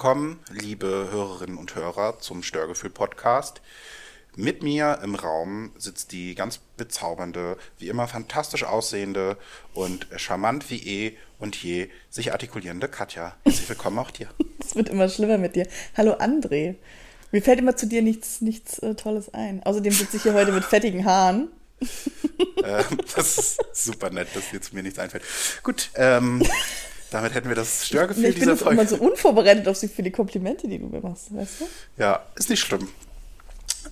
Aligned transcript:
Willkommen, 0.00 0.38
liebe 0.50 1.08
Hörerinnen 1.12 1.58
und 1.58 1.74
Hörer, 1.74 2.18
zum 2.20 2.42
Störgefühl-Podcast. 2.42 3.60
Mit 4.34 4.62
mir 4.62 4.98
im 5.04 5.14
Raum 5.14 5.72
sitzt 5.76 6.12
die 6.12 6.34
ganz 6.34 6.58
bezaubernde, 6.78 7.58
wie 7.76 7.88
immer 7.88 8.08
fantastisch 8.08 8.64
aussehende 8.64 9.36
und 9.74 10.06
charmant 10.16 10.70
wie 10.70 10.78
eh 10.88 11.18
und 11.38 11.54
je 11.54 11.90
sich 12.08 12.32
artikulierende 12.32 12.88
Katja. 12.88 13.36
Herzlich 13.44 13.68
willkommen 13.68 13.98
auch 13.98 14.10
dir. 14.10 14.30
Es 14.58 14.74
wird 14.74 14.88
immer 14.88 15.06
schlimmer 15.10 15.36
mit 15.36 15.54
dir. 15.54 15.66
Hallo 15.94 16.14
André. 16.14 16.76
Mir 17.30 17.42
fällt 17.42 17.58
immer 17.58 17.76
zu 17.76 17.86
dir 17.86 18.00
nichts, 18.00 18.40
nichts 18.40 18.78
äh, 18.78 18.94
Tolles 18.94 19.34
ein. 19.34 19.62
Außerdem 19.64 19.92
sitze 19.92 20.16
ich 20.16 20.22
hier 20.22 20.32
heute 20.32 20.52
mit 20.52 20.64
fettigen 20.64 21.04
Haaren. 21.04 21.50
äh, 22.64 22.84
das 23.14 23.36
ist 23.36 23.60
super 23.74 24.08
nett, 24.08 24.28
dass 24.32 24.50
jetzt 24.50 24.72
mir 24.72 24.82
nichts 24.82 24.98
einfällt. 24.98 25.24
Gut, 25.62 25.90
ähm, 25.96 26.42
damit 27.10 27.34
hätten 27.34 27.48
wir 27.48 27.56
das 27.56 27.86
Störgefühl 27.86 28.26
ich 28.26 28.36
dieser 28.36 28.52
bin 28.52 28.56
Folge. 28.56 28.82
Ich 28.82 28.88
bin 28.88 28.98
immer 28.98 29.04
so 29.04 29.10
unvorbereitet 29.10 29.68
auf 29.68 29.76
sie 29.76 29.88
für 29.88 30.02
die 30.02 30.10
Komplimente, 30.10 30.68
die 30.68 30.78
du 30.78 30.86
mir 30.86 31.00
machst, 31.00 31.34
weißt 31.34 31.60
du? 31.60 31.68
Ja, 31.96 32.24
ist 32.36 32.50
nicht 32.50 32.60
schlimm. 32.60 32.88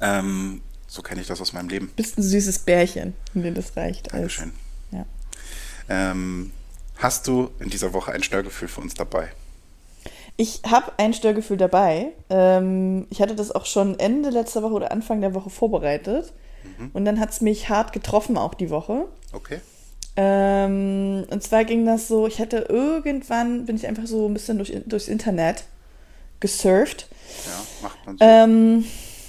Ähm, 0.00 0.62
so 0.86 1.02
kenne 1.02 1.20
ich 1.20 1.26
das 1.26 1.40
aus 1.40 1.52
meinem 1.52 1.68
Leben. 1.68 1.92
Bist 1.96 2.18
ein 2.18 2.23
süßes 2.23 2.60
Bärchen, 2.60 3.14
wenn 3.34 3.54
das 3.54 3.76
reicht. 3.76 4.12
Dankeschön. 4.12 4.52
ja. 4.92 5.04
Ähm, 5.88 6.52
hast 6.96 7.26
du 7.26 7.50
in 7.60 7.70
dieser 7.70 7.92
Woche 7.92 8.12
ein 8.12 8.23
Störgefühl 8.23 8.68
für 8.68 8.80
uns 8.80 8.95
dabei? 8.95 9.32
Ich 10.37 10.62
habe 10.65 10.93
ein 10.98 11.15
Störgefühl 11.15 11.56
dabei. 11.56 12.12
Ähm, 12.30 13.06
ich 13.10 13.21
hatte 13.21 13.34
das 13.34 13.50
auch 13.50 13.66
schon 13.66 13.98
Ende 13.98 14.30
letzter 14.30 14.62
Woche 14.62 14.74
oder 14.74 14.93
Anfang 14.93 15.21
der 15.21 15.34
Woche 15.34 15.50
vorbereitet. 15.50 16.32
Mhm. 16.78 16.90
Und 16.93 17.04
dann 17.04 17.18
hat 17.18 17.30
es 17.30 17.40
mich 17.40 17.68
hart 17.68 17.93
getroffen, 17.93 18.37
auch 18.37 18.54
die 18.54 18.71
Woche. 18.71 19.06
Okay. 19.32 19.60
Ähm, 20.21 21.27
und 21.30 21.43
zwar 21.45 21.65
ging 21.65 21.87
das 21.87 22.09
so, 22.09 22.27
ich 22.27 22.41
hatte 22.41 22.66
irgendwann, 22.69 23.66
bin 23.66 23.77
ich 23.77 23.87
einfach 23.87 24.09
so 24.09 24.27
ein 24.27 24.35
bisschen 24.35 24.59
durch, 24.59 24.77
durchs 24.85 25.07
Internet 25.07 25.63
gesurft. 26.41 27.09
Ja, 27.47 27.88
macht 27.88 28.05
man 28.05 28.19
so. 28.19 28.24
Ähm, 28.24 28.85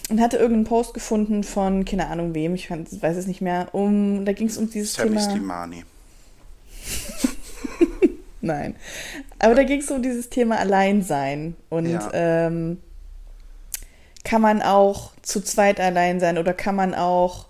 und 0.10 0.20
hatte 0.20 0.38
irgendeinen 0.38 0.66
Post 0.66 0.96
gefunden 0.96 1.44
von, 1.44 1.86
keine 1.86 2.08
Ahnung 2.08 2.34
wem, 2.34 2.56
ich 2.56 2.72
weiß 2.72 3.18
es 3.18 3.28
nicht 3.28 3.42
mehr, 3.42 3.68
um, 3.74 4.26
da 4.26 4.34
ging 4.34 4.48
es 4.48 4.58
um 4.58 4.68
dieses 4.68 4.96
Sammy 4.96 5.10
Thema. 5.10 5.22
Slimani. 5.22 5.84
Nein. 8.42 8.76
Aber 9.38 9.54
da 9.54 9.62
ging 9.62 9.82
es 9.82 9.92
um 9.92 10.02
dieses 10.02 10.32
Thema 10.32 10.58
Alleinsein. 10.58 11.56
Und 11.70 11.92
ja. 11.92 12.10
ähm, 12.14 12.80
kann 14.24 14.42
man 14.42 14.64
auch 14.64 15.12
zu 15.22 15.40
zweit 15.42 15.80
allein 15.80 16.20
sein 16.20 16.40
oder 16.40 16.54
kann 16.54 16.74
man 16.74 16.96
auch 16.96 17.49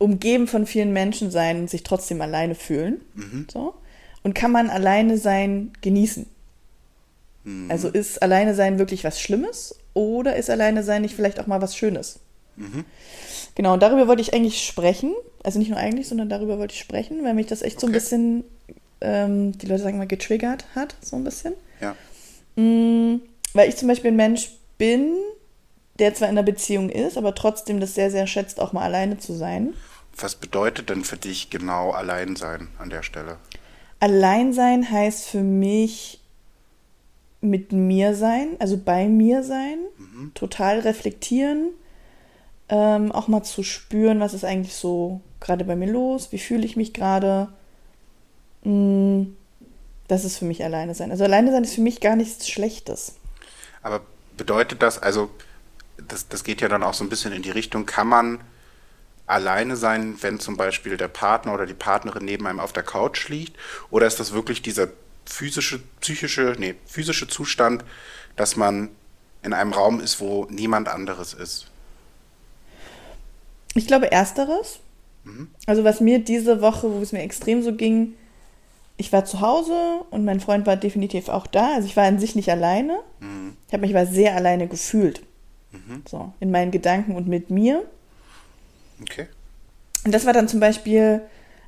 umgeben 0.00 0.48
von 0.48 0.66
vielen 0.66 0.92
Menschen 0.92 1.30
sein 1.30 1.60
und 1.60 1.70
sich 1.70 1.82
trotzdem 1.82 2.20
alleine 2.22 2.54
fühlen. 2.54 3.02
Mhm. 3.14 3.46
So. 3.52 3.74
Und 4.22 4.34
kann 4.34 4.50
man 4.50 4.70
alleine 4.70 5.18
sein 5.18 5.72
genießen? 5.82 6.26
Mhm. 7.44 7.70
Also 7.70 7.88
ist 7.88 8.22
alleine 8.22 8.54
sein 8.54 8.78
wirklich 8.78 9.04
was 9.04 9.20
Schlimmes 9.20 9.78
oder 9.94 10.36
ist 10.36 10.50
alleine 10.50 10.82
sein 10.82 11.02
nicht 11.02 11.14
vielleicht 11.14 11.38
auch 11.38 11.46
mal 11.46 11.60
was 11.60 11.76
Schönes? 11.76 12.18
Mhm. 12.56 12.84
Genau, 13.54 13.74
und 13.74 13.82
darüber 13.82 14.08
wollte 14.08 14.22
ich 14.22 14.32
eigentlich 14.32 14.64
sprechen. 14.64 15.14
Also 15.42 15.58
nicht 15.58 15.70
nur 15.70 15.78
eigentlich, 15.78 16.08
sondern 16.08 16.30
darüber 16.30 16.58
wollte 16.58 16.74
ich 16.74 16.80
sprechen, 16.80 17.22
weil 17.22 17.34
mich 17.34 17.46
das 17.46 17.62
echt 17.62 17.76
okay. 17.76 17.80
so 17.80 17.86
ein 17.86 17.92
bisschen, 17.92 18.44
ähm, 19.02 19.58
die 19.58 19.66
Leute 19.66 19.82
sagen 19.82 19.98
mal, 19.98 20.06
getriggert 20.06 20.64
hat, 20.74 20.96
so 21.02 21.16
ein 21.16 21.24
bisschen. 21.24 21.52
Ja. 21.80 21.94
Mhm, 22.56 23.20
weil 23.52 23.68
ich 23.68 23.76
zum 23.76 23.88
Beispiel 23.88 24.12
ein 24.12 24.16
Mensch 24.16 24.50
bin, 24.78 25.12
der 25.98 26.14
zwar 26.14 26.28
in 26.28 26.38
einer 26.38 26.42
Beziehung 26.42 26.88
ist, 26.88 27.18
aber 27.18 27.34
trotzdem 27.34 27.80
das 27.80 27.94
sehr, 27.94 28.10
sehr 28.10 28.26
schätzt, 28.26 28.60
auch 28.60 28.72
mal 28.72 28.82
alleine 28.82 29.18
zu 29.18 29.34
sein. 29.34 29.74
Was 30.16 30.34
bedeutet 30.34 30.90
denn 30.90 31.04
für 31.04 31.16
dich 31.16 31.50
genau 31.50 31.90
Alleinsein 31.90 32.68
an 32.78 32.90
der 32.90 33.02
Stelle? 33.02 33.38
Alleinsein 34.00 34.90
heißt 34.90 35.28
für 35.28 35.42
mich 35.42 36.20
mit 37.40 37.72
mir 37.72 38.14
sein, 38.14 38.56
also 38.58 38.76
bei 38.76 39.08
mir 39.08 39.42
sein, 39.42 39.78
mhm. 39.96 40.32
total 40.34 40.80
reflektieren, 40.80 41.70
ähm, 42.68 43.12
auch 43.12 43.28
mal 43.28 43.42
zu 43.42 43.62
spüren, 43.62 44.20
was 44.20 44.34
ist 44.34 44.44
eigentlich 44.44 44.74
so 44.74 45.20
gerade 45.40 45.64
bei 45.64 45.74
mir 45.74 45.90
los, 45.90 46.32
wie 46.32 46.38
fühle 46.38 46.64
ich 46.64 46.76
mich 46.76 46.92
gerade. 46.92 47.48
Mm, 48.62 49.24
das 50.06 50.24
ist 50.24 50.38
für 50.38 50.44
mich 50.44 50.62
alleine 50.64 50.94
sein. 50.94 51.10
Also 51.10 51.24
alleine 51.24 51.50
sein 51.50 51.64
ist 51.64 51.74
für 51.74 51.80
mich 51.80 52.00
gar 52.00 52.16
nichts 52.16 52.48
Schlechtes. 52.48 53.14
Aber 53.82 54.02
bedeutet 54.36 54.82
das, 54.82 54.98
also 54.98 55.30
das, 56.08 56.28
das 56.28 56.44
geht 56.44 56.60
ja 56.60 56.68
dann 56.68 56.82
auch 56.82 56.94
so 56.94 57.04
ein 57.04 57.08
bisschen 57.08 57.32
in 57.32 57.42
die 57.42 57.50
Richtung, 57.50 57.86
kann 57.86 58.08
man 58.08 58.40
alleine 59.30 59.76
sein, 59.76 60.16
wenn 60.20 60.40
zum 60.40 60.56
Beispiel 60.56 60.96
der 60.96 61.08
Partner 61.08 61.54
oder 61.54 61.66
die 61.66 61.74
Partnerin 61.74 62.24
neben 62.24 62.46
einem 62.46 62.60
auf 62.60 62.72
der 62.72 62.82
Couch 62.82 63.28
liegt? 63.28 63.56
Oder 63.90 64.06
ist 64.06 64.20
das 64.20 64.32
wirklich 64.32 64.62
dieser 64.62 64.88
physische, 65.24 65.80
psychische, 66.00 66.56
nee, 66.58 66.74
physische 66.86 67.28
Zustand, 67.28 67.84
dass 68.36 68.56
man 68.56 68.90
in 69.42 69.52
einem 69.52 69.72
Raum 69.72 70.00
ist, 70.00 70.20
wo 70.20 70.46
niemand 70.50 70.88
anderes 70.88 71.32
ist? 71.32 71.66
Ich 73.74 73.86
glaube, 73.86 74.10
ersteres. 74.10 74.80
Mhm. 75.24 75.48
Also, 75.66 75.84
was 75.84 76.00
mir 76.00 76.18
diese 76.18 76.60
Woche, 76.60 76.90
wo 76.90 77.00
es 77.00 77.12
mir 77.12 77.22
extrem 77.22 77.62
so 77.62 77.74
ging, 77.74 78.14
ich 78.96 79.12
war 79.12 79.24
zu 79.24 79.40
Hause 79.40 80.00
und 80.10 80.24
mein 80.24 80.40
Freund 80.40 80.66
war 80.66 80.76
definitiv 80.76 81.28
auch 81.28 81.46
da. 81.46 81.74
Also, 81.74 81.86
ich 81.86 81.96
war 81.96 82.04
an 82.04 82.18
sich 82.18 82.34
nicht 82.34 82.50
alleine. 82.50 82.98
Mhm. 83.20 83.56
Ich 83.68 83.72
habe 83.72 83.82
mich 83.82 83.96
aber 83.96 84.06
sehr 84.06 84.34
alleine 84.34 84.66
gefühlt. 84.66 85.22
Mhm. 85.72 86.02
So, 86.08 86.32
in 86.40 86.50
meinen 86.50 86.72
Gedanken 86.72 87.14
und 87.14 87.28
mit 87.28 87.50
mir. 87.50 87.84
Okay. 89.02 89.26
Und 90.04 90.12
das 90.12 90.26
war 90.26 90.32
dann 90.32 90.48
zum 90.48 90.60
Beispiel, 90.60 91.20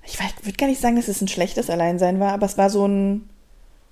ich 0.04 0.18
würde 0.18 0.56
gar 0.56 0.66
nicht 0.66 0.80
sagen, 0.80 0.96
dass 0.96 1.08
es 1.08 1.20
ein 1.20 1.28
schlechtes 1.28 1.70
Alleinsein 1.70 2.20
war, 2.20 2.32
aber 2.32 2.46
es 2.46 2.58
war 2.58 2.70
so 2.70 2.86
ein 2.86 3.28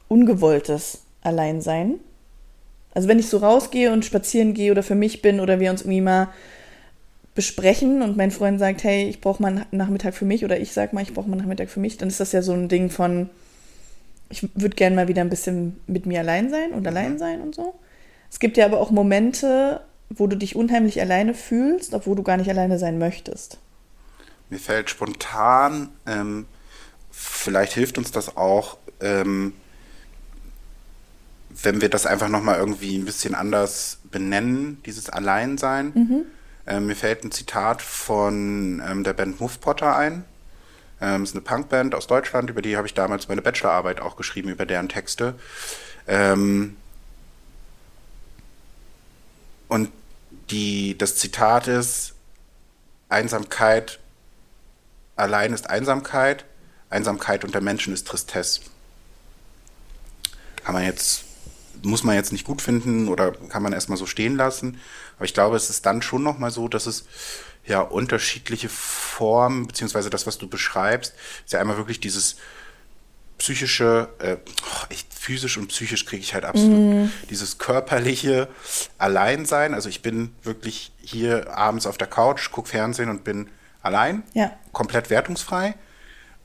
ungewolltes 0.08 1.02
Alleinsein. 1.22 2.00
Also 2.94 3.06
wenn 3.08 3.18
ich 3.18 3.28
so 3.28 3.38
rausgehe 3.38 3.92
und 3.92 4.04
spazieren 4.04 4.54
gehe 4.54 4.72
oder 4.72 4.82
für 4.82 4.94
mich 4.94 5.22
bin 5.22 5.40
oder 5.40 5.60
wir 5.60 5.70
uns 5.70 5.82
irgendwie 5.82 6.00
mal 6.00 6.28
besprechen 7.34 8.02
und 8.02 8.16
mein 8.16 8.32
Freund 8.32 8.58
sagt, 8.58 8.82
hey, 8.82 9.08
ich 9.08 9.20
brauche 9.20 9.40
mal 9.40 9.48
einen 9.48 9.64
Nachmittag 9.70 10.14
für 10.14 10.24
mich 10.24 10.44
oder 10.44 10.58
ich 10.58 10.72
sag 10.72 10.92
mal, 10.92 11.02
ich 11.02 11.14
brauche 11.14 11.28
mal 11.28 11.34
einen 11.34 11.42
Nachmittag 11.42 11.70
für 11.70 11.80
mich, 11.80 11.96
dann 11.96 12.08
ist 12.08 12.18
das 12.18 12.32
ja 12.32 12.42
so 12.42 12.52
ein 12.52 12.68
Ding 12.68 12.90
von, 12.90 13.30
ich 14.28 14.42
würde 14.54 14.74
gerne 14.74 14.96
mal 14.96 15.08
wieder 15.08 15.22
ein 15.22 15.30
bisschen 15.30 15.78
mit 15.86 16.06
mir 16.06 16.20
allein 16.20 16.50
sein 16.50 16.72
und 16.72 16.80
mhm. 16.80 16.86
allein 16.88 17.18
sein 17.18 17.40
und 17.40 17.54
so. 17.54 17.74
Es 18.30 18.40
gibt 18.40 18.56
ja 18.56 18.64
aber 18.64 18.80
auch 18.80 18.90
Momente, 18.90 19.80
wo 20.10 20.26
du 20.26 20.37
dich 20.37 20.56
unheimlich 20.56 21.00
alleine 21.00 21.34
fühlst, 21.34 21.94
obwohl 21.94 22.16
du 22.16 22.22
gar 22.22 22.37
nicht 22.37 22.50
alleine 22.50 22.78
sein 22.78 22.98
möchtest? 22.98 23.59
Mir 24.50 24.59
fällt 24.59 24.91
spontan, 24.91 25.91
ähm, 26.06 26.47
vielleicht 27.10 27.72
hilft 27.72 27.97
uns 27.97 28.10
das 28.10 28.37
auch, 28.37 28.76
ähm, 29.00 29.53
wenn 31.62 31.81
wir 31.81 31.88
das 31.88 32.06
einfach 32.06 32.28
nochmal 32.28 32.59
irgendwie 32.59 32.97
ein 32.99 33.04
bisschen 33.04 33.34
anders 33.34 33.99
benennen, 34.10 34.82
dieses 34.87 35.09
Alleinsein. 35.09 35.93
Mhm. 35.94 36.22
Ähm, 36.66 36.87
mir 36.87 36.97
fällt 36.97 37.25
ein 37.25 37.32
Zitat 37.32 37.81
von 37.81 38.82
ähm, 38.87 39.04
der 39.04 39.12
Band 39.12 39.41
Muff 39.41 39.60
Potter 39.60 39.97
ein. 39.97 40.25
Ähm, 41.00 41.22
ist 41.22 41.34
eine 41.34 41.41
Punkband 41.41 41.94
aus 41.94 42.06
Deutschland, 42.06 42.50
über 42.50 42.62
die 42.62 42.76
habe 42.76 42.87
ich 42.87 42.94
damals 42.94 43.28
meine 43.28 43.43
Bachelorarbeit 43.43 44.00
auch 44.00 44.16
geschrieben, 44.16 44.50
über 44.50 44.66
deren 44.66 44.88
Texte. 44.88 45.34
Ähm, 46.06 46.76
und 49.69 49.91
die, 50.50 50.97
das 50.99 51.16
Zitat 51.16 51.69
ist, 51.69 52.15
Einsamkeit 53.09 54.00
allein 55.21 55.53
ist 55.53 55.69
Einsamkeit, 55.69 56.44
Einsamkeit 56.88 57.44
unter 57.44 57.61
Menschen 57.61 57.93
ist 57.93 58.06
Tristesse. 58.06 58.62
Kann 60.64 60.75
man 60.75 60.85
jetzt, 60.85 61.25
muss 61.82 62.02
man 62.02 62.17
jetzt 62.17 62.32
nicht 62.32 62.44
gut 62.44 62.62
finden 62.62 63.08
oder 63.08 63.32
kann 63.32 63.62
man 63.62 63.73
erstmal 63.73 63.99
so 63.99 64.06
stehen 64.06 64.37
lassen. 64.37 64.81
Aber 65.17 65.25
ich 65.25 65.35
glaube, 65.35 65.56
es 65.56 65.70
ist 65.70 65.87
dann 65.87 66.02
schon 66.02 66.23
nochmal 66.23 66.50
so, 66.50 66.69
dass 66.69 66.87
es 66.87 67.05
ja 67.67 67.81
unterschiedliche 67.81 68.69
Formen, 68.69 69.67
beziehungsweise 69.67 70.11
das, 70.11 70.26
was 70.26 70.38
du 70.38 70.49
beschreibst, 70.49 71.14
ist 71.44 71.53
ja 71.53 71.61
einmal 71.61 71.76
wirklich 71.76 72.00
dieses 72.00 72.37
psychische, 73.38 74.08
äh, 74.19 74.37
oh, 74.46 74.87
ich, 74.88 75.06
physisch 75.20 75.58
und 75.58 75.69
psychisch 75.69 76.06
kriege 76.06 76.22
ich 76.22 76.32
halt 76.32 76.46
absolut 76.46 76.78
mm. 76.78 77.12
dieses 77.28 77.58
körperliche 77.58 78.49
Alleinsein. 78.96 79.75
Also 79.75 79.90
ich 79.90 80.00
bin 80.00 80.34
wirklich 80.43 80.93
hier 81.02 81.55
abends 81.55 81.87
auf 81.87 81.99
der 81.99 82.06
Couch, 82.06 82.50
gucke 82.50 82.70
Fernsehen 82.70 83.11
und 83.11 83.22
bin 83.22 83.50
allein, 83.82 84.22
ja. 84.32 84.50
komplett 84.72 85.11
wertungsfrei. 85.11 85.75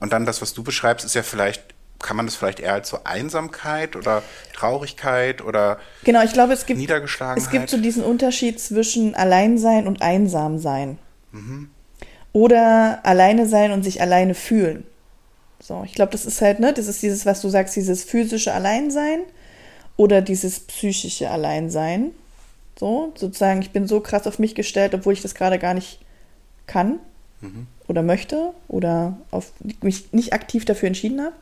Und 0.01 0.11
dann 0.11 0.25
das, 0.25 0.41
was 0.41 0.53
du 0.53 0.61
beschreibst, 0.61 1.05
ist 1.05 1.15
ja 1.15 1.23
vielleicht, 1.23 1.63
kann 1.99 2.17
man 2.17 2.25
das 2.25 2.35
vielleicht 2.35 2.59
eher 2.59 2.73
als 2.73 2.89
so 2.89 2.99
Einsamkeit 3.05 3.95
oder 3.95 4.23
Traurigkeit 4.53 5.41
oder 5.41 5.79
genau, 6.03 6.21
ich 6.23 6.33
glaube, 6.33 6.51
es 6.51 6.65
gibt, 6.65 6.77
Niedergeschlagenheit. 6.77 7.41
Es 7.41 7.49
gibt 7.49 7.69
so 7.69 7.77
diesen 7.77 8.03
Unterschied 8.03 8.59
zwischen 8.59 9.15
Alleinsein 9.15 9.87
und 9.87 10.01
Einsamsein. 10.01 10.99
Mhm. 11.31 11.69
Oder 12.33 12.99
alleine 13.03 13.47
sein 13.47 13.71
und 13.71 13.83
sich 13.83 14.01
alleine 14.01 14.35
fühlen. 14.35 14.85
So, 15.67 15.81
ich 15.83 15.95
glaube, 15.95 16.11
das 16.11 16.27
ist 16.27 16.41
halt, 16.41 16.59
ne, 16.59 16.73
das 16.73 16.85
ist 16.85 17.01
dieses, 17.01 17.25
was 17.25 17.41
du 17.41 17.49
sagst, 17.49 17.75
dieses 17.75 18.03
physische 18.03 18.53
Alleinsein 18.53 19.21
oder 19.97 20.21
dieses 20.21 20.59
psychische 20.59 21.31
Alleinsein. 21.31 22.11
So, 22.77 23.13
sozusagen, 23.15 23.63
ich 23.63 23.71
bin 23.71 23.87
so 23.87 23.99
krass 23.99 24.27
auf 24.27 24.37
mich 24.37 24.53
gestellt, 24.53 24.93
obwohl 24.93 25.13
ich 25.13 25.23
das 25.23 25.33
gerade 25.33 25.57
gar 25.57 25.73
nicht 25.73 26.01
kann 26.67 26.99
mhm. 27.41 27.65
oder 27.87 28.03
möchte 28.03 28.53
oder 28.67 29.17
auf, 29.31 29.53
mich 29.81 30.13
nicht 30.13 30.33
aktiv 30.33 30.65
dafür 30.65 30.85
entschieden 30.85 31.19
habe. 31.19 31.35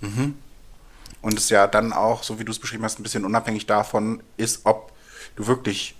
Mhm. 0.00 0.38
Und 1.20 1.38
es 1.38 1.50
ja 1.50 1.66
dann 1.66 1.92
auch, 1.92 2.22
so 2.22 2.38
wie 2.38 2.46
du 2.46 2.52
es 2.52 2.58
beschrieben 2.58 2.84
hast, 2.84 2.98
ein 2.98 3.02
bisschen 3.02 3.26
unabhängig 3.26 3.66
davon 3.66 4.22
ist, 4.38 4.64
ob 4.64 4.92
du 5.34 5.46
wirklich 5.46 5.96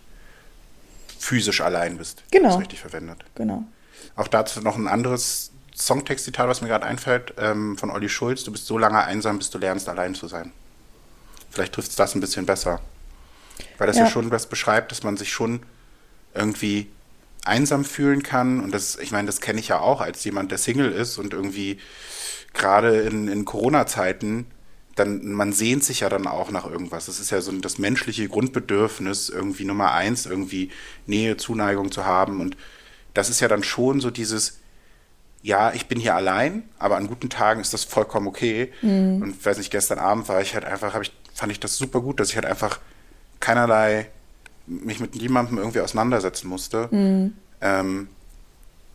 physisch 1.18 1.60
allein 1.60 1.98
bist. 1.98 2.22
Genau. 2.30 2.48
Das 2.48 2.60
richtig 2.60 2.80
verwendet. 2.80 3.22
Genau. 3.34 3.64
Auch 4.14 4.28
dazu 4.28 4.62
noch 4.62 4.76
ein 4.76 4.88
anderes 4.88 5.50
Songtext-Zitat, 5.76 6.48
was 6.48 6.62
mir 6.62 6.68
gerade 6.68 6.86
einfällt, 6.86 7.34
ähm, 7.38 7.76
von 7.76 7.90
Olli 7.90 8.08
Schulz. 8.08 8.44
Du 8.44 8.52
bist 8.52 8.66
so 8.66 8.78
lange 8.78 9.04
einsam, 9.04 9.38
bis 9.38 9.50
du 9.50 9.58
lernst, 9.58 9.88
allein 9.88 10.14
zu 10.14 10.26
sein. 10.26 10.52
Vielleicht 11.50 11.74
trifft 11.74 11.90
es 11.90 11.96
das 11.96 12.14
ein 12.14 12.20
bisschen 12.20 12.46
besser. 12.46 12.80
Weil 13.78 13.86
das 13.86 13.96
ja. 13.96 14.04
ja 14.04 14.10
schon 14.10 14.30
was 14.30 14.46
beschreibt, 14.46 14.90
dass 14.90 15.02
man 15.02 15.16
sich 15.16 15.32
schon 15.32 15.60
irgendwie 16.34 16.88
einsam 17.44 17.84
fühlen 17.84 18.22
kann. 18.22 18.60
Und 18.60 18.72
das, 18.72 18.96
ich 18.96 19.12
meine, 19.12 19.26
das 19.26 19.40
kenne 19.40 19.60
ich 19.60 19.68
ja 19.68 19.80
auch 19.80 20.00
als 20.00 20.24
jemand, 20.24 20.50
der 20.50 20.58
Single 20.58 20.92
ist 20.92 21.18
und 21.18 21.32
irgendwie 21.32 21.78
gerade 22.54 23.00
in, 23.02 23.28
in 23.28 23.44
Corona-Zeiten, 23.44 24.46
dann, 24.94 25.32
man 25.32 25.52
sehnt 25.52 25.84
sich 25.84 26.00
ja 26.00 26.08
dann 26.08 26.26
auch 26.26 26.50
nach 26.50 26.66
irgendwas. 26.66 27.04
Das 27.06 27.20
ist 27.20 27.30
ja 27.30 27.42
so 27.42 27.52
das 27.52 27.76
menschliche 27.76 28.28
Grundbedürfnis, 28.28 29.28
irgendwie 29.28 29.66
Nummer 29.66 29.92
eins, 29.92 30.24
irgendwie 30.24 30.70
Nähe, 31.04 31.36
Zuneigung 31.36 31.92
zu 31.92 32.06
haben. 32.06 32.40
Und 32.40 32.56
das 33.12 33.28
ist 33.28 33.40
ja 33.40 33.48
dann 33.48 33.62
schon 33.62 34.00
so 34.00 34.10
dieses, 34.10 34.58
ja, 35.46 35.72
ich 35.72 35.86
bin 35.86 36.00
hier 36.00 36.16
allein, 36.16 36.64
aber 36.76 36.96
an 36.96 37.06
guten 37.06 37.30
Tagen 37.30 37.60
ist 37.60 37.72
das 37.72 37.84
vollkommen 37.84 38.26
okay. 38.26 38.72
Mhm. 38.82 39.22
Und 39.22 39.46
weiß 39.46 39.58
nicht, 39.58 39.70
gestern 39.70 40.00
Abend 40.00 40.28
war 40.28 40.40
ich 40.42 40.54
halt 40.54 40.64
einfach, 40.64 40.92
habe 40.92 41.04
ich, 41.04 41.12
fand 41.34 41.52
ich 41.52 41.60
das 41.60 41.78
super 41.78 42.00
gut, 42.00 42.18
dass 42.18 42.30
ich 42.30 42.34
halt 42.34 42.46
einfach 42.46 42.80
keinerlei 43.38 44.08
mich 44.66 44.98
mit 44.98 45.14
niemandem 45.14 45.58
irgendwie 45.58 45.78
auseinandersetzen 45.78 46.48
musste. 46.48 46.88
Mhm. 46.90 47.34
Ähm, 47.60 48.08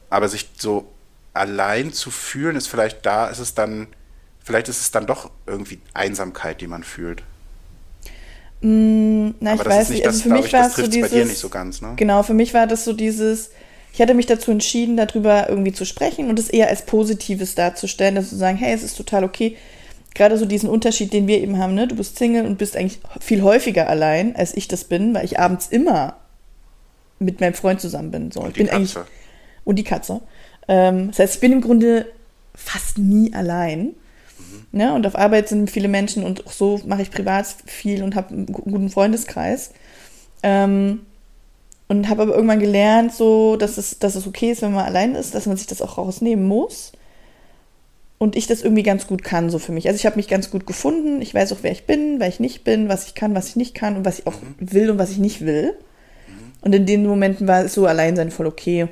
aber 0.09 0.27
sich 0.27 0.49
so 0.57 0.91
allein 1.33 1.93
zu 1.93 2.11
fühlen, 2.11 2.57
ist 2.57 2.67
vielleicht 2.67 3.05
da, 3.05 3.29
ist 3.29 3.39
es 3.39 3.53
dann, 3.53 3.87
vielleicht 4.43 4.67
ist 4.67 4.81
es 4.81 4.91
dann 4.91 5.07
doch 5.07 5.31
irgendwie 5.47 5.79
Einsamkeit, 5.93 6.59
die 6.59 6.67
man 6.67 6.83
fühlt. 6.83 7.23
Mm, 8.59 9.29
na, 9.39 9.53
aber 9.53 9.61
ich 9.61 9.69
weiß 9.69 9.89
nicht, 9.91 10.05
also 10.05 10.23
für 10.23 10.29
mich 10.29 10.51
war 10.51 10.67
es 10.67 10.75
so 10.75 10.85
dieses, 10.85 11.11
bei 11.11 11.15
dir 11.15 11.25
nicht 11.25 11.39
so 11.39 11.47
ganz, 11.47 11.81
ne? 11.81 11.93
Genau, 11.95 12.23
für 12.23 12.33
mich 12.33 12.53
war 12.53 12.67
das 12.67 12.83
so 12.83 12.91
dieses, 12.91 13.51
ich 13.93 14.01
hatte 14.01 14.13
mich 14.13 14.25
dazu 14.25 14.51
entschieden, 14.51 14.95
darüber 14.95 15.49
irgendwie 15.49 15.73
zu 15.73 15.85
sprechen 15.85 16.29
und 16.29 16.39
es 16.39 16.49
eher 16.49 16.69
als 16.69 16.85
Positives 16.85 17.55
darzustellen, 17.55 18.15
dass 18.15 18.29
zu 18.29 18.37
sagen, 18.37 18.57
hey, 18.57 18.73
es 18.73 18.83
ist 18.83 18.95
total 18.95 19.23
okay. 19.23 19.57
Gerade 20.13 20.37
so 20.37 20.45
diesen 20.45 20.69
Unterschied, 20.69 21.13
den 21.13 21.27
wir 21.27 21.39
eben 21.39 21.57
haben, 21.57 21.73
ne? 21.73 21.87
Du 21.87 21.95
bist 21.95 22.17
Single 22.17 22.45
und 22.45 22.57
bist 22.57 22.75
eigentlich 22.75 22.99
viel 23.19 23.41
häufiger 23.43 23.89
allein, 23.89 24.35
als 24.35 24.55
ich 24.55 24.67
das 24.67 24.85
bin, 24.85 25.13
weil 25.13 25.25
ich 25.25 25.39
abends 25.39 25.67
immer 25.67 26.17
mit 27.19 27.39
meinem 27.39 27.53
Freund 27.53 27.79
zusammen 27.79 28.11
bin. 28.11 28.31
So. 28.31 28.41
Und 28.41 28.49
ich 28.49 28.55
bin 28.55 28.67
Katze. 28.67 28.77
eigentlich 28.77 28.97
und 29.63 29.75
die 29.77 29.83
Katze. 29.83 30.21
Ähm, 30.67 31.07
das 31.09 31.19
heißt, 31.19 31.35
ich 31.35 31.41
bin 31.41 31.51
im 31.51 31.61
Grunde 31.61 32.07
fast 32.55 32.97
nie 32.97 33.33
allein. 33.33 33.79
Mhm. 33.83 33.95
Ne? 34.71 34.93
Und 34.93 35.05
auf 35.05 35.17
Arbeit 35.17 35.49
sind 35.49 35.69
viele 35.69 35.87
Menschen 35.87 36.23
und 36.23 36.47
auch 36.47 36.51
so 36.51 36.81
mache 36.85 37.01
ich 37.01 37.11
privat 37.11 37.47
viel 37.65 38.03
und 38.03 38.15
habe 38.15 38.33
einen 38.33 38.45
guten 38.47 38.89
Freundeskreis. 38.89 39.71
Ähm, 40.43 41.01
und 41.91 42.07
habe 42.07 42.21
aber 42.21 42.35
irgendwann 42.35 42.61
gelernt, 42.61 43.13
so, 43.13 43.57
dass 43.57 43.77
es, 43.77 43.99
dass 43.99 44.15
es 44.15 44.25
okay 44.25 44.49
ist, 44.49 44.61
wenn 44.61 44.71
man 44.71 44.85
allein 44.85 45.13
ist, 45.13 45.35
dass 45.35 45.45
man 45.45 45.57
sich 45.57 45.67
das 45.67 45.81
auch 45.81 45.97
rausnehmen 45.97 46.47
muss. 46.47 46.93
Und 48.17 48.37
ich 48.37 48.47
das 48.47 48.61
irgendwie 48.61 48.83
ganz 48.83 49.07
gut 49.07 49.25
kann, 49.25 49.49
so 49.49 49.59
für 49.59 49.73
mich. 49.73 49.89
Also 49.89 49.97
ich 49.97 50.05
habe 50.05 50.15
mich 50.15 50.29
ganz 50.29 50.51
gut 50.51 50.65
gefunden. 50.65 51.21
Ich 51.21 51.33
weiß 51.33 51.51
auch, 51.51 51.57
wer 51.63 51.73
ich 51.73 51.85
bin, 51.85 52.21
wer 52.21 52.29
ich 52.29 52.39
nicht 52.39 52.63
bin, 52.63 52.87
was 52.87 53.07
ich 53.07 53.13
kann, 53.13 53.35
was 53.35 53.49
ich 53.49 53.55
nicht 53.57 53.75
kann 53.75 53.97
und 53.97 54.05
was 54.05 54.19
ich 54.19 54.27
auch 54.27 54.41
mhm. 54.41 54.55
will 54.59 54.89
und 54.91 54.99
was 54.99 55.09
ich 55.09 55.17
nicht 55.17 55.41
will. 55.41 55.73
Mhm. 56.27 56.51
Und 56.61 56.73
in 56.73 56.85
den 56.85 57.05
Momenten 57.05 57.45
war 57.45 57.65
es 57.65 57.73
so 57.73 57.85
allein 57.85 58.15
sein 58.15 58.31
voll 58.31 58.47
okay. 58.47 58.87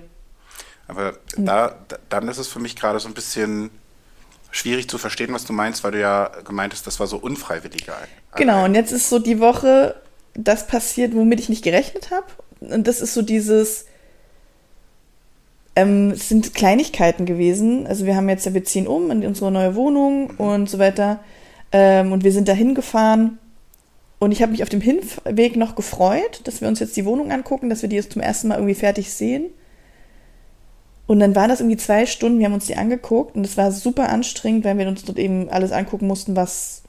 Aber 0.90 1.14
da, 1.38 1.78
dann 2.10 2.28
ist 2.28 2.38
es 2.38 2.50
für 2.50 2.60
mich 2.60 2.76
gerade 2.76 3.00
so 3.00 3.08
ein 3.08 3.14
bisschen 3.14 3.70
schwierig 4.52 4.90
zu 4.90 4.98
verstehen, 4.98 5.32
was 5.32 5.46
du 5.46 5.54
meinst, 5.54 5.86
weil 5.86 5.92
du 5.92 6.02
ja 6.02 6.32
gemeint 6.44 6.74
hast, 6.74 6.86
das 6.86 7.00
war 7.00 7.08
so 7.08 7.16
unfreiwillig. 7.16 7.86
Genau, 8.36 8.66
und 8.66 8.76
jetzt 8.76 8.92
ist 8.92 9.08
so 9.08 9.20
die 9.20 9.40
Woche 9.40 9.96
das 10.34 10.68
passiert, 10.68 11.16
womit 11.16 11.40
ich 11.40 11.48
nicht 11.48 11.64
gerechnet 11.64 12.12
habe 12.12 12.28
und 12.60 12.88
das 12.88 13.02
ist 13.02 13.14
so 13.14 13.22
dieses, 13.22 13.86
ähm, 15.76 16.12
es 16.12 16.30
sind 16.30 16.54
Kleinigkeiten 16.54 17.26
gewesen. 17.26 17.88
Also 17.88 18.06
wir 18.06 18.16
haben 18.16 18.30
jetzt, 18.30 18.52
wir 18.54 18.64
ziehen 18.64 18.88
um 18.88 19.12
in 19.12 19.26
unsere 19.26 19.52
neue 19.52 19.76
Wohnung 19.76 20.32
und 20.32 20.70
so 20.70 20.80
weiter. 20.80 21.20
Ähm, 21.72 22.12
und 22.12 22.24
wir 22.24 22.32
sind 22.32 22.48
da 22.48 22.54
hingefahren. 22.54 23.38
Und 24.20 24.34
ich 24.34 24.42
habe 24.42 24.52
mich 24.52 24.64
auf 24.64 24.70
dem 24.70 24.82
Hinweg 24.82 25.56
noch 25.56 25.76
gefreut, 25.76 26.42
dass 26.44 26.60
wir 26.60 26.68
uns 26.68 26.80
jetzt 26.80 26.98
die 26.98 27.06
Wohnung 27.06 27.32
angucken, 27.32 27.70
dass 27.70 27.82
wir 27.82 27.90
die 27.90 27.96
jetzt 27.96 28.12
zum 28.12 28.22
ersten 28.22 28.50
Mal 28.50 28.56
irgendwie 28.56 28.76
fertig 28.76 29.14
sehen. 29.14 29.46
Und 31.08 31.22
dann 31.22 31.36
waren 31.36 31.50
das 31.50 31.62
irgendwie 31.62 31.78
zwei 31.78 32.06
Stunden, 32.06 32.38
wir 32.38 32.46
haben 32.46 32.54
uns 32.54 32.68
die 32.68 32.76
angeguckt 32.76 33.36
und 33.36 33.44
es 33.44 33.58
war 33.58 33.72
super 33.72 34.10
anstrengend, 34.10 34.64
weil 34.66 34.78
wir 34.78 34.88
uns 34.88 35.06
dort 35.06 35.18
eben 35.18 35.50
alles 35.50 35.72
angucken 35.72 36.06
mussten, 36.06 36.36
was 36.36 36.84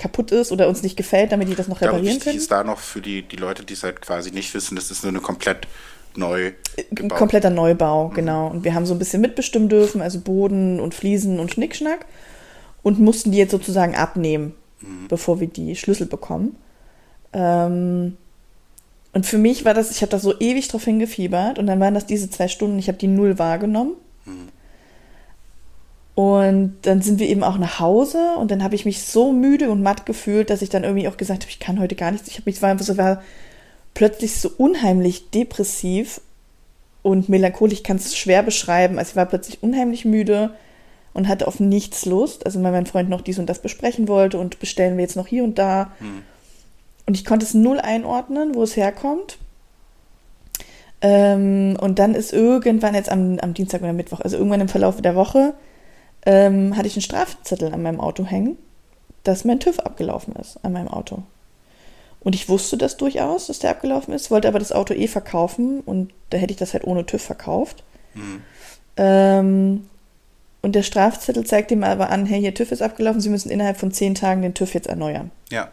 kaputt 0.00 0.32
ist 0.32 0.50
oder 0.50 0.68
uns 0.68 0.82
nicht 0.82 0.96
gefällt, 0.96 1.32
damit 1.32 1.48
die 1.48 1.54
das 1.54 1.68
noch 1.68 1.80
reparieren 1.80 2.18
können. 2.18 2.36
ist 2.36 2.50
da 2.50 2.64
noch 2.64 2.78
für 2.78 3.00
die, 3.00 3.22
die 3.22 3.36
Leute, 3.36 3.64
die 3.64 3.74
es 3.74 3.82
halt 3.82 4.00
quasi 4.00 4.30
nicht 4.30 4.52
wissen, 4.54 4.74
das 4.74 4.90
ist 4.90 5.02
nur 5.02 5.12
eine 5.12 5.20
komplett 5.20 5.68
neu 6.16 6.52
gebaut. 6.90 7.18
Kompletter 7.18 7.50
Neubau, 7.50 8.08
mhm. 8.08 8.14
genau. 8.14 8.46
Und 8.48 8.64
wir 8.64 8.74
haben 8.74 8.86
so 8.86 8.94
ein 8.94 8.98
bisschen 8.98 9.20
mitbestimmen 9.20 9.68
dürfen, 9.68 10.00
also 10.00 10.20
Boden 10.20 10.80
und 10.80 10.94
Fliesen 10.94 11.38
und 11.38 11.52
Schnickschnack 11.52 12.06
und 12.82 12.98
mussten 12.98 13.30
die 13.30 13.38
jetzt 13.38 13.52
sozusagen 13.52 13.94
abnehmen, 13.94 14.54
mhm. 14.80 15.08
bevor 15.08 15.40
wir 15.40 15.46
die 15.46 15.76
Schlüssel 15.76 16.06
bekommen. 16.06 16.56
Ähm, 17.32 18.16
und 19.12 19.26
für 19.26 19.38
mich 19.38 19.64
war 19.64 19.74
das, 19.74 19.90
ich 19.90 20.02
habe 20.02 20.10
da 20.10 20.18
so 20.18 20.38
ewig 20.38 20.68
drauf 20.68 20.84
hingefiebert 20.84 21.58
und 21.58 21.66
dann 21.66 21.80
waren 21.80 21.94
das 21.94 22.06
diese 22.06 22.30
zwei 22.30 22.48
Stunden, 22.48 22.78
ich 22.78 22.88
habe 22.88 22.98
die 22.98 23.08
null 23.08 23.38
wahrgenommen. 23.38 23.94
Mhm. 24.24 24.48
Und 26.20 26.76
dann 26.82 27.00
sind 27.00 27.18
wir 27.18 27.28
eben 27.30 27.42
auch 27.42 27.56
nach 27.56 27.80
Hause 27.80 28.34
und 28.38 28.50
dann 28.50 28.62
habe 28.62 28.74
ich 28.74 28.84
mich 28.84 29.00
so 29.00 29.32
müde 29.32 29.70
und 29.70 29.82
matt 29.82 30.04
gefühlt, 30.04 30.50
dass 30.50 30.60
ich 30.60 30.68
dann 30.68 30.84
irgendwie 30.84 31.08
auch 31.08 31.16
gesagt 31.16 31.44
habe, 31.44 31.50
ich 31.50 31.60
kann 31.60 31.80
heute 31.80 31.94
gar 31.94 32.10
nichts. 32.10 32.28
Ich 32.28 32.34
habe 32.34 32.42
mich, 32.44 32.60
war, 32.60 32.78
so, 32.78 32.98
war 32.98 33.22
plötzlich 33.94 34.38
so 34.38 34.50
unheimlich 34.58 35.30
depressiv 35.30 36.20
und 37.00 37.30
melancholisch. 37.30 37.78
Ich 37.78 37.84
kann 37.84 37.96
es 37.96 38.18
schwer 38.18 38.42
beschreiben. 38.42 38.98
Also 38.98 39.12
ich 39.12 39.16
war 39.16 39.24
plötzlich 39.24 39.62
unheimlich 39.62 40.04
müde 40.04 40.50
und 41.14 41.26
hatte 41.26 41.48
auf 41.48 41.58
nichts 41.58 42.04
Lust. 42.04 42.44
Also 42.44 42.62
weil 42.62 42.72
mein 42.72 42.84
Freund 42.84 43.08
noch 43.08 43.22
dies 43.22 43.38
und 43.38 43.46
das 43.46 43.62
besprechen 43.62 44.06
wollte 44.06 44.38
und 44.38 44.60
bestellen 44.60 44.98
wir 44.98 45.02
jetzt 45.04 45.16
noch 45.16 45.26
hier 45.26 45.42
und 45.42 45.58
da. 45.58 45.90
Hm. 46.00 46.20
Und 47.06 47.16
ich 47.16 47.24
konnte 47.24 47.46
es 47.46 47.54
null 47.54 47.80
einordnen, 47.80 48.54
wo 48.54 48.62
es 48.62 48.76
herkommt. 48.76 49.38
Ähm, 51.00 51.78
und 51.80 51.98
dann 51.98 52.14
ist 52.14 52.34
irgendwann 52.34 52.94
jetzt 52.94 53.10
am, 53.10 53.38
am 53.38 53.54
Dienstag 53.54 53.80
oder 53.80 53.94
Mittwoch, 53.94 54.20
also 54.20 54.36
irgendwann 54.36 54.60
im 54.60 54.68
Verlauf 54.68 55.00
der 55.00 55.14
Woche, 55.14 55.54
ähm, 56.26 56.76
hatte 56.76 56.88
ich 56.88 56.96
einen 56.96 57.02
Strafzettel 57.02 57.72
an 57.72 57.82
meinem 57.82 58.00
Auto 58.00 58.24
hängen, 58.24 58.58
dass 59.24 59.44
mein 59.44 59.60
TÜV 59.60 59.78
abgelaufen 59.80 60.34
ist 60.36 60.58
an 60.64 60.72
meinem 60.72 60.88
Auto. 60.88 61.22
Und 62.20 62.34
ich 62.34 62.48
wusste 62.48 62.76
das 62.76 62.96
durchaus, 62.96 63.46
dass 63.46 63.60
der 63.60 63.70
abgelaufen 63.70 64.12
ist, 64.12 64.30
wollte 64.30 64.48
aber 64.48 64.58
das 64.58 64.72
Auto 64.72 64.92
eh 64.92 65.08
verkaufen 65.08 65.80
und 65.80 66.12
da 66.28 66.38
hätte 66.38 66.52
ich 66.52 66.58
das 66.58 66.74
halt 66.74 66.84
ohne 66.84 67.06
TÜV 67.06 67.22
verkauft. 67.22 67.82
Mhm. 68.14 68.42
Ähm, 68.96 69.88
und 70.62 70.74
der 70.74 70.82
Strafzettel 70.82 71.46
zeigt 71.46 71.70
ihm 71.70 71.82
aber 71.82 72.10
an, 72.10 72.26
hey, 72.26 72.40
Ihr 72.40 72.54
TÜV 72.54 72.72
ist 72.72 72.82
abgelaufen, 72.82 73.22
Sie 73.22 73.30
müssen 73.30 73.50
innerhalb 73.50 73.78
von 73.78 73.92
zehn 73.92 74.14
Tagen 74.14 74.42
den 74.42 74.52
TÜV 74.52 74.74
jetzt 74.74 74.88
erneuern. 74.88 75.30
Ja. 75.50 75.70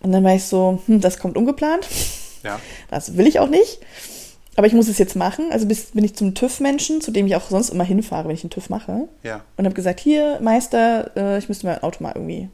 Und 0.00 0.12
dann 0.12 0.22
war 0.22 0.34
ich 0.34 0.44
so, 0.44 0.80
hm, 0.86 1.00
das 1.00 1.18
kommt 1.18 1.36
ungeplant. 1.36 1.88
Ja. 2.44 2.60
Das 2.90 3.16
will 3.16 3.26
ich 3.26 3.40
auch 3.40 3.48
nicht. 3.48 3.80
Aber 4.56 4.66
ich 4.66 4.72
muss 4.72 4.88
es 4.88 4.98
jetzt 4.98 5.16
machen. 5.16 5.46
Also 5.50 5.66
bis, 5.66 5.86
bin 5.86 6.04
ich 6.04 6.14
zum 6.14 6.34
TÜV-Menschen, 6.34 7.00
zu 7.00 7.10
dem 7.10 7.26
ich 7.26 7.34
auch 7.36 7.50
sonst 7.50 7.70
immer 7.70 7.84
hinfahre, 7.84 8.28
wenn 8.28 8.34
ich 8.34 8.44
einen 8.44 8.50
TÜV 8.50 8.70
mache. 8.70 9.08
Ja. 9.22 9.42
Und 9.56 9.64
habe 9.64 9.74
gesagt, 9.74 10.00
hier, 10.00 10.38
Meister, 10.40 11.10
äh, 11.16 11.38
ich 11.38 11.48
müsste 11.48 11.66
mein 11.66 11.82
Auto 11.82 12.02
mal 12.02 12.12
irgendwie, 12.14 12.48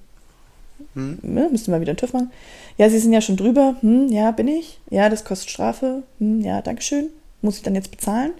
hm. 0.94 1.18
ne, 1.22 1.48
müsste 1.50 1.70
mal 1.70 1.80
wieder 1.80 1.90
einen 1.90 1.98
TÜV 1.98 2.14
machen. 2.14 2.30
Ja, 2.78 2.88
Sie 2.88 2.98
sind 2.98 3.12
ja 3.12 3.20
schon 3.20 3.36
drüber. 3.36 3.76
Hm, 3.80 4.08
ja, 4.08 4.30
bin 4.30 4.48
ich. 4.48 4.80
Ja, 4.88 5.10
das 5.10 5.24
kostet 5.24 5.50
Strafe. 5.50 6.02
Hm, 6.18 6.40
ja, 6.40 6.62
Dankeschön. 6.62 7.08
Muss 7.42 7.56
ich 7.56 7.62
dann 7.62 7.74
jetzt 7.74 7.90
bezahlen? 7.90 8.32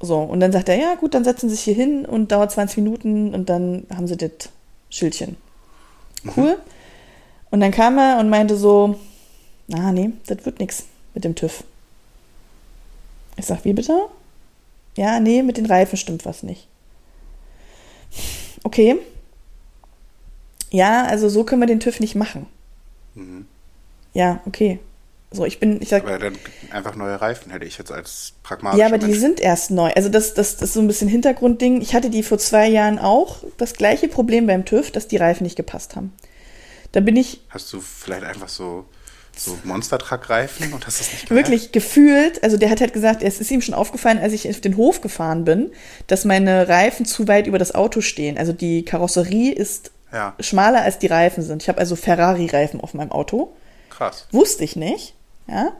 So, 0.00 0.18
und 0.18 0.38
dann 0.38 0.52
sagt 0.52 0.68
er, 0.68 0.76
ja 0.76 0.94
gut, 0.94 1.14
dann 1.14 1.24
setzen 1.24 1.48
Sie 1.48 1.56
sich 1.56 1.64
hier 1.64 1.74
hin 1.74 2.06
und 2.06 2.30
dauert 2.30 2.52
20 2.52 2.76
Minuten 2.78 3.34
und 3.34 3.48
dann 3.48 3.84
haben 3.92 4.06
Sie 4.06 4.16
das 4.16 4.50
Schildchen. 4.90 5.36
Mhm. 6.22 6.32
Cool. 6.36 6.50
Mhm. 6.50 6.62
Und 7.50 7.60
dann 7.60 7.70
kam 7.70 7.98
er 7.98 8.18
und 8.20 8.28
meinte 8.28 8.56
so, 8.56 8.96
na 9.66 9.90
nee, 9.90 10.10
das 10.26 10.44
wird 10.44 10.60
nichts 10.60 10.84
mit 11.14 11.24
dem 11.24 11.34
TÜV. 11.34 11.64
Ich 13.38 13.46
sag, 13.46 13.64
wie 13.64 13.72
bitte? 13.72 14.08
Ja, 14.96 15.20
nee, 15.20 15.42
mit 15.42 15.56
den 15.56 15.66
Reifen 15.66 15.96
stimmt 15.96 16.26
was 16.26 16.42
nicht. 16.42 16.66
Okay. 18.64 18.96
Ja, 20.70 21.04
also 21.04 21.28
so 21.28 21.44
können 21.44 21.62
wir 21.62 21.66
den 21.66 21.80
TÜV 21.80 22.00
nicht 22.00 22.14
machen. 22.14 22.46
Mhm. 23.14 23.46
Ja, 24.12 24.40
okay. 24.46 24.80
So, 25.30 25.44
ich 25.44 25.60
bin, 25.60 25.80
ich 25.82 25.88
sag. 25.90 26.02
Aber 26.04 26.18
dann 26.18 26.36
einfach 26.70 26.96
neue 26.96 27.20
Reifen 27.20 27.52
hätte 27.52 27.66
ich 27.66 27.76
jetzt 27.78 27.92
als 27.92 28.32
pragmatisch. 28.42 28.80
Ja, 28.80 28.86
aber 28.86 28.98
Mensch. 28.98 29.12
die 29.12 29.18
sind 29.18 29.40
erst 29.40 29.70
neu. 29.70 29.90
Also 29.94 30.08
das, 30.08 30.34
das, 30.34 30.56
das 30.56 30.70
ist 30.70 30.72
so 30.72 30.80
ein 30.80 30.86
bisschen 30.86 31.08
Hintergrundding. 31.08 31.82
Ich 31.82 31.94
hatte 31.94 32.08
die 32.08 32.22
vor 32.22 32.38
zwei 32.38 32.66
Jahren 32.66 32.98
auch 32.98 33.44
das 33.58 33.74
gleiche 33.74 34.08
Problem 34.08 34.46
beim 34.46 34.64
TÜV, 34.64 34.90
dass 34.90 35.06
die 35.06 35.18
Reifen 35.18 35.44
nicht 35.44 35.56
gepasst 35.56 35.96
haben. 35.96 36.12
Da 36.92 37.00
bin 37.00 37.16
ich. 37.16 37.42
Hast 37.50 37.70
du 37.72 37.80
vielleicht 37.80 38.24
einfach 38.24 38.48
so 38.48 38.86
so 39.38 39.58
Monstertruck-Reifen 39.64 40.72
und 40.72 40.86
hast 40.86 41.00
das 41.00 41.12
nicht 41.12 41.28
gemerkt? 41.28 41.48
Wirklich 41.48 41.72
gefühlt, 41.72 42.42
also 42.42 42.56
der 42.56 42.70
hat 42.70 42.80
halt 42.80 42.92
gesagt, 42.92 43.22
es 43.22 43.40
ist 43.40 43.50
ihm 43.50 43.60
schon 43.60 43.74
aufgefallen, 43.74 44.18
als 44.18 44.32
ich 44.32 44.48
auf 44.48 44.60
den 44.60 44.76
Hof 44.76 45.00
gefahren 45.00 45.44
bin, 45.44 45.70
dass 46.06 46.24
meine 46.24 46.68
Reifen 46.68 47.06
zu 47.06 47.28
weit 47.28 47.46
über 47.46 47.58
das 47.58 47.74
Auto 47.74 48.00
stehen. 48.00 48.36
Also 48.36 48.52
die 48.52 48.84
Karosserie 48.84 49.52
ist 49.52 49.90
ja. 50.12 50.34
schmaler 50.40 50.82
als 50.82 50.98
die 50.98 51.06
Reifen 51.06 51.42
sind. 51.42 51.62
Ich 51.62 51.68
habe 51.68 51.78
also 51.78 51.96
Ferrari-Reifen 51.96 52.80
auf 52.80 52.94
meinem 52.94 53.12
Auto. 53.12 53.52
Krass. 53.90 54.26
Wusste 54.32 54.64
ich 54.64 54.76
nicht. 54.76 55.14
Ja. 55.46 55.72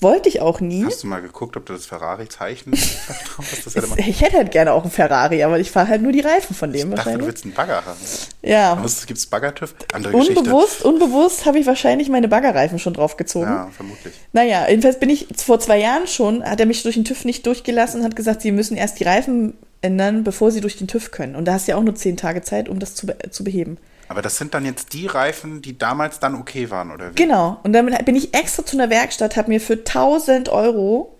Wollte 0.00 0.28
ich 0.28 0.42
auch 0.42 0.60
nie. 0.60 0.84
Hast 0.84 1.02
du 1.04 1.06
mal 1.06 1.22
geguckt, 1.22 1.56
ob 1.56 1.64
du 1.64 1.72
das 1.72 1.86
Ferrari-Zeichen 1.86 2.72
drauf 3.34 3.46
hast? 3.64 3.98
ich 3.98 4.20
hätte 4.20 4.36
halt 4.36 4.50
gerne 4.50 4.72
auch 4.72 4.82
einen 4.82 4.90
Ferrari, 4.90 5.42
aber 5.42 5.58
ich 5.58 5.70
fahre 5.70 5.88
halt 5.88 6.02
nur 6.02 6.12
die 6.12 6.20
Reifen 6.20 6.54
von 6.54 6.70
dem 6.70 6.90
ich 6.90 6.96
dachte, 6.96 7.16
du 7.16 7.26
willst 7.26 7.44
einen 7.44 7.54
Bagger 7.54 7.84
haben. 7.86 7.98
Ja. 8.42 8.74
Gibt 9.06 9.18
es 9.18 9.26
Bagger-TÜV? 9.26 9.74
Andere 9.94 10.14
unbewusst, 10.14 10.80
Geschichte. 10.80 10.88
Unbewusst 10.88 11.46
habe 11.46 11.58
ich 11.58 11.66
wahrscheinlich 11.66 12.10
meine 12.10 12.28
Baggerreifen 12.28 12.78
schon 12.78 12.92
draufgezogen. 12.92 13.48
Ja, 13.48 13.70
vermutlich. 13.74 14.14
Naja, 14.32 14.68
jedenfalls 14.68 15.00
bin 15.00 15.08
ich 15.08 15.28
vor 15.34 15.60
zwei 15.60 15.78
Jahren 15.78 16.06
schon, 16.06 16.44
hat 16.44 16.60
er 16.60 16.66
mich 16.66 16.82
durch 16.82 16.96
den 16.96 17.04
TÜV 17.04 17.24
nicht 17.24 17.46
durchgelassen 17.46 18.00
und 18.00 18.06
hat 18.06 18.16
gesagt, 18.16 18.42
sie 18.42 18.52
müssen 18.52 18.76
erst 18.76 19.00
die 19.00 19.04
Reifen 19.04 19.54
ändern, 19.80 20.24
bevor 20.24 20.50
sie 20.50 20.60
durch 20.60 20.76
den 20.76 20.88
TÜV 20.88 21.10
können. 21.10 21.36
Und 21.36 21.46
da 21.46 21.54
hast 21.54 21.68
du 21.68 21.72
ja 21.72 21.78
auch 21.78 21.82
nur 21.82 21.94
zehn 21.94 22.18
Tage 22.18 22.42
Zeit, 22.42 22.68
um 22.68 22.78
das 22.78 22.94
zu, 22.94 23.06
be 23.06 23.16
zu 23.30 23.44
beheben. 23.44 23.78
Aber 24.08 24.22
das 24.22 24.36
sind 24.36 24.54
dann 24.54 24.64
jetzt 24.64 24.92
die 24.92 25.06
Reifen, 25.06 25.62
die 25.62 25.78
damals 25.78 26.20
dann 26.20 26.34
okay 26.34 26.70
waren, 26.70 26.90
oder 26.90 27.10
wie? 27.10 27.14
Genau. 27.14 27.58
Und 27.62 27.72
dann 27.72 27.86
bin 28.04 28.16
ich 28.16 28.34
extra 28.34 28.64
zu 28.64 28.76
einer 28.76 28.90
Werkstatt, 28.90 29.36
habe 29.36 29.48
mir 29.48 29.60
für 29.60 29.74
1000 29.74 30.48
Euro 30.48 31.12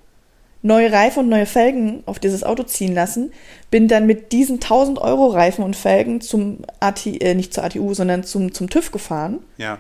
neue 0.62 0.90
Reifen 0.93 1.21
und 1.21 1.28
neue 1.28 1.47
Felgen 1.47 2.02
auf 2.07 2.19
dieses 2.19 2.43
Auto 2.43 2.62
ziehen 2.64 2.95
lassen. 2.95 3.33
Bin 3.71 3.88
dann 3.88 4.07
mit 4.07 4.33
diesen 4.33 4.57
1000 4.57 4.99
Euro 4.99 5.28
Reifen 5.28 5.64
und 5.64 5.76
Felgen 5.76 6.21
zum 6.21 6.59
AT, 6.81 7.07
äh, 7.07 7.35
nicht 7.35 7.55
zur 7.55 7.64
ATU, 7.64 7.95
sondern 7.95 8.25
zum, 8.25 8.52
zum 8.52 8.69
TÜV 8.69 8.90
gefahren. 8.90 9.40
Ja. 9.59 9.78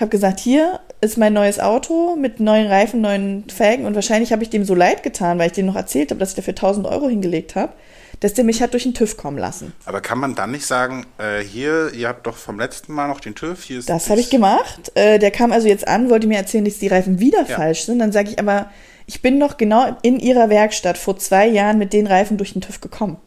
Hab 0.00 0.10
gesagt, 0.10 0.40
hier 0.40 0.80
ist 1.00 1.18
mein 1.18 1.32
neues 1.32 1.60
Auto 1.60 2.16
mit 2.16 2.40
neuen 2.40 2.66
Reifen, 2.66 3.00
neuen 3.00 3.48
Felgen. 3.48 3.86
Und 3.86 3.94
wahrscheinlich 3.94 4.32
habe 4.32 4.42
ich 4.42 4.50
dem 4.50 4.64
so 4.64 4.74
leid 4.74 5.04
getan, 5.04 5.38
weil 5.38 5.46
ich 5.48 5.52
dem 5.52 5.66
noch 5.66 5.76
erzählt 5.76 6.10
habe, 6.10 6.18
dass 6.18 6.30
ich 6.30 6.36
dafür 6.36 6.52
1000 6.52 6.86
Euro 6.86 7.08
hingelegt 7.08 7.54
habe 7.54 7.72
dass 8.20 8.34
der 8.34 8.44
mich 8.44 8.62
hat 8.62 8.72
durch 8.72 8.84
den 8.84 8.94
TÜV 8.94 9.16
kommen 9.16 9.38
lassen. 9.38 9.72
Aber 9.84 10.00
kann 10.00 10.18
man 10.18 10.34
dann 10.34 10.50
nicht 10.50 10.66
sagen, 10.66 11.06
äh, 11.18 11.40
hier, 11.40 11.92
ihr 11.92 12.08
habt 12.08 12.26
doch 12.26 12.36
vom 12.36 12.58
letzten 12.58 12.92
Mal 12.92 13.08
noch 13.08 13.20
den 13.20 13.34
TÜV, 13.34 13.62
hier 13.62 13.78
ist 13.78 13.88
Das 13.88 14.10
habe 14.10 14.20
ich 14.20 14.30
gemacht. 14.30 14.92
Äh, 14.94 15.18
der 15.18 15.30
kam 15.30 15.52
also 15.52 15.68
jetzt 15.68 15.86
an, 15.86 16.10
wollte 16.10 16.26
mir 16.26 16.38
erzählen, 16.38 16.64
dass 16.64 16.78
die 16.78 16.88
Reifen 16.88 17.20
wieder 17.20 17.44
ja. 17.46 17.56
falsch 17.56 17.84
sind. 17.84 17.98
Dann 17.98 18.12
sage 18.12 18.30
ich 18.30 18.38
aber, 18.38 18.70
ich 19.06 19.22
bin 19.22 19.38
noch 19.38 19.56
genau 19.56 19.96
in 20.02 20.18
ihrer 20.18 20.48
Werkstatt 20.48 20.98
vor 20.98 21.18
zwei 21.18 21.46
Jahren 21.46 21.78
mit 21.78 21.92
den 21.92 22.06
Reifen 22.06 22.36
durch 22.36 22.52
den 22.52 22.62
TÜV 22.62 22.80
gekommen. 22.80 23.18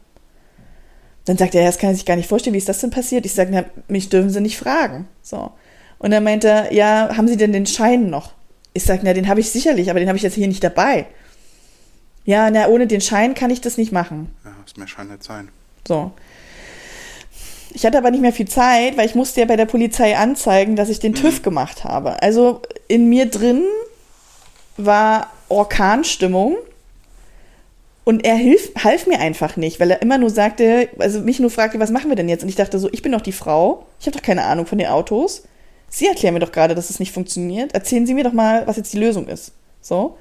Dann 1.24 1.36
sagt 1.36 1.54
er, 1.54 1.60
ja, 1.60 1.66
das 1.66 1.78
kann 1.78 1.90
er 1.90 1.94
sich 1.94 2.06
gar 2.06 2.16
nicht 2.16 2.28
vorstellen, 2.28 2.54
wie 2.54 2.58
ist 2.58 2.68
das 2.68 2.80
denn 2.80 2.90
passiert? 2.90 3.26
Ich 3.26 3.34
sage, 3.34 3.66
mich 3.86 4.08
dürfen 4.08 4.30
Sie 4.30 4.40
nicht 4.40 4.56
fragen. 4.56 5.06
So. 5.20 5.52
Und 5.98 6.10
dann 6.10 6.24
meint 6.24 6.44
er, 6.44 6.72
ja, 6.72 7.10
haben 7.16 7.28
Sie 7.28 7.36
denn 7.36 7.52
den 7.52 7.66
Schein 7.66 8.08
noch? 8.08 8.32
Ich 8.72 8.84
sage, 8.84 9.00
na, 9.02 9.12
den 9.12 9.28
habe 9.28 9.40
ich 9.40 9.50
sicherlich, 9.50 9.90
aber 9.90 9.98
den 9.98 10.08
habe 10.08 10.16
ich 10.16 10.22
jetzt 10.22 10.34
hier 10.34 10.48
nicht 10.48 10.64
dabei. 10.64 11.06
Ja, 12.28 12.50
na, 12.50 12.68
ohne 12.68 12.86
den 12.86 13.00
Schein 13.00 13.32
kann 13.32 13.48
ich 13.48 13.62
das 13.62 13.78
nicht 13.78 13.90
machen. 13.90 14.30
Ja, 14.44 14.50
das 14.62 14.76
mehr 14.76 14.86
Schein 14.86 15.08
nicht 15.08 15.24
sein. 15.24 15.48
So. 15.86 16.12
Ich 17.70 17.86
hatte 17.86 17.96
aber 17.96 18.10
nicht 18.10 18.20
mehr 18.20 18.34
viel 18.34 18.46
Zeit, 18.46 18.98
weil 18.98 19.06
ich 19.06 19.14
musste 19.14 19.40
ja 19.40 19.46
bei 19.46 19.56
der 19.56 19.64
Polizei 19.64 20.14
anzeigen, 20.14 20.76
dass 20.76 20.90
ich 20.90 21.00
den 21.00 21.12
mhm. 21.12 21.16
TÜV 21.16 21.40
gemacht 21.40 21.84
habe. 21.84 22.22
Also 22.22 22.60
in 22.86 23.08
mir 23.08 23.30
drin 23.30 23.64
war 24.76 25.32
Orkanstimmung 25.48 26.58
und 28.04 28.26
er 28.26 28.36
hilf, 28.36 28.72
half 28.84 29.06
mir 29.06 29.20
einfach 29.20 29.56
nicht, 29.56 29.80
weil 29.80 29.90
er 29.90 30.02
immer 30.02 30.18
nur 30.18 30.28
sagte, 30.28 30.90
also 30.98 31.20
mich 31.20 31.40
nur 31.40 31.48
fragte, 31.48 31.80
was 31.80 31.90
machen 31.90 32.10
wir 32.10 32.16
denn 32.16 32.28
jetzt? 32.28 32.42
Und 32.42 32.50
ich 32.50 32.56
dachte 32.56 32.78
so, 32.78 32.90
ich 32.92 33.00
bin 33.00 33.12
doch 33.12 33.22
die 33.22 33.32
Frau, 33.32 33.86
ich 34.00 34.06
habe 34.06 34.18
doch 34.18 34.22
keine 34.22 34.44
Ahnung 34.44 34.66
von 34.66 34.76
den 34.76 34.88
Autos. 34.88 35.44
Sie 35.88 36.06
erklären 36.06 36.34
mir 36.34 36.40
doch 36.40 36.52
gerade, 36.52 36.74
dass 36.74 36.90
es 36.90 37.00
nicht 37.00 37.12
funktioniert. 37.12 37.72
Erzählen 37.72 38.04
Sie 38.04 38.12
mir 38.12 38.24
doch 38.24 38.34
mal, 38.34 38.66
was 38.66 38.76
jetzt 38.76 38.92
die 38.92 38.98
Lösung 38.98 39.28
ist. 39.28 39.52
So. 39.80 40.18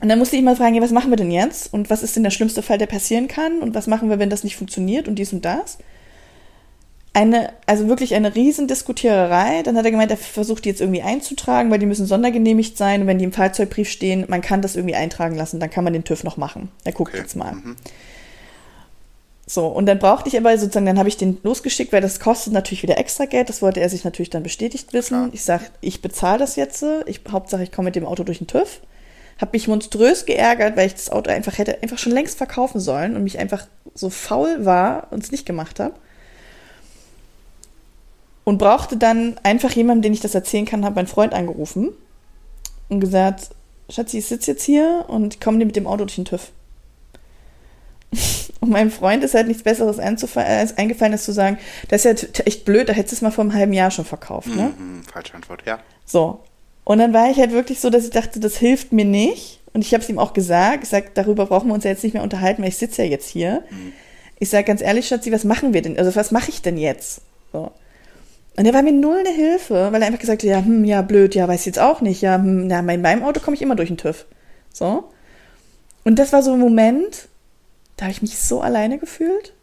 Und 0.00 0.08
dann 0.08 0.18
musste 0.18 0.36
ich 0.36 0.42
mal 0.42 0.56
fragen, 0.56 0.74
ja, 0.74 0.82
was 0.82 0.90
machen 0.90 1.10
wir 1.10 1.16
denn 1.16 1.30
jetzt? 1.30 1.72
Und 1.72 1.88
was 1.88 2.02
ist 2.02 2.16
denn 2.16 2.22
der 2.22 2.30
schlimmste 2.30 2.62
Fall, 2.62 2.78
der 2.78 2.86
passieren 2.86 3.28
kann? 3.28 3.60
Und 3.60 3.74
was 3.74 3.86
machen 3.86 4.10
wir, 4.10 4.18
wenn 4.18 4.30
das 4.30 4.44
nicht 4.44 4.56
funktioniert 4.56 5.08
und 5.08 5.14
dies 5.14 5.32
und 5.32 5.44
das? 5.44 5.78
Eine, 7.14 7.54
also 7.64 7.88
wirklich 7.88 8.14
eine 8.14 8.34
riesen 8.34 8.68
Diskutiererei. 8.68 9.62
Dann 9.62 9.76
hat 9.78 9.86
er 9.86 9.90
gemeint, 9.90 10.10
er 10.10 10.18
versucht 10.18 10.66
die 10.66 10.68
jetzt 10.68 10.82
irgendwie 10.82 11.00
einzutragen, 11.00 11.70
weil 11.70 11.78
die 11.78 11.86
müssen 11.86 12.04
sondergenehmigt 12.04 12.76
sein. 12.76 13.02
Und 13.02 13.06
wenn 13.06 13.16
die 13.16 13.24
im 13.24 13.32
Fahrzeugbrief 13.32 13.88
stehen, 13.88 14.26
man 14.28 14.42
kann 14.42 14.60
das 14.60 14.76
irgendwie 14.76 14.96
eintragen 14.96 15.34
lassen, 15.34 15.60
dann 15.60 15.70
kann 15.70 15.84
man 15.84 15.94
den 15.94 16.04
TÜV 16.04 16.24
noch 16.24 16.36
machen. 16.36 16.68
Er 16.84 16.92
guckt 16.92 17.14
okay. 17.14 17.22
jetzt 17.22 17.34
mal. 17.34 17.52
Mhm. 17.52 17.76
So, 19.46 19.68
und 19.68 19.86
dann 19.86 19.98
brauchte 19.98 20.28
ich 20.28 20.36
aber 20.36 20.58
sozusagen, 20.58 20.86
dann 20.86 20.98
habe 20.98 21.08
ich 21.08 21.16
den 21.16 21.38
losgeschickt, 21.42 21.92
weil 21.92 22.02
das 22.02 22.20
kostet 22.20 22.52
natürlich 22.52 22.82
wieder 22.82 22.98
extra 22.98 23.24
Geld. 23.24 23.48
Das 23.48 23.62
wollte 23.62 23.80
er 23.80 23.88
sich 23.88 24.04
natürlich 24.04 24.28
dann 24.28 24.42
bestätigt 24.42 24.92
wissen. 24.92 25.16
Klar. 25.16 25.28
Ich 25.32 25.42
sage, 25.42 25.64
ich 25.80 26.02
bezahle 26.02 26.38
das 26.38 26.56
jetzt. 26.56 26.84
Ich, 27.06 27.20
Hauptsache, 27.30 27.62
ich 27.62 27.72
komme 27.72 27.86
mit 27.86 27.96
dem 27.96 28.04
Auto 28.04 28.24
durch 28.24 28.38
den 28.38 28.46
TÜV 28.46 28.82
habe 29.38 29.50
mich 29.52 29.68
monströs 29.68 30.24
geärgert, 30.24 30.76
weil 30.76 30.86
ich 30.86 30.94
das 30.94 31.10
Auto 31.10 31.30
einfach 31.30 31.58
hätte 31.58 31.82
einfach 31.82 31.98
schon 31.98 32.12
längst 32.12 32.38
verkaufen 32.38 32.80
sollen 32.80 33.16
und 33.16 33.24
mich 33.24 33.38
einfach 33.38 33.66
so 33.94 34.10
faul 34.10 34.64
war 34.64 35.08
und 35.10 35.22
es 35.22 35.30
nicht 35.30 35.46
gemacht 35.46 35.78
habe. 35.80 35.94
Und 38.44 38.58
brauchte 38.58 38.96
dann 38.96 39.38
einfach 39.42 39.72
jemanden, 39.72 40.02
den 40.02 40.12
ich 40.12 40.20
das 40.20 40.34
erzählen 40.34 40.64
kann, 40.64 40.84
habe 40.84 40.94
meinen 40.94 41.08
Freund 41.08 41.34
angerufen 41.34 41.92
und 42.88 43.00
gesagt, 43.00 43.50
Schatzi, 43.90 44.18
ich 44.18 44.26
sitze 44.26 44.52
jetzt 44.52 44.64
hier 44.64 45.04
und 45.08 45.40
komme 45.40 45.58
dir 45.58 45.66
mit 45.66 45.76
dem 45.76 45.86
Auto 45.86 46.04
durch 46.04 46.14
den 46.14 46.24
TÜV. 46.24 46.50
Und 48.60 48.70
meinem 48.70 48.90
Freund 48.90 49.22
ist 49.22 49.34
halt 49.34 49.48
nichts 49.48 49.62
Besseres 49.62 49.98
eingefallen, 49.98 51.12
als 51.12 51.24
zu 51.24 51.32
sagen, 51.32 51.58
das 51.88 52.04
ist 52.04 52.22
ja 52.38 52.44
echt 52.44 52.64
blöd, 52.64 52.88
da 52.88 52.94
hättest 52.94 53.12
du 53.12 53.16
es 53.16 53.22
mal 53.22 53.30
vor 53.30 53.44
einem 53.44 53.52
halben 53.52 53.72
Jahr 53.72 53.90
schon 53.90 54.06
verkauft, 54.06 54.48
ne? 54.48 54.72
Mhm, 54.76 55.02
falsche 55.04 55.34
Antwort, 55.34 55.62
ja. 55.66 55.78
So. 56.04 56.40
Und 56.86 56.98
dann 56.98 57.12
war 57.12 57.28
ich 57.28 57.38
halt 57.38 57.50
wirklich 57.50 57.80
so, 57.80 57.90
dass 57.90 58.04
ich 58.04 58.10
dachte, 58.10 58.38
das 58.38 58.58
hilft 58.58 58.92
mir 58.92 59.04
nicht. 59.04 59.58
Und 59.72 59.84
ich 59.84 59.92
habe 59.92 60.04
es 60.04 60.08
ihm 60.08 60.20
auch 60.20 60.32
gesagt. 60.32 60.84
Ich 60.84 60.88
sage, 60.88 61.08
darüber 61.14 61.46
brauchen 61.46 61.66
wir 61.66 61.74
uns 61.74 61.82
ja 61.82 61.90
jetzt 61.90 62.04
nicht 62.04 62.12
mehr 62.12 62.22
unterhalten, 62.22 62.62
weil 62.62 62.68
ich 62.68 62.76
sitze 62.76 63.02
ja 63.02 63.08
jetzt 63.08 63.28
hier. 63.28 63.64
Mhm. 63.70 63.92
Ich 64.38 64.50
sage 64.50 64.62
ganz 64.62 64.82
ehrlich, 64.82 65.08
Schatzi, 65.08 65.32
was 65.32 65.42
machen 65.42 65.74
wir 65.74 65.82
denn? 65.82 65.98
Also 65.98 66.14
was 66.14 66.30
mache 66.30 66.48
ich 66.48 66.62
denn 66.62 66.76
jetzt? 66.76 67.22
So. 67.52 67.72
Und 68.56 68.66
er 68.66 68.72
war 68.72 68.82
mir 68.82 68.92
null 68.92 69.18
eine 69.18 69.34
Hilfe, 69.34 69.88
weil 69.90 70.00
er 70.00 70.06
einfach 70.06 70.20
gesagt 70.20 70.44
hat, 70.44 70.48
ja, 70.48 70.64
hm, 70.64 70.84
ja, 70.84 71.02
blöd, 71.02 71.34
ja, 71.34 71.48
weiß 71.48 71.58
ich 71.58 71.66
jetzt 71.66 71.80
auch 71.80 72.02
nicht. 72.02 72.22
Ja, 72.22 72.36
hm, 72.36 72.68
na, 72.68 72.78
in 72.78 73.02
meinem 73.02 73.24
Auto 73.24 73.40
komme 73.40 73.56
ich 73.56 73.62
immer 73.62 73.74
durch 73.74 73.88
den 73.88 73.98
TÜV. 73.98 74.24
So. 74.72 75.10
Und 76.04 76.20
das 76.20 76.32
war 76.32 76.44
so 76.44 76.52
ein 76.52 76.60
Moment, 76.60 77.26
da 77.96 78.04
habe 78.04 78.12
ich 78.12 78.22
mich 78.22 78.38
so 78.38 78.60
alleine 78.60 78.98
gefühlt. 78.98 79.54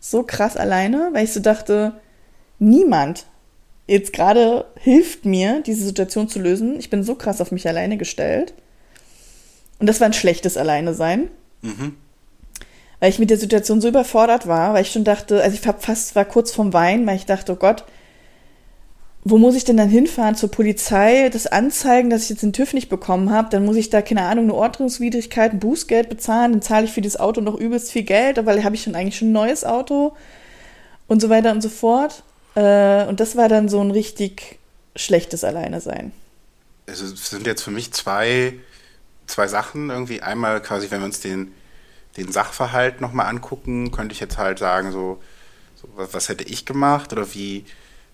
So 0.00 0.22
krass 0.22 0.56
alleine, 0.56 1.10
weil 1.12 1.24
ich 1.24 1.32
so 1.32 1.40
dachte, 1.40 1.94
niemand 2.60 3.26
jetzt 3.88 4.12
gerade 4.12 4.66
hilft 4.78 5.24
mir, 5.24 5.62
diese 5.66 5.84
Situation 5.84 6.28
zu 6.28 6.38
lösen. 6.38 6.78
Ich 6.78 6.90
bin 6.90 7.02
so 7.02 7.14
krass 7.16 7.40
auf 7.40 7.50
mich 7.50 7.66
alleine 7.66 7.96
gestellt. 7.96 8.54
Und 9.80 9.88
das 9.88 10.00
war 10.00 10.06
ein 10.06 10.12
schlechtes 10.12 10.56
Alleine 10.56 10.94
sein. 10.94 11.28
Mhm. 11.62 11.96
Weil 13.00 13.10
ich 13.10 13.18
mit 13.18 13.30
der 13.30 13.38
Situation 13.38 13.80
so 13.80 13.88
überfordert 13.88 14.46
war, 14.46 14.74
weil 14.74 14.82
ich 14.82 14.92
schon 14.92 15.04
dachte, 15.04 15.42
also 15.42 15.56
ich 15.56 15.64
war 15.66 15.78
fast 15.78 16.14
war 16.14 16.24
kurz 16.24 16.52
vorm 16.52 16.72
Wein, 16.72 17.06
weil 17.06 17.16
ich 17.16 17.26
dachte, 17.26 17.52
oh 17.52 17.56
Gott, 17.56 17.84
wo 19.24 19.38
muss 19.38 19.56
ich 19.56 19.64
denn 19.64 19.76
dann 19.76 19.88
hinfahren 19.88 20.34
zur 20.34 20.50
Polizei, 20.50 21.28
das 21.28 21.46
anzeigen, 21.46 22.10
dass 22.10 22.24
ich 22.24 22.30
jetzt 22.30 22.42
den 22.42 22.52
TÜV 22.52 22.74
nicht 22.74 22.88
bekommen 22.88 23.30
habe, 23.30 23.48
dann 23.50 23.64
muss 23.64 23.76
ich 23.76 23.90
da, 23.90 24.02
keine 24.02 24.22
Ahnung, 24.22 24.44
eine 24.44 24.54
Ordnungswidrigkeit, 24.54 25.52
ein 25.52 25.60
Bußgeld 25.60 26.08
bezahlen, 26.08 26.52
dann 26.52 26.62
zahle 26.62 26.86
ich 26.86 26.92
für 26.92 27.00
das 27.00 27.18
Auto 27.18 27.40
noch 27.40 27.54
übelst 27.54 27.92
viel 27.92 28.04
Geld, 28.04 28.44
weil 28.44 28.64
habe 28.64 28.74
ich 28.74 28.82
schon 28.82 28.94
eigentlich 28.94 29.18
schon 29.18 29.28
ein 29.28 29.32
neues 29.32 29.64
Auto 29.64 30.14
und 31.06 31.20
so 31.20 31.28
weiter 31.28 31.52
und 31.52 31.62
so 31.62 31.68
fort. 31.68 32.22
Äh, 32.58 33.06
und 33.06 33.20
das 33.20 33.36
war 33.36 33.48
dann 33.48 33.68
so 33.68 33.80
ein 33.80 33.92
richtig 33.92 34.58
schlechtes 34.96 35.44
Alleine 35.44 35.80
sein. 35.80 36.12
Es 36.86 36.98
sind 36.98 37.46
jetzt 37.46 37.62
für 37.62 37.70
mich 37.70 37.92
zwei, 37.92 38.54
zwei 39.26 39.46
Sachen 39.46 39.90
irgendwie. 39.90 40.22
Einmal 40.22 40.60
quasi, 40.60 40.90
wenn 40.90 41.00
wir 41.00 41.04
uns 41.04 41.20
den, 41.20 41.52
den 42.16 42.32
Sachverhalt 42.32 43.00
nochmal 43.00 43.26
angucken, 43.26 43.92
könnte 43.92 44.12
ich 44.12 44.20
jetzt 44.20 44.38
halt 44.38 44.58
sagen, 44.58 44.90
so, 44.90 45.22
so, 45.76 45.88
was 45.94 46.28
hätte 46.28 46.44
ich 46.44 46.66
gemacht 46.66 47.12
oder 47.12 47.32
wie, 47.32 47.64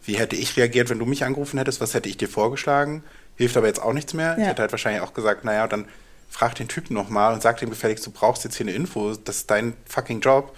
wie 0.05 0.19
hätte 0.19 0.37
ich 0.37 0.57
reagiert, 0.59 0.91
wenn 0.91 0.99
du 0.99 1.07
mich 1.07 1.25
angerufen 1.25 1.57
hättest, 1.57 1.81
was 1.81 1.95
hätte 1.95 2.11
ich 2.11 2.19
dir 2.19 2.29
vorgeschlagen? 2.29 3.03
Hilft 3.37 3.57
aber 3.57 3.69
jetzt 3.69 3.81
auch 3.81 3.95
nichts 3.95 4.13
mehr. 4.13 4.33
Ja. 4.33 4.43
Ich 4.43 4.49
hätte 4.49 4.63
halt 4.63 4.73
wahrscheinlich 4.73 5.03
auch 5.03 5.15
gesagt, 5.15 5.45
naja, 5.45 5.67
dann 5.67 5.87
frag 6.29 6.55
den 6.57 6.69
Typen 6.69 6.95
nochmal 6.95 7.33
und 7.33 7.41
sag 7.41 7.59
dem 7.61 7.71
gefälligst, 7.71 8.05
du 8.05 8.11
brauchst 8.11 8.45
jetzt 8.45 8.57
hier 8.57 8.67
eine 8.67 8.77
Info, 8.77 9.15
das 9.15 9.37
ist 9.37 9.51
dein 9.51 9.75
fucking 9.87 10.21
Job. 10.21 10.55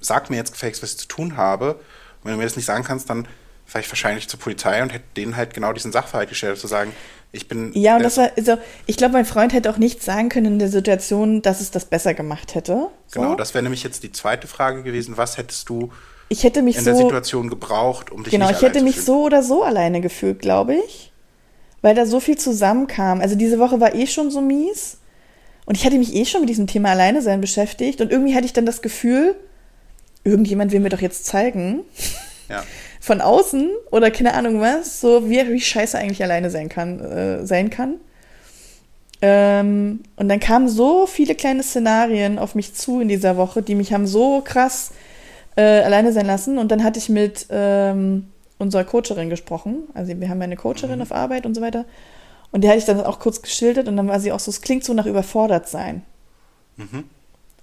Sag 0.00 0.30
mir 0.30 0.36
jetzt 0.36 0.52
gefälligst, 0.52 0.82
was 0.82 0.92
ich 0.92 0.98
zu 0.98 1.08
tun 1.08 1.36
habe 1.36 1.80
wenn 2.26 2.34
du 2.34 2.38
mir 2.38 2.44
das 2.44 2.56
nicht 2.56 2.66
sagen 2.66 2.84
kannst, 2.84 3.08
dann 3.10 3.26
fahre 3.64 3.84
ich 3.84 3.90
wahrscheinlich 3.90 4.28
zur 4.28 4.38
Polizei 4.38 4.82
und 4.82 4.92
hätte 4.92 5.04
denen 5.16 5.36
halt 5.36 5.52
genau 5.52 5.72
diesen 5.72 5.92
Sachverhalt 5.92 6.28
gestellt, 6.28 6.58
zu 6.58 6.66
sagen, 6.66 6.92
ich 7.32 7.48
bin. 7.48 7.72
Ja, 7.74 7.96
und 7.96 8.02
das 8.02 8.16
war, 8.16 8.30
also, 8.36 8.58
ich 8.86 8.96
glaube, 8.96 9.14
mein 9.14 9.24
Freund 9.24 9.52
hätte 9.52 9.70
auch 9.70 9.76
nichts 9.76 10.04
sagen 10.04 10.28
können 10.28 10.46
in 10.46 10.58
der 10.58 10.68
Situation, 10.68 11.42
dass 11.42 11.60
es 11.60 11.70
das 11.70 11.84
besser 11.84 12.14
gemacht 12.14 12.54
hätte. 12.54 12.88
So. 13.08 13.20
Genau, 13.20 13.34
das 13.34 13.54
wäre 13.54 13.62
nämlich 13.62 13.82
jetzt 13.82 14.02
die 14.04 14.12
zweite 14.12 14.46
Frage 14.46 14.82
gewesen. 14.82 15.16
Was 15.16 15.36
hättest 15.36 15.68
du 15.68 15.90
ich 16.28 16.42
hätte 16.42 16.62
mich 16.62 16.76
in 16.76 16.84
so, 16.84 16.90
der 16.90 16.96
Situation 16.96 17.48
gebraucht, 17.48 18.10
um 18.10 18.24
dich 18.24 18.32
Genau, 18.32 18.50
ich 18.50 18.62
hätte 18.62 18.82
mich 18.82 19.02
so 19.02 19.22
oder 19.22 19.42
so 19.42 19.62
alleine 19.62 20.00
gefühlt, 20.00 20.40
glaube 20.40 20.74
ich. 20.74 21.12
Weil 21.82 21.94
da 21.94 22.04
so 22.04 22.18
viel 22.18 22.36
zusammenkam. 22.36 23.20
Also 23.20 23.36
diese 23.36 23.58
Woche 23.58 23.80
war 23.80 23.94
eh 23.94 24.06
schon 24.06 24.30
so 24.30 24.40
mies. 24.40 24.98
Und 25.66 25.76
ich 25.76 25.84
hatte 25.84 25.98
mich 25.98 26.14
eh 26.14 26.24
schon 26.24 26.40
mit 26.40 26.50
diesem 26.50 26.66
Thema 26.66 26.90
Alleine 26.90 27.22
sein 27.22 27.40
beschäftigt. 27.40 28.00
Und 28.00 28.10
irgendwie 28.10 28.34
hatte 28.34 28.46
ich 28.46 28.52
dann 28.52 28.66
das 28.66 28.82
Gefühl, 28.82 29.36
irgendjemand 30.26 30.72
will 30.72 30.80
mir 30.80 30.88
doch 30.88 31.00
jetzt 31.00 31.24
zeigen, 31.24 31.80
ja. 32.48 32.62
von 33.00 33.20
außen 33.20 33.70
oder 33.90 34.10
keine 34.10 34.34
Ahnung 34.34 34.60
was, 34.60 35.00
so 35.00 35.30
wie, 35.30 35.48
wie 35.48 35.60
scheiße 35.60 35.96
eigentlich 35.96 36.22
alleine 36.22 36.50
sein 36.50 36.68
kann, 36.68 37.00
äh, 37.00 37.46
sein 37.46 37.70
kann. 37.70 37.96
Ähm, 39.22 40.00
und 40.16 40.28
dann 40.28 40.40
kamen 40.40 40.68
so 40.68 41.06
viele 41.06 41.34
kleine 41.34 41.62
Szenarien 41.62 42.38
auf 42.38 42.54
mich 42.54 42.74
zu 42.74 43.00
in 43.00 43.08
dieser 43.08 43.36
Woche, 43.36 43.62
die 43.62 43.74
mich 43.74 43.92
haben 43.92 44.06
so 44.06 44.42
krass 44.42 44.90
äh, 45.56 45.62
alleine 45.62 46.12
sein 46.12 46.26
lassen. 46.26 46.58
Und 46.58 46.70
dann 46.70 46.84
hatte 46.84 46.98
ich 46.98 47.08
mit 47.08 47.46
ähm, 47.50 48.28
unserer 48.58 48.84
Coacherin 48.84 49.30
gesprochen. 49.30 49.84
Also 49.94 50.18
wir 50.20 50.28
haben 50.28 50.38
ja 50.38 50.44
eine 50.44 50.56
Coacherin 50.56 50.96
mhm. 50.96 51.02
auf 51.02 51.12
Arbeit 51.12 51.46
und 51.46 51.54
so 51.54 51.62
weiter. 51.62 51.86
Und 52.52 52.62
die 52.62 52.68
hatte 52.68 52.78
ich 52.78 52.84
dann 52.84 53.00
auch 53.00 53.18
kurz 53.18 53.42
geschildert 53.42 53.88
und 53.88 53.96
dann 53.96 54.08
war 54.08 54.20
sie 54.20 54.32
auch 54.32 54.40
so, 54.40 54.50
es 54.50 54.60
klingt 54.60 54.84
so 54.84 54.94
nach 54.94 55.06
überfordert 55.06 55.68
sein. 55.68 56.02
Mhm. 56.76 57.04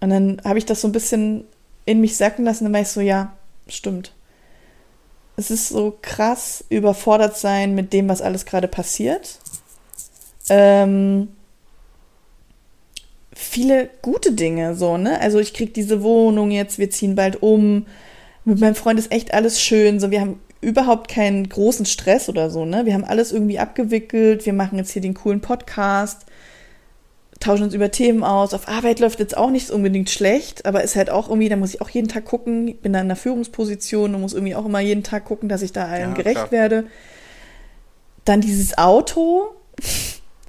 Und 0.02 0.10
dann 0.10 0.42
habe 0.44 0.60
ich 0.60 0.66
das 0.66 0.82
so 0.82 0.88
ein 0.88 0.92
bisschen 0.92 1.46
in 1.86 2.02
mich 2.02 2.18
sacken 2.18 2.46
lassen, 2.46 2.66
dann 2.66 2.74
war 2.74 2.82
ich 2.82 2.88
so, 2.88 3.02
ja, 3.02 3.34
stimmt. 3.68 4.14
Es 5.36 5.50
ist 5.50 5.70
so 5.70 5.98
krass 6.02 6.64
überfordert 6.70 7.38
sein 7.38 7.74
mit 7.76 7.92
dem, 7.92 8.08
was 8.08 8.22
alles 8.22 8.46
gerade 8.46 8.68
passiert. 8.68 9.40
Ähm, 10.50 11.30
viele 13.34 13.90
gute 14.02 14.34
Dinge, 14.34 14.76
so, 14.76 14.98
ne? 14.98 15.20
Also 15.20 15.40
ich 15.40 15.54
krieg 15.54 15.74
diese 15.74 16.04
Wohnung 16.04 16.52
jetzt, 16.52 16.78
wir 16.78 16.90
ziehen 16.90 17.16
bald 17.16 17.42
um. 17.42 17.88
Mit 18.46 18.60
meinem 18.60 18.76
Freund 18.76 19.00
ist 19.00 19.12
echt 19.12 19.34
alles 19.34 19.62
schön. 19.62 20.00
So, 20.00 20.12
wir 20.12 20.22
haben 20.22 20.40
überhaupt 20.62 21.10
keinen 21.10 21.48
großen 21.48 21.86
Stress 21.86 22.30
oder 22.30 22.50
so, 22.50 22.66
ne? 22.66 22.86
Wir 22.86 22.94
haben 22.94 23.04
alles 23.04 23.32
irgendwie 23.32 23.60
abgewickelt. 23.60 24.46
Wir 24.46 24.54
machen 24.54 24.78
jetzt 24.78 24.92
hier 24.92 25.02
den 25.02 25.14
coolen 25.14 25.42
Podcast, 25.42 26.26
tauschen 27.44 27.64
uns 27.64 27.74
über 27.74 27.92
Themen 27.92 28.24
aus. 28.24 28.54
Auf 28.54 28.68
Arbeit 28.68 29.00
läuft 29.00 29.20
jetzt 29.20 29.38
auch 29.38 29.50
nicht 29.50 29.70
unbedingt 29.70 30.10
schlecht, 30.10 30.66
aber 30.66 30.84
ist 30.84 30.96
halt 30.96 31.10
auch 31.10 31.30
irgendwie, 31.30 31.50
da 31.50 31.56
muss 31.56 31.74
ich 31.74 31.82
auch 31.82 31.90
jeden 31.90 32.08
Tag 32.08 32.26
gucken. 32.26 32.68
Ich 32.68 32.80
bin 32.80 32.94
da 32.94 33.00
in 33.00 33.06
einer 33.06 33.16
Führungsposition 33.16 34.16
und 34.16 34.22
muss 34.22 34.34
irgendwie 34.34 34.56
auch 34.56 34.66
immer 34.66 34.80
jeden 34.80 35.04
Tag 35.04 35.26
gucken, 35.26 35.50
dass 35.50 35.62
ich 35.62 35.74
da 35.74 35.86
allen 35.86 36.12
ja, 36.12 36.16
gerecht 36.16 36.36
klar. 36.36 36.52
werde. 36.52 36.88
Dann 38.26 38.42
dieses 38.42 38.78
Auto. 38.78 39.54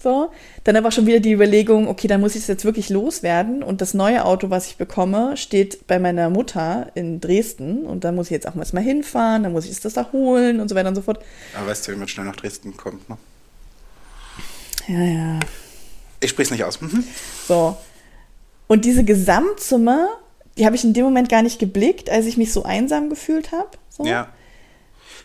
So. 0.04 0.30
Dann 0.64 0.76
aber 0.76 0.90
schon 0.90 1.06
wieder 1.06 1.18
die 1.18 1.32
Überlegung, 1.32 1.88
okay, 1.88 2.08
dann 2.08 2.20
muss 2.20 2.34
ich 2.34 2.42
es 2.42 2.46
jetzt 2.46 2.66
wirklich 2.66 2.90
loswerden. 2.90 3.62
Und 3.62 3.80
das 3.80 3.94
neue 3.94 4.26
Auto, 4.26 4.50
was 4.50 4.66
ich 4.66 4.76
bekomme, 4.76 5.38
steht 5.38 5.86
bei 5.86 5.98
meiner 5.98 6.28
Mutter 6.28 6.90
in 6.94 7.22
Dresden. 7.22 7.86
Und 7.86 8.04
da 8.04 8.12
muss 8.12 8.26
ich 8.26 8.32
jetzt 8.32 8.46
auch 8.46 8.54
mal 8.54 8.82
hinfahren, 8.82 9.44
dann 9.44 9.52
muss 9.52 9.64
ich 9.64 9.70
es 9.70 9.80
das 9.80 9.94
da 9.94 10.12
holen 10.12 10.60
und 10.60 10.68
so 10.68 10.74
weiter 10.74 10.90
und 10.90 10.94
so 10.94 11.00
fort. 11.00 11.20
Aber 11.56 11.68
weißt 11.68 11.88
du, 11.88 11.92
wie 11.92 11.96
man 11.96 12.06
schnell 12.06 12.26
nach 12.26 12.36
Dresden 12.36 12.76
kommt, 12.76 13.08
ne? 13.08 13.16
Ja, 14.86 15.02
ja. 15.02 15.40
Ich 16.25 16.31
spreche 16.31 16.47
es 16.47 16.50
nicht 16.50 16.64
aus. 16.64 16.81
Mhm. 16.81 17.04
So. 17.47 17.76
Und 18.66 18.85
diese 18.85 19.04
Gesamtsumme, 19.04 20.09
die 20.57 20.66
habe 20.66 20.76
ich 20.76 20.85
in 20.85 20.95
dem 20.95 21.04
Moment 21.04 21.28
gar 21.28 21.43
nicht 21.43 21.59
geblickt, 21.59 22.09
als 22.09 22.26
ich 22.26 22.37
mich 22.37 22.52
so 22.52 22.64
einsam 22.64 23.11
gefühlt 23.11 23.52
habe. 23.52 23.71
So. 23.90 24.04
Ja. 24.04 24.28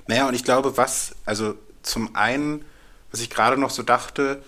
Naja, 0.07 0.27
und 0.27 0.33
ich 0.33 0.43
glaube, 0.43 0.75
was, 0.77 1.15
also 1.25 1.55
zum 1.83 2.15
einen, 2.15 2.65
was 3.11 3.21
ich 3.21 3.29
gerade 3.29 3.57
noch 3.57 3.69
so 3.69 3.83
dachte, 3.83 4.43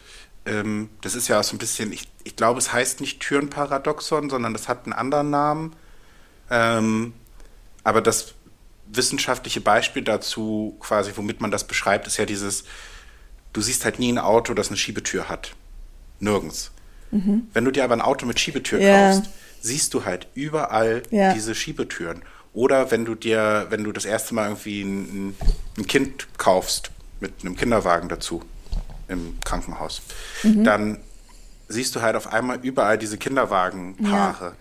ähm, 0.45 0.89
das 1.01 1.15
ist 1.15 1.27
ja 1.27 1.41
so 1.43 1.55
ein 1.55 1.59
bisschen, 1.59 1.93
ich, 1.93 2.07
ich 2.23 2.35
glaube, 2.35 2.59
es 2.59 2.73
heißt 2.73 2.99
nicht 2.99 3.19
Türenparadoxon, 3.21 4.29
sondern 4.29 4.53
das 4.53 4.67
hat 4.67 4.85
einen 4.85 4.93
anderen 4.93 5.29
Namen. 5.29 5.75
Ähm, 6.49 7.13
aber 7.83 8.01
das 8.01 8.33
wissenschaftliche 8.87 9.61
Beispiel 9.61 10.03
dazu, 10.03 10.75
quasi, 10.79 11.11
womit 11.15 11.39
man 11.41 11.51
das 11.51 11.65
beschreibt, 11.65 12.07
ist 12.07 12.17
ja 12.17 12.25
dieses, 12.25 12.65
du 13.53 13.61
siehst 13.61 13.85
halt 13.85 13.99
nie 13.99 14.11
ein 14.11 14.17
Auto, 14.17 14.53
das 14.53 14.67
eine 14.67 14.77
Schiebetür 14.77 15.29
hat. 15.29 15.55
Nirgends. 16.21 16.71
Mhm. 17.11 17.47
Wenn 17.53 17.65
du 17.65 17.71
dir 17.71 17.83
aber 17.83 17.93
ein 17.93 18.01
Auto 18.01 18.25
mit 18.25 18.39
Schiebetür 18.39 18.79
yeah. 18.79 19.11
kaufst, 19.13 19.29
siehst 19.61 19.93
du 19.93 20.05
halt 20.05 20.27
überall 20.33 21.03
ja. 21.11 21.33
diese 21.33 21.53
Schiebetüren. 21.55 22.21
Oder 22.53 22.91
wenn 22.91 23.05
du 23.05 23.15
dir, 23.15 23.67
wenn 23.69 23.83
du 23.83 23.91
das 23.91 24.05
erste 24.05 24.33
Mal 24.33 24.45
irgendwie 24.45 24.81
ein, 24.81 25.35
ein 25.77 25.87
Kind 25.87 26.27
kaufst 26.37 26.91
mit 27.19 27.33
einem 27.41 27.55
Kinderwagen 27.55 28.09
dazu, 28.09 28.43
im 29.07 29.37
Krankenhaus. 29.43 30.01
Mhm. 30.43 30.63
Dann 30.63 30.97
siehst 31.67 31.95
du 31.95 32.01
halt 32.01 32.15
auf 32.15 32.31
einmal 32.31 32.59
überall 32.63 32.97
diese 32.97 33.17
Kinderwagenpaare. 33.17 34.45
Ja. 34.45 34.55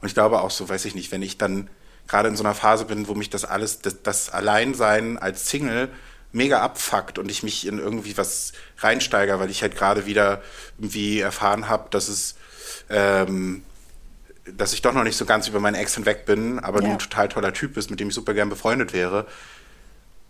Und 0.00 0.08
ich 0.08 0.14
glaube 0.14 0.40
auch 0.40 0.50
so, 0.50 0.68
weiß 0.68 0.84
ich 0.84 0.94
nicht, 0.94 1.10
wenn 1.10 1.22
ich 1.22 1.38
dann 1.38 1.68
gerade 2.06 2.28
in 2.28 2.36
so 2.36 2.44
einer 2.44 2.54
Phase 2.54 2.84
bin, 2.84 3.08
wo 3.08 3.14
mich 3.14 3.30
das 3.30 3.44
alles, 3.44 3.80
das, 3.80 4.02
das 4.02 4.30
Alleinsein 4.30 5.18
als 5.18 5.48
Single 5.48 5.88
mega 6.34 6.60
abfuckt 6.60 7.18
und 7.18 7.30
ich 7.30 7.42
mich 7.42 7.66
in 7.66 7.78
irgendwie 7.78 8.16
was 8.16 8.52
reinsteige, 8.78 9.38
weil 9.38 9.50
ich 9.50 9.62
halt 9.62 9.76
gerade 9.76 10.06
wieder 10.06 10.42
irgendwie 10.78 11.20
erfahren 11.20 11.68
habe, 11.68 11.88
dass 11.90 12.08
es 12.08 12.34
ähm, 12.90 13.62
dass 14.46 14.72
ich 14.72 14.82
doch 14.82 14.92
noch 14.92 15.04
nicht 15.04 15.16
so 15.16 15.24
ganz 15.24 15.48
über 15.48 15.60
meinen 15.60 15.74
Ex 15.74 15.94
hinweg 15.94 16.26
bin, 16.26 16.58
aber 16.58 16.80
ja. 16.80 16.88
du 16.88 16.92
ein 16.92 16.98
total 16.98 17.28
toller 17.28 17.52
Typ 17.52 17.74
bist, 17.74 17.90
mit 17.90 18.00
dem 18.00 18.08
ich 18.08 18.14
super 18.14 18.34
gern 18.34 18.50
befreundet 18.50 18.92
wäre. 18.92 19.26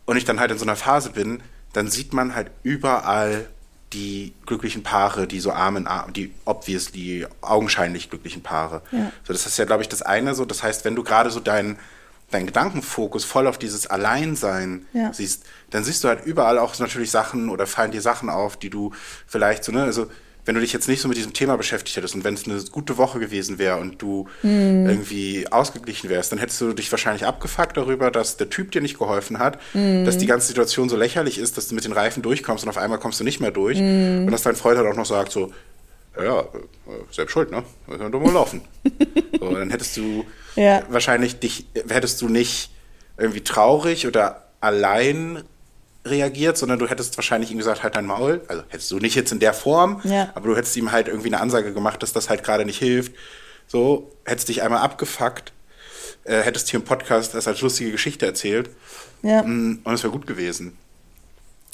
Und 0.05 0.17
ich 0.17 0.25
dann 0.25 0.39
halt 0.39 0.51
in 0.51 0.59
so 0.59 0.65
einer 0.65 0.77
Phase 0.77 1.11
bin, 1.11 1.43
dann 1.73 1.89
sieht 1.89 2.13
man 2.13 2.35
halt 2.35 2.51
überall 2.63 3.49
die 3.93 4.35
glücklichen 4.47 4.83
Paare, 4.83 5.27
die 5.27 5.41
so 5.41 5.53
arm 5.53 5.77
in 5.77 5.87
arm, 5.87 6.13
die 6.13 6.33
obviously 6.45 7.27
augenscheinlich 7.41 8.11
glücklichen 8.11 8.43
Paare. 8.43 8.83
Ja. 8.93 9.13
So, 9.25 9.33
das 9.33 9.47
ist 9.47 9.57
ja, 9.57 9.65
glaube 9.65 9.83
ich, 9.83 9.89
das 9.89 10.03
eine 10.03 10.35
so. 10.35 10.45
Das 10.45 10.63
heißt, 10.63 10.85
wenn 10.85 10.95
du 10.95 11.03
gerade 11.03 11.31
so 11.31 11.41
deinen 11.41 11.79
dein 12.35 12.47
Gedankenfokus 12.47 13.25
voll 13.25 13.47
auf 13.47 13.59
dieses 13.59 13.87
Alleinsein 13.87 14.87
ja. 14.93 15.13
siehst, 15.13 15.45
dann 15.71 15.85
siehst 15.85 16.05
du 16.05 16.09
halt 16.09 16.25
überall 16.27 16.59
auch 16.59 16.79
natürlich 16.79 17.11
Sachen 17.11 17.49
oder 17.49 17.67
fallen 17.67 17.93
dir 17.93 18.01
Sachen 18.01 18.29
auf, 18.29 18.57
die 18.57 18.71
du 18.71 18.93
vielleicht 19.27 19.65
so, 19.65 19.73
ne, 19.73 19.85
also 19.85 20.09
wenn 20.47 20.55
du 20.55 20.61
dich 20.61 20.73
jetzt 20.73 20.89
nicht 20.89 21.01
so 21.01 21.09
mit 21.09 21.17
diesem 21.17 21.33
Thema 21.33 21.57
beschäftigt 21.57 21.97
hättest 21.97 22.15
und 22.15 22.25
wenn 22.25 22.35
es 22.35 22.45
eine 22.47 22.63
gute 22.71 22.99
Woche 22.99 23.19
gewesen 23.19 23.59
wäre 23.59 23.79
und 23.79 24.03
du 24.03 24.29
mm. 24.43 24.87
irgendwie 24.87 25.47
ausgeglichen 25.51 26.11
wärst, 26.11 26.33
dann 26.33 26.39
hättest 26.39 26.61
du 26.61 26.75
dich 26.75 26.91
wahrscheinlich 26.93 27.25
abgefuckt 27.25 27.77
darüber, 27.79 28.11
dass 28.11 28.37
der 28.37 28.51
Typ 28.51 28.71
dir 28.71 28.83
nicht 28.83 28.99
geholfen 28.99 29.39
hat, 29.39 29.59
mm. 29.73 30.05
dass 30.05 30.19
die 30.19 30.27
ganze 30.27 30.49
Situation 30.49 30.91
so 30.91 30.97
lächerlich 30.99 31.39
ist, 31.39 31.57
dass 31.57 31.69
du 31.69 31.75
mit 31.75 31.85
den 31.85 31.93
Reifen 31.93 32.23
durchkommst 32.23 32.65
und 32.65 32.69
auf 32.69 32.77
einmal 32.77 32.99
kommst 32.99 33.21
du 33.21 33.25
nicht 33.25 33.41
mehr 33.41 33.53
durch 33.53 33.79
mm. 33.79 34.27
und 34.27 34.31
dass 34.33 34.43
dein 34.43 34.57
Freund 34.57 34.77
halt 34.77 34.87
auch 34.87 34.97
noch 34.97 35.07
sagt 35.07 35.33
so, 35.33 35.51
ja, 36.19 36.41
äh, 36.41 36.45
selbst 37.11 37.33
schuld, 37.33 37.51
ne? 37.51 37.63
Wir 37.87 37.97
können 37.97 38.13
doch 38.13 38.21
mal 38.21 38.33
laufen. 38.33 38.61
so, 39.41 39.55
dann 39.55 39.71
hättest 39.71 39.97
du 39.97 40.27
ja. 40.57 40.83
wahrscheinlich 40.89 41.39
dich, 41.39 41.67
hättest 41.89 42.21
du 42.23 42.29
nicht 42.29 42.71
irgendwie 43.17 43.43
traurig 43.43 44.07
oder 44.07 44.45
allein 44.61 45.45
reagiert, 46.05 46.59
sondern 46.59 46.79
du 46.79 46.89
hättest 46.89 47.17
wahrscheinlich 47.17 47.51
ihm 47.51 47.59
gesagt, 47.59 47.83
halt 47.83 47.97
dein 47.97 48.07
Maul. 48.07 48.43
Also 48.49 48.63
hättest 48.69 48.91
du 48.91 48.99
nicht 48.99 49.15
jetzt 49.15 49.33
in 49.33 49.41
der 49.41 49.55
Form, 49.55 50.01
ja. 50.05 50.31
aber 50.35 50.49
du 50.49 50.57
hättest 50.57 50.77
ihm 50.77 50.93
halt 50.93 51.09
irgendwie 51.09 51.29
eine 51.29 51.41
Ansage 51.41 51.73
gemacht, 51.73 52.03
dass 52.03 52.13
das 52.13 52.29
halt 52.29 52.45
gerade 52.45 52.65
nicht 52.65 52.79
hilft. 52.79 53.13
So, 53.67 54.11
hättest 54.25 54.49
dich 54.49 54.63
einmal 54.63 54.81
abgefuckt, 54.81 55.53
äh, 56.25 56.43
hättest 56.43 56.69
hier 56.71 56.81
im 56.81 56.85
Podcast 56.85 57.35
das 57.35 57.49
als 57.49 57.61
lustige 57.63 57.91
Geschichte 57.91 58.27
erzählt. 58.27 58.71
Ja. 59.23 59.43
Mm, 59.43 59.81
und 59.85 59.95
es 59.95 60.03
wäre 60.03 60.13
gut 60.13 60.27
gewesen. 60.27 60.77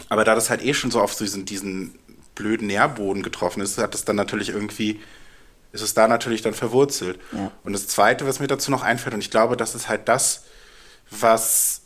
Aber 0.08 0.24
da 0.24 0.34
das 0.34 0.50
halt 0.50 0.64
eh 0.64 0.74
schon 0.74 0.90
so 0.90 1.00
auf 1.00 1.16
diesen, 1.16 1.44
diesen 1.44 1.98
blöden 2.34 2.68
Nährboden 2.68 3.22
getroffen 3.22 3.60
ist, 3.60 3.78
hat 3.78 3.94
es 3.94 4.04
dann 4.04 4.16
natürlich 4.16 4.50
irgendwie, 4.50 5.00
ist 5.72 5.82
es 5.82 5.94
da 5.94 6.08
natürlich 6.08 6.42
dann 6.42 6.54
verwurzelt. 6.54 7.20
Ja. 7.32 7.50
Und 7.64 7.72
das 7.72 7.86
Zweite, 7.86 8.26
was 8.26 8.40
mir 8.40 8.46
dazu 8.46 8.70
noch 8.70 8.82
einfällt, 8.82 9.14
und 9.14 9.20
ich 9.20 9.30
glaube, 9.30 9.56
das 9.56 9.74
ist 9.74 9.88
halt 9.88 10.08
das, 10.08 10.44
was 11.10 11.82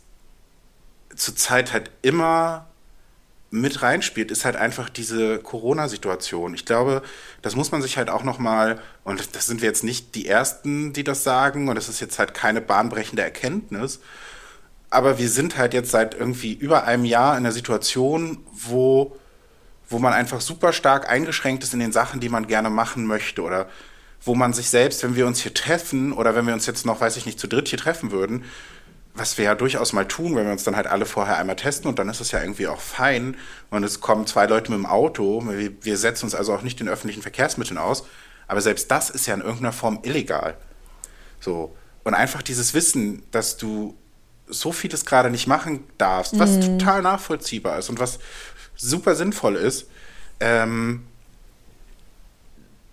zurzeit 1.15 1.73
halt 1.73 1.91
immer 2.03 2.67
mit 3.51 3.83
reinspielt, 3.83 4.33
ist 4.33 4.45
halt 4.45 4.57
einfach 4.57 4.89
diese 4.89 5.39
Corona-Situation. 5.39 6.55
Ich 6.55 6.65
glaube, 6.65 7.03
das 7.41 7.55
muss 7.55 7.71
man 7.71 7.83
sich 7.83 7.97
halt 7.97 8.11
auch 8.11 8.25
noch 8.25 8.39
mal 8.39 8.81
und 9.05 9.37
das 9.37 9.47
sind 9.47 9.63
wir 9.63 9.69
jetzt 9.69 9.85
nicht 9.85 10.17
die 10.17 10.27
ersten, 10.27 10.93
die 10.93 11.05
das 11.05 11.23
sagen 11.23 11.69
und 11.69 11.77
das 11.77 11.89
ist 11.89 12.01
jetzt 12.01 12.19
halt 12.19 12.35
keine 12.35 12.61
bahnbrechende 12.61 13.23
Erkenntnis, 13.23 14.01
aber 14.91 15.19
wir 15.19 15.29
sind 15.29 15.57
halt 15.57 15.73
jetzt 15.73 15.93
seit 15.93 16.15
irgendwie 16.15 16.53
über 16.53 16.85
einem 16.85 17.05
Jahr 17.05 17.33
in 17.33 17.45
einer 17.45 17.53
Situation, 17.53 18.45
wo 18.53 19.17
wo 19.89 19.99
man 19.99 20.13
einfach 20.13 20.41
super 20.41 20.73
stark 20.73 21.09
eingeschränkt 21.09 21.63
ist 21.63 21.75
in 21.75 21.81
den 21.81 21.93
Sachen, 21.93 22.21
die 22.21 22.29
man 22.29 22.47
gerne 22.47 22.71
machen 22.71 23.07
möchte 23.07 23.43
oder 23.43 23.69
wo 24.25 24.35
man 24.35 24.53
sich 24.53 24.71
selbst, 24.71 25.03
wenn 25.03 25.17
wir 25.17 25.27
uns 25.27 25.41
hier 25.41 25.53
treffen 25.53 26.13
oder 26.13 26.35
wenn 26.35 26.47
wir 26.47 26.55
uns 26.55 26.67
jetzt 26.67 26.87
noch, 26.87 27.01
weiß 27.01 27.17
ich 27.17 27.27
nicht, 27.27 27.39
zu 27.39 27.47
dritt 27.47 27.69
hier 27.69 27.79
treffen 27.79 28.11
würden, 28.11 28.45
was 29.15 29.39
wir 29.39 29.45
ja 29.45 29.55
durchaus 29.55 29.93
mal 29.93 30.09
tun, 30.09 30.35
wenn 30.35 30.45
wir 30.45 30.53
uns 30.53 30.65
dann 30.65 30.77
halt 30.77 30.87
alle 30.87 31.07
vorher 31.07 31.37
einmal 31.37 31.57
testen 31.57 31.89
und 31.89 31.99
dann 31.99 32.09
ist 32.09 32.21
es 32.21 32.33
ja 32.33 32.41
irgendwie 32.41 32.67
auch 32.67 32.81
fein 32.81 33.37
und 33.71 33.85
es 33.85 34.01
kommen 34.01 34.27
zwei 34.27 34.47
Leute 34.47 34.73
mit 34.73 34.81
dem 34.81 34.87
Auto, 34.87 35.45
wir, 35.47 35.97
setzen 35.97 36.25
uns 36.25 36.35
also 36.35 36.53
auch 36.53 36.63
nicht 36.63 36.81
in 36.81 36.89
öffentlichen 36.89 37.23
Verkehrsmitteln 37.23 37.79
aus, 37.79 38.07
aber 38.49 38.61
selbst 38.61 38.91
das 38.91 39.11
ist 39.11 39.27
ja 39.27 39.35
in 39.35 39.41
irgendeiner 39.41 39.73
Form 39.73 40.01
illegal. 40.03 40.57
So. 41.39 41.77
Und 42.03 42.15
einfach 42.15 42.43
dieses 42.43 42.75
Wissen, 42.75 43.23
dass 43.31 43.57
du 43.57 43.97
so 44.47 44.73
vieles 44.73 45.07
gerade 45.07 45.31
nicht 45.31 45.47
machen 45.47 45.85
darfst, 45.97 46.39
was 46.39 46.51
mhm. 46.51 46.79
total 46.79 47.03
nachvollziehbar 47.03 47.79
ist 47.79 47.89
und 47.89 47.99
was 47.99 48.19
super 48.77 49.15
sinnvoll 49.15 49.57
ist, 49.57 49.89
ähm, 50.41 51.05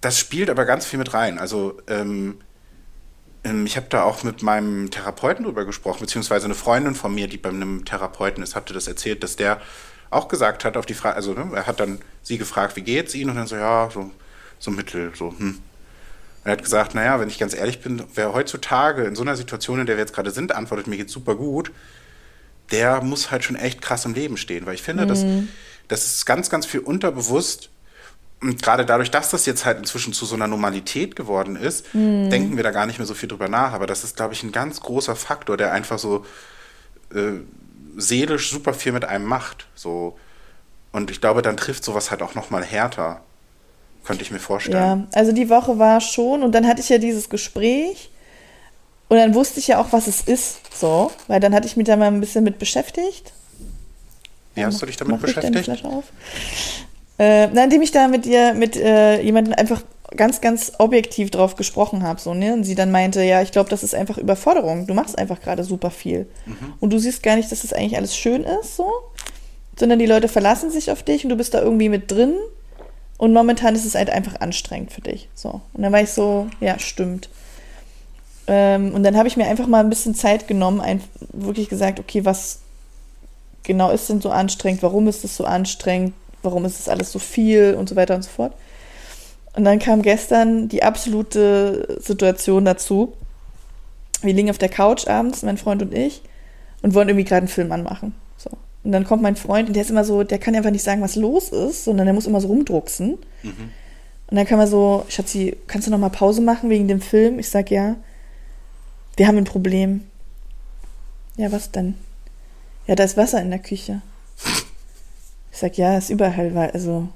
das 0.02 0.18
spielt 0.18 0.50
aber 0.50 0.66
ganz 0.66 0.86
viel 0.86 1.00
mit 1.00 1.14
rein. 1.14 1.40
Also 1.40 1.80
ähm, 1.88 2.40
ähm, 3.44 3.66
ich 3.66 3.78
habe 3.78 3.88
da 3.90 4.04
auch 4.04 4.24
mit 4.24 4.42
meinem 4.44 4.90
Therapeuten 4.92 5.46
drüber 5.46 5.66
gesprochen, 5.66 6.02
beziehungsweise 6.02 6.46
eine 6.46 6.56
Freundin 6.56 6.96
von 6.96 7.14
mir, 7.14 7.28
die 7.28 7.38
bei 7.38 7.50
einem 7.50 7.86
Therapeuten 7.86 8.44
ist, 8.44 8.56
hatte 8.56 8.74
das 8.74 8.88
erzählt, 8.88 9.24
dass 9.24 9.36
der 9.36 9.62
auch 10.10 10.28
gesagt 10.28 10.66
hat 10.66 10.76
auf 10.76 10.86
die 10.86 10.94
Frage, 10.94 11.16
also 11.16 11.34
ne, 11.34 11.50
er 11.54 11.68
hat 11.68 11.80
dann 11.80 12.00
sie 12.22 12.38
gefragt, 12.38 12.76
wie 12.76 12.82
geht's 12.82 13.16
Ihnen? 13.16 13.30
Und 13.30 13.38
dann 13.38 13.48
so, 13.48 13.56
ja, 13.56 13.90
so, 13.92 14.12
so 14.60 14.72
mittel, 14.72 15.12
so, 15.16 15.34
hm. 15.38 15.60
Er 16.44 16.54
hat 16.54 16.64
gesagt, 16.64 16.96
naja, 16.96 17.20
wenn 17.20 17.30
ich 17.30 17.38
ganz 17.38 17.54
ehrlich 17.54 17.82
bin, 17.82 18.04
wer 18.16 18.34
heutzutage 18.34 19.04
in 19.04 19.16
so 19.16 19.22
einer 19.22 19.36
Situation, 19.36 19.80
in 19.80 19.86
der 19.86 19.96
wir 19.96 20.02
jetzt 20.02 20.14
gerade 20.14 20.32
sind, 20.32 20.54
antwortet, 20.54 20.88
mir 20.88 20.98
geht's 20.98 21.14
super 21.14 21.36
gut, 21.36 21.72
der 22.72 23.02
muss 23.02 23.30
halt 23.30 23.44
schon 23.44 23.56
echt 23.56 23.82
krass 23.82 24.06
im 24.06 24.16
Leben 24.16 24.38
stehen. 24.38 24.66
Weil 24.66 24.74
ich 24.74 24.82
finde, 24.82 25.06
mhm. 25.06 25.08
dass 25.08 25.24
das 25.92 26.06
ist 26.06 26.26
ganz, 26.26 26.50
ganz 26.50 26.66
viel 26.66 26.80
unterbewusst 26.80 27.70
und 28.42 28.62
gerade 28.64 28.86
dadurch, 28.86 29.12
dass 29.12 29.30
das 29.30 29.46
jetzt 29.46 29.66
halt 29.66 29.78
inzwischen 29.78 30.14
zu 30.14 30.26
so 30.26 30.34
einer 30.34 30.48
Normalität 30.48 31.16
geworden 31.16 31.56
ist, 31.56 31.94
mhm. 31.94 32.30
denken 32.32 32.56
wir 32.56 32.64
da 32.64 32.72
gar 32.72 32.88
nicht 32.88 32.98
mehr 32.98 33.06
so 33.06 33.14
viel 33.14 33.30
drüber 33.30 33.48
nach. 33.48 33.74
Aber 33.74 33.86
das 33.86 34.04
ist, 34.04 34.16
glaube 34.16 34.34
ich, 34.34 34.42
ein 34.42 34.52
ganz 34.52 34.80
großer 34.82 35.16
Faktor, 35.16 35.58
der 35.58 35.74
einfach 35.74 36.00
so 36.00 36.26
äh, 37.14 37.34
seelisch 37.98 38.50
super 38.50 38.74
viel 38.74 38.94
mit 38.94 39.06
einem 39.06 39.26
macht. 39.26 39.68
So. 39.76 40.18
Und 40.92 41.12
ich 41.12 41.22
glaube, 41.22 41.44
dann 41.44 41.56
trifft 41.56 41.84
sowas 41.84 42.10
halt 42.10 42.24
auch 42.24 42.34
noch 42.34 42.50
mal 42.50 42.64
härter. 42.64 43.22
Könnte 44.06 44.24
ich 44.24 44.32
mir 44.32 44.40
vorstellen. 44.40 45.08
Ja, 45.12 45.20
also 45.20 45.32
die 45.32 45.50
Woche 45.50 45.78
war 45.78 46.02
schon 46.02 46.42
und 46.42 46.54
dann 46.54 46.68
hatte 46.68 46.82
ich 46.82 46.90
ja 46.90 46.98
dieses 46.98 47.30
Gespräch 47.30 48.10
und 49.10 49.18
dann 49.18 49.36
wusste 49.36 49.60
ich 49.60 49.68
ja 49.68 49.80
auch, 49.80 49.92
was 49.92 50.08
es 50.08 50.22
ist, 50.22 50.76
so, 50.76 51.12
weil 51.28 51.40
dann 51.40 51.54
hatte 51.54 51.68
ich 51.68 51.78
mich 51.78 51.86
da 51.86 51.96
mal 51.96 52.08
ein 52.08 52.20
bisschen 52.20 52.44
mit 52.44 52.58
beschäftigt. 52.58 53.34
Wie 54.56 54.66
hast 54.66 54.82
du 54.82 54.86
dich 54.86 54.98
damit 54.98 55.22
beschäftigt? 55.22 55.68
Ich 55.68 55.86
auf? 55.86 56.06
Äh, 57.20 57.46
indem 57.46 57.82
ich 57.82 57.92
da 57.92 58.08
mit 58.08 58.26
ihr, 58.26 58.54
mit 58.54 58.76
äh, 58.76 59.22
jemandem 59.22 59.54
einfach 59.54 59.84
ganz, 60.16 60.42
ganz 60.42 60.74
objektiv 60.78 61.32
drauf 61.32 61.56
gesprochen 61.56 62.04
habe, 62.04 62.20
so, 62.20 62.34
ne? 62.34 62.54
Und 62.54 62.64
sie 62.64 62.76
dann 62.76 62.92
meinte, 62.92 63.24
ja, 63.24 63.42
ich 63.42 63.52
glaube, 63.52 63.70
das 63.70 63.84
ist 63.84 63.96
einfach 63.96 64.18
Überforderung. 64.18 64.88
Du 64.88 64.94
machst 64.94 65.18
einfach 65.18 65.40
gerade 65.40 65.64
super 65.64 65.90
viel. 65.90 66.28
Mhm. 66.46 66.74
Und 66.80 66.92
du 66.92 67.00
siehst 67.00 67.24
gar 67.24 67.36
nicht, 67.36 67.52
dass 67.52 67.62
das 67.62 67.74
eigentlich 67.74 67.96
alles 67.96 68.16
schön 68.16 68.44
ist, 68.44 68.76
so. 68.76 68.92
Sondern 69.80 70.00
die 70.00 70.06
Leute 70.06 70.28
verlassen 70.28 70.70
sich 70.70 70.92
auf 70.92 71.04
dich 71.04 71.24
und 71.24 71.30
du 71.30 71.38
bist 71.38 71.54
da 71.54 71.62
irgendwie 71.62 71.90
mit 71.90 72.12
drin. 72.12 72.34
Und 73.18 73.34
momentan 73.34 73.76
ist 73.76 73.86
es 73.86 73.96
halt 73.96 74.10
einfach 74.10 74.42
anstrengend 74.42 74.92
für 74.92 75.02
dich. 75.02 75.30
So. 75.34 75.62
Und 75.74 75.84
dann 75.84 75.94
war 75.94 76.02
ich 76.02 76.10
so, 76.10 76.48
ja, 76.60 76.78
stimmt. 76.80 77.30
Ähm, 78.48 78.94
und 78.94 79.04
dann 79.04 79.16
habe 79.16 79.28
ich 79.28 79.38
mir 79.38 79.46
einfach 79.46 79.68
mal 79.68 79.80
ein 79.80 79.90
bisschen 79.90 80.16
Zeit 80.16 80.48
genommen, 80.48 80.82
ein, 80.82 81.02
wirklich 81.32 81.70
gesagt, 81.70 82.00
okay, 82.00 82.26
was 82.26 82.61
genau 83.64 83.92
ist 83.92 84.10
denn 84.10 84.22
so 84.22 84.30
anstrengend? 84.30 84.84
Warum 84.84 85.08
ist 85.08 85.24
es 85.24 85.36
so 85.36 85.46
anstrengend? 85.46 86.14
warum 86.44 86.66
ist 86.66 86.80
das 86.80 86.90
alles 86.90 87.12
so 87.12 87.20
viel 87.20 87.76
und 87.78 87.90
so 87.90 87.96
weiter 87.96 88.16
und 88.16 88.24
so 88.24 88.30
fort. 88.30 88.54
Und 89.56 89.66
dann 89.66 89.80
kam 89.80 90.02
gestern 90.02 90.70
die 90.70 90.84
absolute 90.84 92.00
Situation 92.02 92.66
dazu. 92.66 93.14
Wir 94.22 94.34
liegen 94.34 94.50
auf 94.50 94.58
der 94.58 94.70
Couch 94.70 95.08
abends, 95.08 95.44
mein 95.44 95.58
Freund 95.58 95.82
und 95.82 95.94
ich, 95.94 96.22
und 96.82 96.94
wollen 96.94 97.10
irgendwie 97.10 97.26
gerade 97.26 97.40
einen 97.40 97.48
Film 97.48 97.72
anmachen. 97.72 98.14
So. 98.38 98.50
Und 98.84 98.92
dann 98.92 99.04
kommt 99.04 99.22
mein 99.22 99.36
Freund 99.36 99.68
und 99.68 99.76
der 99.76 99.84
ist 99.84 99.90
immer 99.90 100.06
so, 100.06 100.24
der 100.24 100.40
kann 100.40 100.56
einfach 100.56 100.72
nicht 100.72 100.84
sagen, 100.84 101.02
was 101.02 101.16
los 101.16 101.50
ist, 101.50 101.84
sondern 101.84 102.06
der 102.06 102.14
muss 102.14 102.28
immer 102.28 102.40
so 102.40 102.48
rumdrucksen. 102.48 103.18
Mhm. 103.44 103.72
Und 104.28 104.38
dann 104.38 104.46
kann 104.46 104.58
man 104.58 104.68
so, 104.68 105.06
Schatzi, 105.10 105.58
kannst 105.68 105.88
du 105.88 105.92
noch 105.92 105.98
mal 105.98 106.10
Pause 106.10 106.42
machen 106.42 106.70
wegen 106.70 106.88
dem 106.88 107.02
Film? 107.02 107.38
Ich 107.38 107.50
sag 107.50 107.70
ja. 107.70 107.98
Wir 109.18 109.28
haben 109.28 109.38
ein 109.38 109.44
Problem. 109.44 110.06
Ja, 111.36 111.52
was 111.52 111.72
denn? 111.72 111.96
Ja, 112.92 112.96
da 112.96 113.06
ist 113.06 113.16
Wasser 113.16 113.42
in 113.42 113.52
der 113.52 113.60
Küche. 113.60 114.02
Ich 115.50 115.60
sag, 115.60 115.78
ja, 115.78 115.98
ist 115.98 116.10
überall, 116.10 116.54
weil, 116.54 116.72
also, 116.72 117.08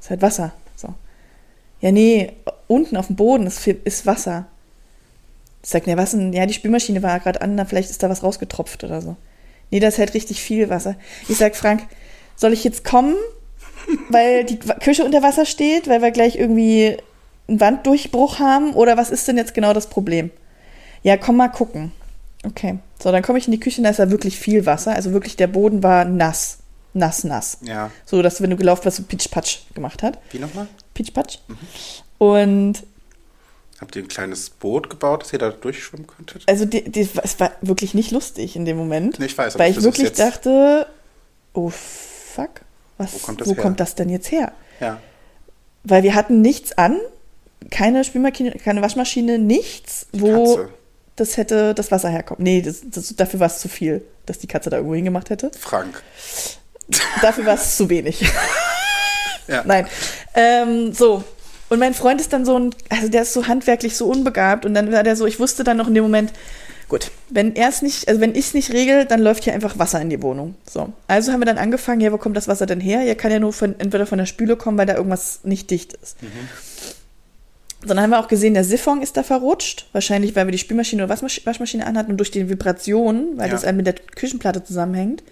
ist 0.00 0.10
halt 0.10 0.22
Wasser. 0.22 0.52
So. 0.74 0.88
Ja, 1.80 1.92
nee, 1.92 2.32
unten 2.66 2.96
auf 2.96 3.06
dem 3.06 3.14
Boden 3.14 3.46
ist, 3.46 3.64
ist 3.64 4.06
Wasser. 4.06 4.46
Ich 5.62 5.70
sag, 5.70 5.86
ne, 5.86 5.96
was 5.96 6.10
denn? 6.10 6.32
Ja, 6.32 6.46
die 6.46 6.52
Spülmaschine 6.52 7.00
war 7.04 7.20
gerade 7.20 7.42
an, 7.42 7.56
da 7.56 7.64
vielleicht 7.64 7.90
ist 7.90 8.02
da 8.02 8.10
was 8.10 8.24
rausgetropft 8.24 8.82
oder 8.82 9.00
so. 9.00 9.14
Nee, 9.70 9.78
da 9.78 9.86
ist 9.86 9.98
halt 9.98 10.14
richtig 10.14 10.42
viel 10.42 10.68
Wasser. 10.68 10.96
Ich 11.28 11.36
sag, 11.36 11.54
Frank, 11.54 11.86
soll 12.34 12.52
ich 12.52 12.64
jetzt 12.64 12.82
kommen, 12.82 13.14
weil 14.08 14.42
die 14.42 14.58
Küche 14.58 15.04
unter 15.04 15.22
Wasser 15.22 15.46
steht, 15.46 15.86
weil 15.86 16.02
wir 16.02 16.10
gleich 16.10 16.34
irgendwie 16.34 16.96
einen 17.46 17.60
Wanddurchbruch 17.60 18.40
haben? 18.40 18.74
Oder 18.74 18.96
was 18.96 19.10
ist 19.10 19.28
denn 19.28 19.36
jetzt 19.36 19.54
genau 19.54 19.74
das 19.74 19.86
Problem? 19.86 20.32
Ja, 21.04 21.16
komm 21.16 21.36
mal 21.36 21.50
gucken. 21.50 21.92
Okay. 22.44 22.78
So, 23.02 23.10
dann 23.10 23.22
komme 23.22 23.38
ich 23.38 23.46
in 23.46 23.52
die 23.52 23.60
Küche, 23.60 23.82
da 23.82 23.90
ist 23.90 23.98
da 23.98 24.10
wirklich 24.10 24.38
viel 24.38 24.66
Wasser. 24.66 24.94
Also 24.94 25.12
wirklich, 25.12 25.36
der 25.36 25.46
Boden 25.46 25.82
war 25.82 26.04
nass 26.04 26.58
nass, 26.94 27.24
nass. 27.24 27.58
Ja. 27.62 27.90
So, 28.06 28.22
dass 28.22 28.40
wenn 28.40 28.50
du 28.50 28.56
gelaufen 28.56 28.82
bist, 28.84 28.96
so 28.96 29.02
Pitch-Patsch 29.02 29.58
gemacht 29.74 30.02
hat. 30.02 30.18
Wie 30.30 30.38
nochmal? 30.38 30.68
Pitch-Patsch. 30.94 31.38
Mhm. 31.48 31.58
Und 32.18 32.82
Habt 33.80 33.96
ihr 33.96 34.02
ein 34.02 34.08
kleines 34.08 34.50
Boot 34.50 34.88
gebaut, 34.88 35.22
dass 35.22 35.32
ihr 35.32 35.40
da 35.40 35.50
durchschwimmen 35.50 36.06
könntet? 36.06 36.44
Also 36.46 36.64
die, 36.64 36.88
die, 36.88 37.08
es 37.22 37.40
war 37.40 37.52
wirklich 37.60 37.92
nicht 37.92 38.12
lustig 38.12 38.54
in 38.54 38.64
dem 38.64 38.76
Moment. 38.76 39.18
Ich 39.18 39.36
weiß, 39.36 39.58
weil 39.58 39.72
ich 39.72 39.82
wirklich 39.82 40.12
dachte, 40.12 40.86
oh 41.52 41.70
fuck, 41.70 42.62
was, 42.96 43.12
wo, 43.12 43.18
kommt 43.18 43.40
das, 43.40 43.48
wo 43.48 43.54
kommt 43.54 43.80
das 43.80 43.96
denn 43.96 44.08
jetzt 44.08 44.30
her? 44.30 44.52
Ja. 44.78 45.00
Weil 45.82 46.04
wir 46.04 46.14
hatten 46.14 46.40
nichts 46.40 46.78
an, 46.78 46.98
keine 47.70 48.04
Spülmaschine, 48.04 48.52
keine 48.52 48.80
Waschmaschine, 48.80 49.40
nichts, 49.40 50.06
wo 50.12 50.54
Katze. 50.54 50.68
Das 51.16 51.36
hätte 51.36 51.74
das 51.74 51.90
Wasser 51.90 52.08
herkommen. 52.08 52.42
Nee, 52.42 52.62
das, 52.62 52.82
das, 52.84 53.14
dafür 53.16 53.40
war 53.40 53.46
es 53.46 53.58
zu 53.58 53.68
viel, 53.68 54.04
dass 54.26 54.38
die 54.38 54.46
Katze 54.46 54.70
da 54.70 54.76
irgendwo 54.76 54.94
hingemacht 54.94 55.30
hätte. 55.30 55.50
Frank. 55.58 56.02
Dafür 57.22 57.46
war 57.46 57.54
es 57.54 57.76
zu 57.76 57.88
wenig. 57.88 58.20
ja. 59.48 59.62
Nein. 59.64 59.86
Ähm, 60.34 60.92
so. 60.92 61.24
Und 61.68 61.78
mein 61.78 61.94
Freund 61.94 62.20
ist 62.20 62.32
dann 62.32 62.44
so 62.44 62.58
ein, 62.58 62.74
also 62.88 63.08
der 63.08 63.22
ist 63.22 63.32
so 63.32 63.46
handwerklich 63.46 63.96
so 63.96 64.06
unbegabt 64.06 64.66
und 64.66 64.74
dann 64.74 64.92
war 64.92 65.02
der 65.02 65.16
so, 65.16 65.26
ich 65.26 65.40
wusste 65.40 65.64
dann 65.64 65.76
noch 65.76 65.88
in 65.88 65.94
dem 65.94 66.04
Moment, 66.04 66.32
gut, 66.88 67.10
wenn 67.30 67.56
er 67.56 67.68
es 67.70 67.80
nicht, 67.80 68.06
also 68.06 68.20
wenn 68.20 68.34
ich 68.34 68.46
es 68.46 68.54
nicht 68.54 68.72
regel, 68.72 69.06
dann 69.06 69.20
läuft 69.20 69.44
hier 69.44 69.54
einfach 69.54 69.78
Wasser 69.78 70.00
in 70.00 70.10
die 70.10 70.22
Wohnung. 70.22 70.56
So. 70.68 70.92
Also 71.08 71.32
haben 71.32 71.40
wir 71.40 71.46
dann 71.46 71.58
angefangen, 71.58 72.00
ja, 72.00 72.12
wo 72.12 72.18
kommt 72.18 72.36
das 72.36 72.48
Wasser 72.48 72.66
denn 72.66 72.80
her? 72.80 73.02
Ja, 73.02 73.14
kann 73.14 73.32
ja 73.32 73.38
nur 73.38 73.52
von, 73.52 73.78
entweder 73.80 74.06
von 74.06 74.18
der 74.18 74.26
Spüle 74.26 74.56
kommen, 74.56 74.76
weil 74.76 74.86
da 74.86 74.94
irgendwas 74.94 75.40
nicht 75.42 75.70
dicht 75.70 75.94
ist. 75.94 76.22
Mhm. 76.22 76.48
Dann 77.86 78.00
haben 78.00 78.10
wir 78.10 78.20
auch 78.20 78.28
gesehen, 78.28 78.54
der 78.54 78.64
Siphon 78.64 79.02
ist 79.02 79.16
da 79.16 79.22
verrutscht. 79.22 79.86
Wahrscheinlich, 79.92 80.34
weil 80.34 80.46
wir 80.46 80.52
die 80.52 80.58
Spülmaschine 80.58 81.04
oder 81.04 81.20
Waschmaschine 81.20 81.86
anhatten 81.86 82.12
und 82.12 82.16
durch 82.18 82.30
die 82.30 82.48
Vibrationen, 82.48 83.36
weil 83.36 83.48
ja. 83.48 83.52
das 83.52 83.70
mit 83.72 83.86
der 83.86 83.94
Küchenplatte 83.94 84.64
zusammenhängt 84.64 85.22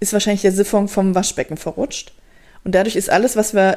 ist 0.00 0.14
wahrscheinlich 0.14 0.42
der 0.42 0.52
Siphon 0.52 0.88
vom 0.88 1.14
Waschbecken 1.14 1.58
verrutscht. 1.58 2.12
Und 2.64 2.74
dadurch 2.74 2.96
ist 2.96 3.10
alles, 3.10 3.36
was 3.36 3.54
wir 3.54 3.76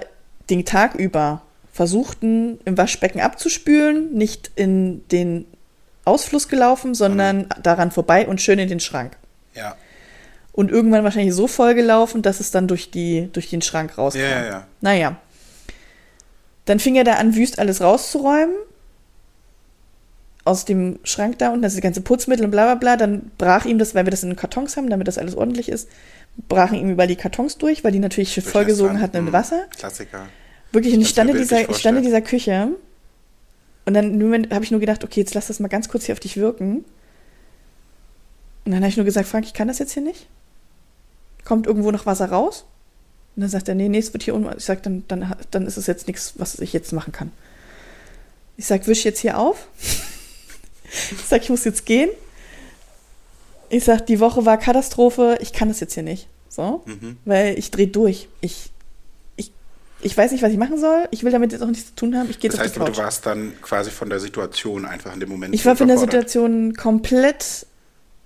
den 0.49 0.65
Tag 0.65 0.95
über 0.95 1.43
versuchten, 1.71 2.59
im 2.65 2.77
Waschbecken 2.77 3.19
abzuspülen, 3.19 4.13
nicht 4.13 4.51
in 4.55 5.07
den 5.09 5.45
Ausfluss 6.05 6.47
gelaufen, 6.47 6.95
sondern 6.95 7.39
mhm. 7.39 7.47
daran 7.61 7.91
vorbei 7.91 8.27
und 8.27 8.41
schön 8.41 8.59
in 8.59 8.69
den 8.69 8.79
Schrank. 8.79 9.17
Ja. 9.53 9.75
Und 10.51 10.69
irgendwann 10.69 11.03
wahrscheinlich 11.03 11.33
so 11.33 11.47
voll 11.47 11.73
gelaufen, 11.73 12.21
dass 12.21 12.39
es 12.39 12.51
dann 12.51 12.67
durch, 12.67 12.91
die, 12.91 13.29
durch 13.33 13.49
den 13.49 13.61
Schrank 13.61 13.97
rauskam. 13.97 14.19
Ja, 14.19 14.29
ja, 14.29 14.45
ja. 14.45 14.67
Naja. 14.81 15.17
Dann 16.65 16.79
fing 16.79 16.95
er 16.95 17.03
da 17.03 17.15
an, 17.15 17.35
wüst 17.35 17.59
alles 17.59 17.81
rauszuräumen 17.81 18.55
aus 20.45 20.65
dem 20.65 20.99
Schrank 21.03 21.39
da 21.39 21.49
unten, 21.49 21.63
also 21.63 21.77
die 21.77 21.81
ganze 21.81 22.01
Putzmittel 22.01 22.45
und 22.45 22.51
bla 22.51 22.65
bla 22.65 22.75
bla, 22.75 22.97
dann 22.97 23.31
brach 23.37 23.65
ihm 23.65 23.79
das, 23.79 23.95
weil 23.95 24.05
wir 24.05 24.11
das 24.11 24.23
in 24.23 24.35
Kartons 24.35 24.75
haben, 24.75 24.89
damit 24.89 25.07
das 25.07 25.17
alles 25.17 25.35
ordentlich 25.35 25.69
ist, 25.69 25.87
brachen 26.49 26.77
ihm 26.77 26.89
über 26.89 27.07
die 27.07 27.15
Kartons 27.15 27.57
durch, 27.57 27.83
weil 27.83 27.93
die 27.93 27.99
natürlich 27.99 28.43
vollgesogen 28.43 28.99
hatten 28.99 29.17
mit 29.17 29.27
mhm. 29.27 29.33
Wasser. 29.33 29.65
Klassiker. 29.77 30.27
Wirklich, 30.71 30.95
und 30.95 31.01
ich 31.01 31.09
stand, 31.09 31.29
in 31.29 31.37
dieser, 31.37 31.69
ich 31.69 31.77
stand 31.77 31.97
in 31.97 32.03
dieser 32.03 32.21
Küche 32.21 32.69
und 33.85 33.93
dann 33.93 34.49
habe 34.51 34.65
ich 34.65 34.71
nur 34.71 34.79
gedacht, 34.79 35.03
okay, 35.03 35.21
jetzt 35.21 35.33
lass 35.33 35.47
das 35.47 35.59
mal 35.59 35.67
ganz 35.67 35.87
kurz 35.87 36.05
hier 36.05 36.13
auf 36.13 36.19
dich 36.19 36.37
wirken. 36.37 36.83
Und 38.65 38.71
dann 38.71 38.77
habe 38.77 38.87
ich 38.87 38.97
nur 38.97 39.05
gesagt, 39.05 39.27
Frank, 39.27 39.45
ich 39.45 39.53
kann 39.53 39.67
das 39.67 39.79
jetzt 39.79 39.91
hier 39.91 40.03
nicht. 40.03 40.27
Kommt 41.45 41.67
irgendwo 41.67 41.91
noch 41.91 42.05
Wasser 42.05 42.29
raus? 42.29 42.65
Und 43.35 43.41
dann 43.41 43.49
sagt 43.49 43.67
er, 43.67 43.75
nee, 43.75 43.89
nee, 43.89 43.97
es 43.97 44.13
wird 44.13 44.23
hier 44.23 44.35
unten. 44.35 44.55
Ich 44.57 44.65
sage, 44.65 44.81
dann, 44.81 45.03
dann, 45.07 45.35
dann 45.51 45.65
ist 45.65 45.77
es 45.77 45.87
jetzt 45.87 46.07
nichts, 46.07 46.33
was 46.37 46.59
ich 46.59 46.73
jetzt 46.73 46.93
machen 46.93 47.11
kann. 47.11 47.31
Ich 48.57 48.65
sage, 48.67 48.85
wisch 48.87 49.05
jetzt 49.05 49.19
hier 49.19 49.37
auf. 49.37 49.67
Ich 50.93 51.25
sag, 51.25 51.41
ich 51.41 51.49
muss 51.49 51.63
jetzt 51.63 51.87
gehen. 51.87 52.11
Ich 53.69 53.83
sag, 53.83 54.05
die 54.05 54.19
Woche 54.19 54.45
war 54.45 54.57
Katastrophe, 54.57 55.39
ich 55.41 55.51
kann 55.51 55.67
das 55.67 55.79
jetzt 55.79 55.95
hier 55.95 56.03
nicht. 56.03 56.27
So, 56.49 56.83
mhm. 56.85 57.17
weil 57.25 57.57
ich 57.57 57.71
drehe 57.71 57.87
durch. 57.87 58.27
Ich, 58.41 58.69
ich, 59.37 59.51
ich 60.01 60.15
weiß 60.15 60.31
nicht, 60.31 60.43
was 60.43 60.51
ich 60.51 60.59
machen 60.59 60.79
soll. 60.79 61.07
Ich 61.09 61.23
will 61.23 61.31
damit 61.31 61.51
jetzt 61.51 61.63
auch 61.63 61.67
nichts 61.67 61.87
zu 61.87 61.95
tun 61.95 62.15
haben. 62.15 62.29
Ich 62.29 62.39
gehe 62.39 62.51
das 62.51 62.59
heißt, 62.59 62.77
du 62.77 62.81
warst 62.81 63.25
dann 63.25 63.53
quasi 63.63 63.89
von 63.89 64.07
der 64.07 64.19
Situation 64.19 64.85
einfach 64.85 65.11
in 65.15 65.19
dem 65.19 65.29
Moment. 65.29 65.55
Ich 65.55 65.65
war 65.65 65.75
von 65.75 65.87
der 65.87 65.97
Situation 65.97 66.75
komplett. 66.75 67.65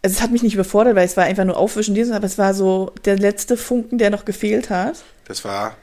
Also 0.07 0.17
es 0.17 0.21
hat 0.21 0.31
mich 0.31 0.43
nicht 0.43 0.53
überfordert, 0.53 0.95
weil 0.95 1.05
es 1.05 1.17
war 1.17 1.25
einfach 1.25 1.45
nur 1.45 1.57
aufwischen, 1.57 2.13
aber 2.13 2.25
es 2.25 2.37
war 2.37 2.53
so 2.53 2.91
der 3.05 3.17
letzte 3.17 3.57
Funken, 3.57 3.97
der 3.97 4.09
noch 4.09 4.25
gefehlt 4.25 4.69
hat. 4.69 5.03
Das 5.27 5.43
war 5.43 5.75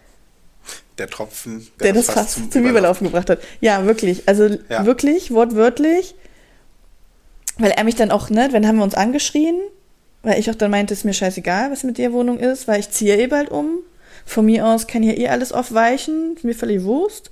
der 0.98 1.08
Tropfen, 1.08 1.66
der, 1.80 1.92
der 1.92 1.92
das 1.94 2.06
fast, 2.06 2.18
fast 2.18 2.34
zum, 2.34 2.50
zum 2.50 2.66
Überlaufen 2.66 3.06
gebracht 3.06 3.28
hat. 3.28 3.40
Ja, 3.60 3.84
wirklich. 3.84 4.26
Also 4.26 4.48
ja. 4.68 4.86
wirklich, 4.86 5.30
wortwörtlich 5.32 6.14
weil 7.58 7.70
er 7.70 7.84
mich 7.84 7.96
dann 7.96 8.10
auch, 8.10 8.30
ne, 8.30 8.48
wenn 8.50 8.66
haben 8.66 8.76
wir 8.76 8.84
uns 8.84 8.94
angeschrien, 8.94 9.56
weil 10.22 10.38
ich 10.38 10.50
auch 10.50 10.54
dann 10.54 10.70
meinte, 10.70 10.92
es 10.94 11.00
ist 11.00 11.04
mir 11.04 11.12
scheißegal, 11.12 11.70
was 11.70 11.84
mit 11.84 11.98
der 11.98 12.12
Wohnung 12.12 12.38
ist, 12.38 12.66
weil 12.66 12.80
ich 12.80 12.90
ziehe 12.90 13.16
eh 13.16 13.26
bald 13.26 13.50
um. 13.50 13.78
Von 14.26 14.46
mir 14.46 14.66
aus 14.66 14.86
kann 14.86 15.02
hier 15.02 15.18
eh 15.18 15.28
alles 15.28 15.52
aufweichen, 15.52 16.36
mir 16.42 16.54
völlig 16.54 16.82
Wurst. 16.82 17.30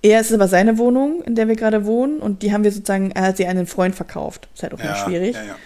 Er 0.00 0.20
ist 0.20 0.32
aber 0.32 0.48
seine 0.48 0.78
Wohnung, 0.78 1.22
in 1.22 1.34
der 1.34 1.48
wir 1.48 1.56
gerade 1.56 1.84
wohnen, 1.84 2.20
und 2.20 2.42
die 2.42 2.52
haben 2.52 2.64
wir 2.64 2.72
sozusagen, 2.72 3.10
er 3.10 3.22
hat 3.22 3.36
sie 3.36 3.46
an 3.46 3.58
einen 3.58 3.66
Freund 3.66 3.94
verkauft. 3.94 4.48
Ist 4.54 4.62
halt 4.62 4.74
auch 4.74 4.78
ja, 4.78 4.86
immer 4.86 4.96
schwierig. 4.96 5.34
Ja, 5.34 5.42
ja. 5.42 5.56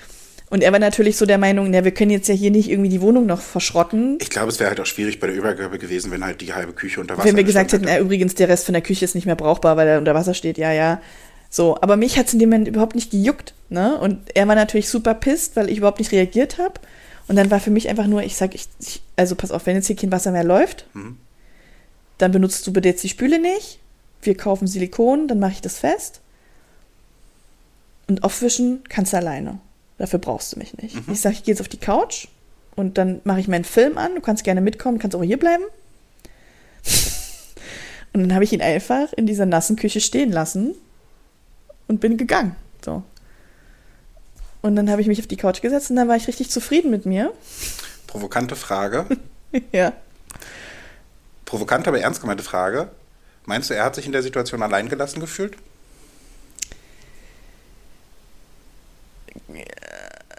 Und 0.52 0.62
er 0.62 0.70
war 0.70 0.78
natürlich 0.78 1.16
so 1.16 1.24
der 1.24 1.38
Meinung, 1.38 1.72
ja, 1.72 1.82
wir 1.82 1.92
können 1.92 2.10
jetzt 2.10 2.28
ja 2.28 2.34
hier 2.34 2.50
nicht 2.50 2.68
irgendwie 2.68 2.90
die 2.90 3.00
Wohnung 3.00 3.24
noch 3.24 3.40
verschrotten. 3.40 4.18
Ich 4.20 4.28
glaube, 4.28 4.50
es 4.50 4.60
wäre 4.60 4.68
halt 4.68 4.80
auch 4.80 4.86
schwierig 4.86 5.18
bei 5.18 5.26
der 5.26 5.34
Übergabe 5.34 5.78
gewesen, 5.78 6.10
wenn 6.10 6.22
halt 6.22 6.42
die 6.42 6.52
halbe 6.52 6.74
Küche 6.74 7.00
unter 7.00 7.16
Wasser 7.16 7.26
Wenn 7.26 7.36
wir 7.36 7.44
gesagt 7.44 7.72
hätten, 7.72 7.88
ja, 7.88 7.98
übrigens, 7.98 8.34
der 8.34 8.50
Rest 8.50 8.66
von 8.66 8.74
der 8.74 8.82
Küche 8.82 9.02
ist 9.06 9.14
nicht 9.14 9.24
mehr 9.24 9.34
brauchbar, 9.34 9.78
weil 9.78 9.88
er 9.88 9.98
unter 9.98 10.14
Wasser 10.14 10.34
steht, 10.34 10.58
ja, 10.58 10.70
ja. 10.70 11.00
So, 11.48 11.78
aber 11.80 11.96
mich 11.96 12.18
hat 12.18 12.26
es 12.26 12.34
in 12.34 12.38
dem 12.38 12.50
Moment 12.50 12.68
überhaupt 12.68 12.94
nicht 12.94 13.10
gejuckt, 13.12 13.54
ne? 13.70 13.96
Und 13.96 14.18
er 14.34 14.46
war 14.46 14.54
natürlich 14.54 14.90
super 14.90 15.14
pisst, 15.14 15.56
weil 15.56 15.70
ich 15.70 15.78
überhaupt 15.78 16.00
nicht 16.00 16.12
reagiert 16.12 16.58
habe. 16.58 16.74
Und 17.28 17.36
dann 17.36 17.50
war 17.50 17.58
für 17.58 17.70
mich 17.70 17.88
einfach 17.88 18.06
nur, 18.06 18.22
ich 18.22 18.36
sag, 18.36 18.54
ich, 18.54 18.68
ich, 18.78 19.00
also 19.16 19.36
pass 19.36 19.52
auf, 19.52 19.64
wenn 19.64 19.76
jetzt 19.76 19.86
hier 19.86 19.96
kein 19.96 20.12
Wasser 20.12 20.32
mehr 20.32 20.44
läuft, 20.44 20.84
mhm. 20.92 21.16
dann 22.18 22.30
benutzt 22.30 22.66
du 22.66 22.74
bitte 22.74 22.90
jetzt 22.90 23.02
die 23.02 23.08
Spüle 23.08 23.38
nicht. 23.40 23.78
Wir 24.20 24.36
kaufen 24.36 24.66
Silikon, 24.66 25.28
dann 25.28 25.38
mache 25.38 25.52
ich 25.52 25.62
das 25.62 25.78
fest. 25.78 26.20
Und 28.06 28.22
aufwischen 28.22 28.82
kannst 28.90 29.14
du 29.14 29.16
alleine. 29.16 29.58
Dafür 29.98 30.18
brauchst 30.18 30.55
du 30.55 30.59
mich 30.59 30.76
nicht. 30.78 30.94
Mhm. 30.94 31.12
Ich 31.12 31.20
sage, 31.20 31.35
ich 31.35 31.44
gehe 31.44 31.52
jetzt 31.55 31.61
auf 31.61 31.68
die 31.68 31.78
Couch 31.78 32.26
und 32.74 32.98
dann 32.98 33.20
mache 33.24 33.40
ich 33.40 33.48
meinen 33.48 33.64
Film 33.64 33.98
an. 33.98 34.14
Du 34.14 34.20
kannst 34.20 34.44
gerne 34.44 34.61
mitkommen, 34.61 34.98
kannst 34.98 35.16
auch 35.16 35.22
hier 35.22 35.38
bleiben. 35.38 35.64
und 38.12 38.22
dann 38.22 38.35
habe 38.35 38.44
ich 38.44 38.52
ihn 38.52 38.62
einfach 38.62 39.12
in 39.12 39.26
dieser 39.26 39.46
nassen 39.46 39.76
Küche 39.76 40.00
stehen 40.00 40.33
lassen 40.33 40.74
und 41.88 42.00
bin 42.00 42.16
gegangen. 42.16 42.57
So. 42.85 43.02
Und 44.62 44.76
dann 44.76 44.90
habe 44.90 45.02
ich 45.02 45.09
mich 45.09 45.20
auf 45.20 45.26
die 45.26 45.37
Couch 45.37 45.61
gesetzt 45.61 45.90
und 45.90 45.96
dann 45.96 46.09
war 46.09 46.16
ich 46.16 46.28
richtig 46.28 46.50
zufrieden 46.50 46.90
mit 46.90 47.05
mir. 47.05 47.33
Provokante 48.07 48.57
Frage. 48.57 49.07
ja. 49.72 49.92
Provokante, 51.44 51.88
aber 51.88 52.00
ernst 52.00 52.20
gemeinte 52.20 52.42
Frage. 52.42 52.88
Meinst 53.44 53.70
du, 53.70 53.74
er 53.74 53.85
hat 53.85 53.96
sich 53.96 54.07
in 54.07 54.12
der 54.12 54.22
Situation 54.22 54.62
alleingelassen 54.62 55.20
gefühlt? 55.20 55.57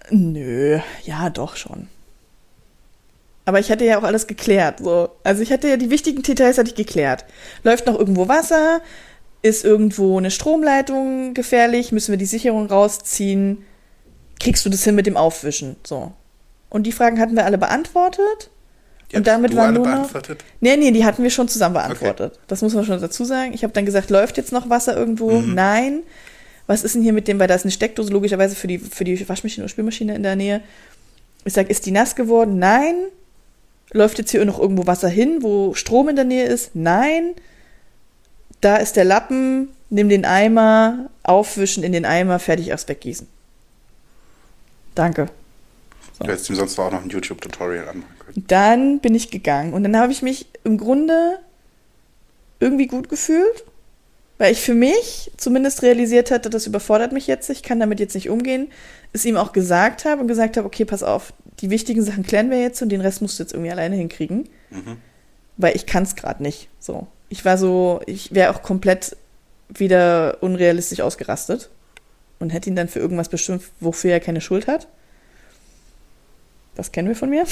Nö, 0.09 0.79
ja, 1.03 1.29
doch 1.29 1.55
schon. 1.55 1.87
Aber 3.45 3.59
ich 3.59 3.71
hatte 3.71 3.85
ja 3.85 3.99
auch 3.99 4.03
alles 4.03 4.27
geklärt. 4.27 4.79
So. 4.79 5.09
Also 5.23 5.41
ich 5.41 5.51
hatte 5.51 5.67
ja 5.67 5.77
die 5.77 5.89
wichtigen 5.89 6.21
Details 6.21 6.57
hatte 6.57 6.69
ich 6.69 6.75
geklärt. 6.75 7.25
Läuft 7.63 7.85
noch 7.87 7.97
irgendwo 7.97 8.27
Wasser? 8.27 8.81
Ist 9.41 9.65
irgendwo 9.65 10.17
eine 10.17 10.31
Stromleitung 10.31 11.33
gefährlich? 11.33 11.91
Müssen 11.91 12.11
wir 12.11 12.17
die 12.17 12.25
Sicherung 12.25 12.67
rausziehen? 12.67 13.65
Kriegst 14.39 14.65
du 14.65 14.69
das 14.69 14.83
hin 14.83 14.95
mit 14.95 15.05
dem 15.05 15.17
Aufwischen? 15.17 15.75
So. 15.85 16.13
Und 16.69 16.83
die 16.83 16.93
Fragen 16.93 17.19
hatten 17.19 17.35
wir 17.35 17.45
alle 17.45 17.57
beantwortet. 17.57 18.49
Die 19.11 19.17
und 19.17 19.27
damit 19.27 19.55
war 19.55 19.71
nur 19.71 19.87
noch. 19.87 20.09
Nee, 20.61 20.77
nee, 20.77 20.91
die 20.91 21.05
hatten 21.05 21.21
wir 21.21 21.29
schon 21.29 21.47
zusammen 21.47 21.75
beantwortet. 21.75 22.33
Okay. 22.33 22.43
Das 22.47 22.61
muss 22.61 22.73
man 22.73 22.85
schon 22.85 22.99
dazu 22.99 23.25
sagen. 23.25 23.53
Ich 23.53 23.63
habe 23.63 23.73
dann 23.73 23.85
gesagt, 23.85 24.09
läuft 24.09 24.37
jetzt 24.37 24.51
noch 24.51 24.69
Wasser 24.69 24.95
irgendwo? 24.95 25.29
Mhm. 25.29 25.53
Nein. 25.53 26.03
Was 26.67 26.83
ist 26.83 26.95
denn 26.95 27.01
hier 27.01 27.13
mit 27.13 27.27
dem, 27.27 27.39
weil 27.39 27.47
da 27.47 27.55
ist 27.55 27.65
eine 27.65 27.71
Steckdose 27.71 28.11
logischerweise 28.11 28.55
für 28.55 28.67
die, 28.67 28.79
für 28.79 29.03
die 29.03 29.27
Waschmaschine 29.27 29.63
oder 29.63 29.69
Spülmaschine 29.69 30.15
in 30.15 30.23
der 30.23 30.35
Nähe. 30.35 30.61
Ich 31.45 31.53
sage, 31.53 31.69
ist 31.69 31.85
die 31.85 31.91
nass 31.91 32.15
geworden? 32.15 32.57
Nein. 32.57 32.95
Läuft 33.91 34.17
jetzt 34.17 34.31
hier 34.31 34.43
noch 34.45 34.59
irgendwo 34.59 34.87
Wasser 34.87 35.09
hin, 35.09 35.39
wo 35.41 35.73
Strom 35.73 36.09
in 36.09 36.15
der 36.15 36.25
Nähe 36.25 36.45
ist? 36.45 36.71
Nein. 36.73 37.33
Da 38.61 38.77
ist 38.77 38.95
der 38.95 39.03
Lappen, 39.03 39.69
nimm 39.89 40.07
den 40.07 40.23
Eimer, 40.25 41.09
aufwischen 41.21 41.83
in 41.83 41.91
den 41.91 42.05
Eimer, 42.05 42.39
fertig 42.39 42.73
aufs 42.73 42.87
weggießen. 42.87 43.27
Danke. 44.95 45.27
So. 46.17 46.23
Du 46.23 46.31
hättest 46.31 46.49
ihm 46.49 46.55
sonst 46.55 46.79
auch 46.79 46.91
noch 46.91 47.03
ein 47.03 47.09
YouTube-Tutorial 47.09 47.89
anmachen 47.89 48.15
können. 48.19 48.45
Dann 48.47 48.99
bin 48.99 49.15
ich 49.15 49.31
gegangen 49.31 49.73
und 49.73 49.83
dann 49.83 49.97
habe 49.97 50.11
ich 50.11 50.21
mich 50.21 50.47
im 50.63 50.77
Grunde 50.77 51.39
irgendwie 52.59 52.87
gut 52.87 53.09
gefühlt, 53.09 53.65
weil 54.37 54.51
ich 54.51 54.61
für 54.61 54.73
mich 54.73 55.31
zumindest 55.37 55.83
realisiert 55.83 56.31
hatte, 56.31 56.49
das 56.49 56.67
überfordert 56.67 57.11
mich 57.11 57.27
jetzt, 57.27 57.49
ich 57.49 57.63
kann 57.63 57.79
damit 57.79 57.99
jetzt 57.99 58.15
nicht 58.15 58.29
umgehen, 58.29 58.71
es 59.13 59.25
ihm 59.25 59.37
auch 59.37 59.51
gesagt 59.51 60.05
habe 60.05 60.21
und 60.21 60.27
gesagt 60.27 60.57
habe, 60.57 60.65
okay, 60.65 60.85
pass 60.85 61.03
auf, 61.03 61.33
die 61.59 61.69
wichtigen 61.69 62.01
Sachen 62.03 62.23
klären 62.23 62.49
wir 62.49 62.61
jetzt 62.61 62.81
und 62.81 62.89
den 62.89 63.01
Rest 63.01 63.21
musst 63.21 63.39
du 63.39 63.43
jetzt 63.43 63.53
irgendwie 63.53 63.71
alleine 63.71 63.95
hinkriegen, 63.95 64.49
mhm. 64.69 64.97
weil 65.57 65.75
ich 65.75 65.85
kann 65.85 66.03
es 66.03 66.15
gerade 66.15 66.41
nicht. 66.41 66.67
So, 66.79 67.07
ich 67.29 67.45
war 67.45 67.57
so, 67.57 68.01
ich 68.05 68.33
wäre 68.33 68.53
auch 68.53 68.63
komplett 68.63 69.15
wieder 69.69 70.37
unrealistisch 70.41 70.99
ausgerastet 70.99 71.69
und 72.39 72.49
hätte 72.49 72.69
ihn 72.69 72.75
dann 72.75 72.89
für 72.89 72.99
irgendwas 72.99 73.29
bestimmt, 73.29 73.63
wofür 73.79 74.11
er 74.11 74.19
keine 74.19 74.41
Schuld 74.41 74.67
hat. 74.67 74.87
Das 76.75 76.91
kennen 76.91 77.07
wir 77.07 77.15
von 77.15 77.29
mir. 77.29 77.45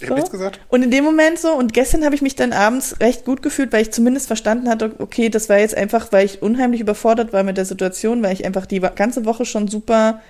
Ich 0.00 0.08
so. 0.08 0.14
nichts 0.14 0.30
gesagt. 0.30 0.60
Und 0.68 0.82
in 0.82 0.90
dem 0.90 1.04
Moment 1.04 1.38
so, 1.38 1.52
und 1.52 1.72
gestern 1.72 2.04
habe 2.04 2.14
ich 2.14 2.22
mich 2.22 2.36
dann 2.36 2.52
abends 2.52 3.00
recht 3.00 3.24
gut 3.24 3.42
gefühlt, 3.42 3.72
weil 3.72 3.82
ich 3.82 3.90
zumindest 3.90 4.26
verstanden 4.26 4.68
hatte, 4.68 4.94
okay, 4.98 5.28
das 5.28 5.48
war 5.48 5.58
jetzt 5.58 5.76
einfach, 5.76 6.10
weil 6.12 6.24
ich 6.24 6.42
unheimlich 6.42 6.80
überfordert 6.80 7.32
war 7.32 7.42
mit 7.42 7.56
der 7.56 7.64
Situation, 7.64 8.22
weil 8.22 8.32
ich 8.32 8.44
einfach 8.44 8.66
die 8.66 8.80
ganze 8.80 9.24
Woche 9.24 9.44
schon 9.44 9.68
super 9.68 10.20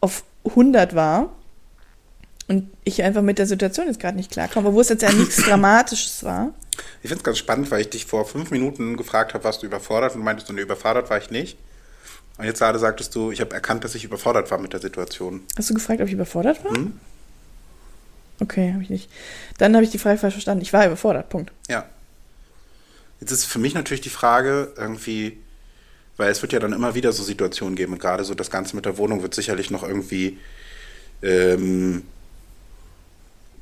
auf 0.00 0.24
100 0.44 0.94
war 0.94 1.32
und 2.48 2.70
ich 2.84 3.02
einfach 3.02 3.22
mit 3.22 3.38
der 3.38 3.46
Situation 3.46 3.86
jetzt 3.86 4.00
gerade 4.00 4.16
nicht 4.16 4.30
klarkomme, 4.30 4.72
wo 4.72 4.80
es 4.80 4.88
jetzt 4.88 5.02
ja 5.02 5.12
nichts 5.12 5.36
Dramatisches 5.44 6.22
war. 6.22 6.52
Ich 7.02 7.08
finde 7.08 7.16
es 7.16 7.24
ganz 7.24 7.38
spannend, 7.38 7.70
weil 7.70 7.80
ich 7.80 7.90
dich 7.90 8.06
vor 8.06 8.26
fünf 8.26 8.50
Minuten 8.50 8.96
gefragt 8.96 9.34
habe, 9.34 9.44
was 9.44 9.58
du 9.58 9.66
überfordert 9.66 10.14
und 10.14 10.22
meintest 10.22 10.48
du, 10.48 10.52
ne, 10.52 10.60
überfordert 10.60 11.10
war 11.10 11.18
ich 11.18 11.30
nicht. 11.30 11.58
Und 12.38 12.44
jetzt 12.44 12.58
gerade 12.58 12.78
sagtest 12.78 13.14
du, 13.14 13.32
ich 13.32 13.40
habe 13.40 13.54
erkannt, 13.54 13.82
dass 13.84 13.94
ich 13.94 14.04
überfordert 14.04 14.50
war 14.50 14.58
mit 14.58 14.74
der 14.74 14.80
Situation. 14.80 15.42
Hast 15.56 15.70
du 15.70 15.74
gefragt, 15.74 16.00
ob 16.00 16.06
ich 16.06 16.12
überfordert 16.12 16.62
war? 16.64 16.72
Hm? 16.72 17.00
Okay, 18.40 18.72
habe 18.72 18.82
ich 18.82 18.90
nicht. 18.90 19.10
Dann 19.58 19.74
habe 19.74 19.84
ich 19.84 19.90
die 19.90 19.98
Frage 19.98 20.18
falsch 20.18 20.34
verstanden. 20.34 20.62
Ich 20.62 20.72
war 20.72 20.86
überfordert, 20.86 21.28
Punkt. 21.28 21.52
Ja. 21.68 21.86
Jetzt 23.20 23.30
ist 23.32 23.44
für 23.46 23.58
mich 23.58 23.74
natürlich 23.74 24.02
die 24.02 24.10
Frage, 24.10 24.72
irgendwie, 24.76 25.38
weil 26.16 26.30
es 26.30 26.42
wird 26.42 26.52
ja 26.52 26.58
dann 26.58 26.72
immer 26.72 26.94
wieder 26.94 27.12
so 27.12 27.22
Situationen 27.22 27.76
geben 27.76 27.94
und 27.94 27.98
gerade 27.98 28.24
so 28.24 28.34
das 28.34 28.50
Ganze 28.50 28.76
mit 28.76 28.84
der 28.84 28.98
Wohnung 28.98 29.22
wird 29.22 29.34
sicherlich 29.34 29.70
noch 29.70 29.82
irgendwie 29.82 30.38
ähm, 31.22 32.02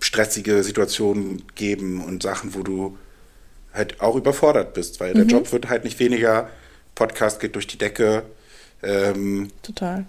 stressige 0.01 0.63
Situationen 0.65 1.45
geben 1.55 2.03
und 2.03 2.23
Sachen, 2.23 2.55
wo 2.55 2.63
du 2.63 2.99
halt 3.73 4.01
auch 4.01 4.17
überfordert 4.17 4.75
bist, 4.75 5.01
weil 5.01 5.15
mhm. 5.15 5.19
der 5.19 5.27
Job 5.27 5.53
wird 5.53 5.69
halt 5.69 5.85
nicht 5.85 5.99
weniger, 6.01 6.51
Podcast 6.95 7.41
geht 7.41 7.55
durch 7.55 7.67
die 7.67 7.79
Decke, 7.79 8.25
ähm, 8.83 9.51
Total. 9.63 10.05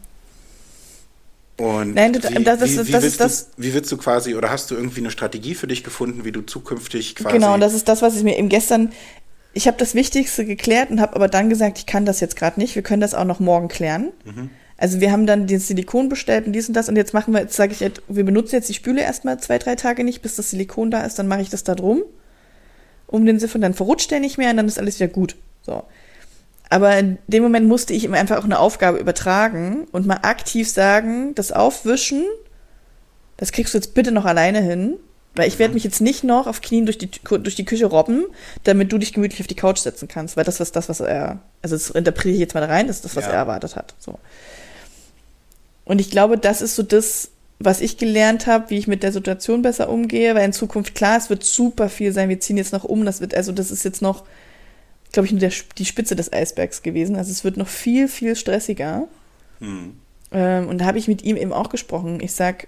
Und 1.57 1.93
Nein, 1.93 2.13
das, 2.13 2.29
wie, 2.29 2.43
das, 2.43 2.61
ist, 2.61 2.77
wie, 2.77 2.87
wie, 2.87 2.91
das 2.91 3.03
ist 3.03 3.19
das. 3.19 3.51
Du, 3.51 3.63
wie 3.63 3.73
willst 3.73 3.91
du 3.91 3.97
quasi, 3.97 4.35
oder 4.35 4.49
hast 4.49 4.71
du 4.71 4.75
irgendwie 4.75 4.99
eine 4.99 5.11
Strategie 5.11 5.55
für 5.55 5.67
dich 5.67 5.83
gefunden, 5.83 6.25
wie 6.25 6.31
du 6.31 6.41
zukünftig 6.41 7.15
quasi. 7.15 7.33
Genau, 7.33 7.53
und 7.53 7.61
das 7.61 7.73
ist 7.73 7.87
das, 7.87 8.01
was 8.01 8.15
ich 8.17 8.23
mir 8.23 8.37
eben 8.37 8.49
gestern. 8.49 8.91
Ich 9.53 9.67
habe 9.67 9.77
das 9.77 9.95
Wichtigste 9.95 10.45
geklärt 10.45 10.89
und 10.89 10.99
habe 10.99 11.15
aber 11.15 11.29
dann 11.29 11.49
gesagt, 11.49 11.77
ich 11.77 11.85
kann 11.85 12.05
das 12.05 12.19
jetzt 12.19 12.35
gerade 12.35 12.59
nicht. 12.59 12.75
Wir 12.75 12.81
können 12.81 12.99
das 12.99 13.13
auch 13.13 13.23
noch 13.23 13.39
morgen 13.39 13.69
klären. 13.69 14.11
Mhm. 14.25 14.49
Also 14.77 14.99
wir 14.99 15.13
haben 15.13 15.25
dann 15.25 15.47
den 15.47 15.59
Silikon 15.59 16.09
bestellt 16.09 16.45
und 16.45 16.51
dies 16.51 16.67
und 16.67 16.73
das 16.73 16.89
und 16.89 16.97
jetzt 16.97 17.13
machen 17.13 17.33
wir, 17.33 17.39
jetzt 17.39 17.55
sage 17.55 17.71
ich, 17.71 17.91
wir 18.09 18.25
benutzen 18.25 18.55
jetzt 18.55 18.67
die 18.67 18.73
Spüle 18.73 19.01
erstmal 19.01 19.39
zwei, 19.39 19.57
drei 19.57 19.75
Tage 19.75 20.03
nicht, 20.03 20.21
bis 20.21 20.35
das 20.35 20.49
Silikon 20.49 20.91
da 20.91 21.03
ist, 21.05 21.17
dann 21.17 21.29
mache 21.29 21.41
ich 21.41 21.49
das 21.49 21.63
da 21.63 21.75
drum 21.75 22.03
um 23.07 23.25
den 23.25 23.39
Siphon, 23.39 23.61
dann 23.61 23.73
verrutscht 23.73 24.11
der 24.11 24.19
nicht 24.19 24.37
mehr 24.37 24.51
und 24.51 24.57
dann 24.57 24.67
ist 24.67 24.79
alles 24.79 24.99
wieder 24.99 25.07
gut. 25.07 25.35
So. 25.61 25.83
Aber 26.69 26.97
in 26.97 27.17
dem 27.27 27.43
Moment 27.43 27.67
musste 27.67 27.93
ich 27.93 28.03
ihm 28.03 28.13
einfach 28.13 28.37
auch 28.37 28.43
eine 28.43 28.59
Aufgabe 28.59 28.97
übertragen 28.97 29.87
und 29.91 30.07
mal 30.07 30.19
aktiv 30.23 30.69
sagen, 30.69 31.35
das 31.35 31.51
Aufwischen, 31.51 32.25
das 33.37 33.51
kriegst 33.51 33.73
du 33.73 33.77
jetzt 33.77 33.93
bitte 33.93 34.11
noch 34.11 34.25
alleine 34.25 34.61
hin, 34.61 34.97
weil 35.35 35.47
ich 35.47 35.59
werde 35.59 35.73
mich 35.73 35.83
jetzt 35.83 36.01
nicht 36.01 36.23
noch 36.23 36.47
auf 36.47 36.61
Knien 36.61 36.85
durch 36.85 36.97
die, 36.97 37.09
durch 37.09 37.55
die 37.55 37.65
Küche 37.65 37.85
robben, 37.85 38.25
damit 38.63 38.91
du 38.91 38.97
dich 38.97 39.13
gemütlich 39.13 39.41
auf 39.41 39.47
die 39.47 39.55
Couch 39.55 39.79
setzen 39.79 40.07
kannst, 40.07 40.37
weil 40.37 40.45
das 40.45 40.59
ist 40.59 40.75
das, 40.75 40.89
was 40.89 41.01
er, 41.01 41.39
also 41.61 41.75
das 41.75 41.89
interpretiere 41.89 42.35
ich 42.35 42.39
jetzt 42.39 42.53
mal 42.53 42.61
da 42.61 42.67
rein, 42.67 42.87
das 42.87 42.97
ist 42.97 43.05
das, 43.05 43.15
was 43.15 43.25
ja. 43.25 43.31
er 43.31 43.37
erwartet 43.37 43.75
hat. 43.75 43.93
So. 43.99 44.17
Und 45.83 45.99
ich 45.99 46.09
glaube, 46.09 46.37
das 46.37 46.61
ist 46.61 46.75
so 46.75 46.83
das, 46.83 47.29
was 47.59 47.81
ich 47.81 47.97
gelernt 47.97 48.47
habe, 48.47 48.69
wie 48.69 48.77
ich 48.77 48.87
mit 48.87 49.03
der 49.03 49.11
Situation 49.11 49.61
besser 49.61 49.89
umgehe, 49.89 50.35
weil 50.35 50.45
in 50.45 50.53
Zukunft, 50.53 50.95
klar, 50.95 51.17
es 51.17 51.29
wird 51.29 51.43
super 51.43 51.89
viel 51.89 52.11
sein, 52.11 52.29
wir 52.29 52.39
ziehen 52.39 52.57
jetzt 52.57 52.73
noch 52.73 52.83
um, 52.83 53.05
das 53.05 53.21
wird, 53.21 53.35
also 53.35 53.51
das 53.51 53.71
ist 53.71 53.83
jetzt 53.83 54.01
noch 54.01 54.23
glaube 55.15 55.25
ich, 55.25 55.31
nur 55.31 55.39
der, 55.39 55.51
die 55.77 55.85
Spitze 55.85 56.15
des 56.15 56.31
Eisbergs 56.31 56.83
gewesen. 56.83 57.15
Also 57.15 57.31
es 57.31 57.43
wird 57.43 57.57
noch 57.57 57.67
viel, 57.67 58.07
viel 58.07 58.35
stressiger. 58.35 59.07
Hm. 59.59 59.97
Ähm, 60.31 60.67
und 60.67 60.79
da 60.79 60.85
habe 60.85 60.99
ich 60.99 61.07
mit 61.07 61.23
ihm 61.23 61.37
eben 61.37 61.53
auch 61.53 61.69
gesprochen. 61.69 62.19
Ich 62.21 62.33
sag, 62.33 62.67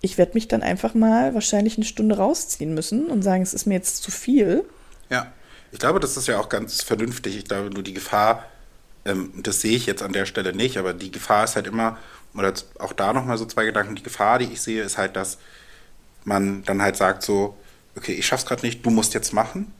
ich 0.00 0.18
werde 0.18 0.32
mich 0.34 0.48
dann 0.48 0.62
einfach 0.62 0.94
mal 0.94 1.34
wahrscheinlich 1.34 1.76
eine 1.76 1.86
Stunde 1.86 2.16
rausziehen 2.16 2.74
müssen 2.74 3.06
und 3.06 3.22
sagen, 3.22 3.42
es 3.42 3.54
ist 3.54 3.66
mir 3.66 3.74
jetzt 3.74 4.02
zu 4.02 4.10
viel. 4.10 4.64
Ja, 5.08 5.32
ich 5.70 5.78
glaube, 5.78 6.00
das 6.00 6.16
ist 6.16 6.26
ja 6.26 6.40
auch 6.40 6.48
ganz 6.48 6.82
vernünftig. 6.82 7.36
Ich 7.36 7.44
glaube, 7.44 7.70
nur 7.70 7.84
die 7.84 7.94
Gefahr, 7.94 8.44
ähm, 9.04 9.32
das 9.36 9.60
sehe 9.60 9.76
ich 9.76 9.86
jetzt 9.86 10.02
an 10.02 10.12
der 10.12 10.26
Stelle 10.26 10.52
nicht, 10.54 10.76
aber 10.76 10.92
die 10.92 11.12
Gefahr 11.12 11.44
ist 11.44 11.54
halt 11.54 11.68
immer, 11.68 11.96
oder 12.34 12.52
auch 12.80 12.92
da 12.92 13.12
nochmal 13.12 13.38
so 13.38 13.46
zwei 13.46 13.64
Gedanken, 13.64 13.94
die 13.94 14.02
Gefahr, 14.02 14.40
die 14.40 14.46
ich 14.46 14.60
sehe, 14.60 14.82
ist 14.82 14.98
halt, 14.98 15.14
dass 15.14 15.38
man 16.24 16.64
dann 16.64 16.82
halt 16.82 16.96
sagt 16.96 17.22
so, 17.22 17.56
okay, 17.94 18.12
ich 18.12 18.26
schaff's 18.26 18.46
gerade 18.46 18.66
nicht, 18.66 18.84
du 18.84 18.90
musst 18.90 19.14
jetzt 19.14 19.32
machen. 19.32 19.72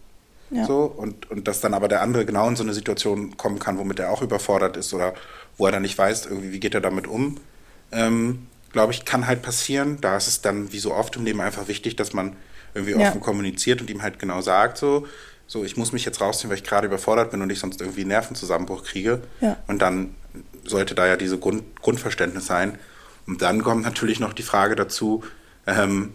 Ja. 0.53 0.67
So, 0.67 0.85
und, 0.85 1.31
und 1.31 1.49
dass 1.49 1.61
dann 1.61 1.75
aber 1.75 1.89
der 1.89 2.03
andere 2.03 2.27
genau 2.27 2.49
in 2.49 2.57
so 2.57 2.63
eine 2.63 2.75
Situation 2.75 3.37
kommen 3.37 3.59
kann, 3.59 3.79
womit 3.79 3.99
er 3.99 4.11
auch 4.11 4.23
überfordert 4.23 4.77
ist 4.77 4.93
oder 4.93 5.15
wo 5.57 5.67
er 5.67 5.73
dann 5.73 5.83
nicht 5.83 5.97
weiß, 5.97 6.27
irgendwie, 6.27 6.53
wie 6.53 6.61
geht 6.61 6.75
er 6.75 6.81
damit 6.81 7.07
um. 7.07 7.39
Ähm, 7.91 8.47
Glaube 8.73 8.93
ich, 8.93 9.05
kann 9.05 9.27
halt 9.27 9.43
passieren. 9.43 9.99
Da 10.01 10.17
ist 10.17 10.29
es 10.29 10.41
dann, 10.41 10.73
wie 10.73 10.79
so 10.79 10.95
oft 10.95 11.17
im 11.17 11.25
Leben, 11.25 11.43
einfach 11.43 11.69
wichtig, 11.69 11.97
dass 11.97 12.15
man 12.15 12.37
irgendwie 12.75 12.99
ja. 12.99 13.09
offen 13.09 13.21
kommuniziert 13.21 13.83
und 13.83 13.91
ihm 13.91 14.03
halt 14.03 14.19
genau 14.19 14.41
sagt, 14.41 14.79
so, 14.79 15.07
so, 15.47 15.65
ich 15.65 15.77
muss 15.77 15.93
mich 15.93 16.07
jetzt 16.07 16.23
rausziehen, 16.23 16.49
weil 16.49 16.57
ich 16.57 16.65
gerade 16.65 16.87
überfordert 16.87 17.31
bin 17.31 17.43
und 17.43 17.51
ich 17.51 17.59
sonst 17.59 17.81
irgendwie 17.83 18.01
einen 18.01 18.09
Nervenzusammenbruch 18.09 18.85
kriege. 18.85 19.21
Ja. 19.43 19.59
Und 19.67 19.81
dann 19.83 20.15
sollte 20.65 20.95
da 20.95 21.07
ja 21.07 21.17
diese 21.17 21.39
Grund, 21.39 21.63
Grundverständnis 21.81 22.47
sein. 22.47 22.79
Und 23.27 23.43
dann 23.43 23.63
kommt 23.63 23.83
natürlich 23.83 24.21
noch 24.21 24.33
die 24.33 24.43
Frage 24.43 24.77
dazu, 24.77 25.23
ähm, 25.67 26.15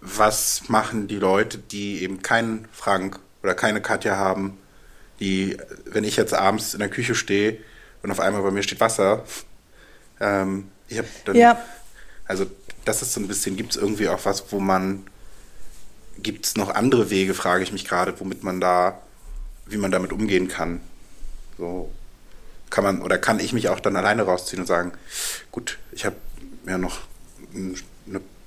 was 0.00 0.68
machen 0.68 1.08
die 1.08 1.16
Leute, 1.16 1.58
die 1.58 2.02
eben 2.02 2.22
keinen 2.22 2.68
Frank 2.72 3.18
oder 3.42 3.54
keine 3.54 3.80
Katja 3.80 4.16
haben, 4.16 4.58
die, 5.20 5.56
wenn 5.84 6.04
ich 6.04 6.16
jetzt 6.16 6.34
abends 6.34 6.74
in 6.74 6.80
der 6.80 6.88
Küche 6.88 7.14
stehe 7.14 7.58
und 8.02 8.10
auf 8.10 8.20
einmal 8.20 8.42
bei 8.42 8.50
mir 8.50 8.62
steht 8.62 8.80
Wasser, 8.80 9.24
ähm, 10.20 10.68
ich 10.88 10.98
habe 10.98 11.08
dann, 11.24 11.36
ja. 11.36 11.62
also 12.26 12.46
das 12.84 13.02
ist 13.02 13.12
so 13.12 13.20
ein 13.20 13.28
bisschen, 13.28 13.56
gibt 13.56 13.72
es 13.72 13.76
irgendwie 13.76 14.08
auch 14.08 14.24
was, 14.24 14.52
wo 14.52 14.60
man 14.60 15.06
gibt 16.22 16.46
es 16.46 16.56
noch 16.56 16.74
andere 16.74 17.10
Wege, 17.10 17.34
frage 17.34 17.62
ich 17.62 17.72
mich 17.72 17.86
gerade, 17.86 18.18
womit 18.18 18.42
man 18.42 18.60
da, 18.60 19.00
wie 19.66 19.76
man 19.76 19.90
damit 19.90 20.12
umgehen 20.12 20.48
kann. 20.48 20.80
So 21.56 21.92
kann 22.70 22.84
man 22.84 23.02
oder 23.02 23.18
kann 23.18 23.40
ich 23.40 23.52
mich 23.52 23.68
auch 23.68 23.80
dann 23.80 23.96
alleine 23.96 24.22
rausziehen 24.22 24.60
und 24.60 24.66
sagen, 24.66 24.92
gut, 25.52 25.78
ich 25.92 26.04
habe 26.04 26.16
ja 26.66 26.78
noch 26.78 27.00
eine 27.54 27.74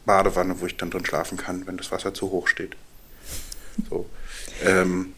Badewanne, 0.06 0.60
wo 0.60 0.66
ich 0.66 0.78
dann 0.78 0.90
drin 0.90 1.06
schlafen 1.06 1.38
kann, 1.38 1.68
wenn 1.68 1.78
das 1.78 1.92
Wasser 1.92 2.14
zu 2.14 2.32
hoch 2.32 2.48
steht. 2.48 2.76
So. 3.90 4.10
Ähm, 4.64 5.14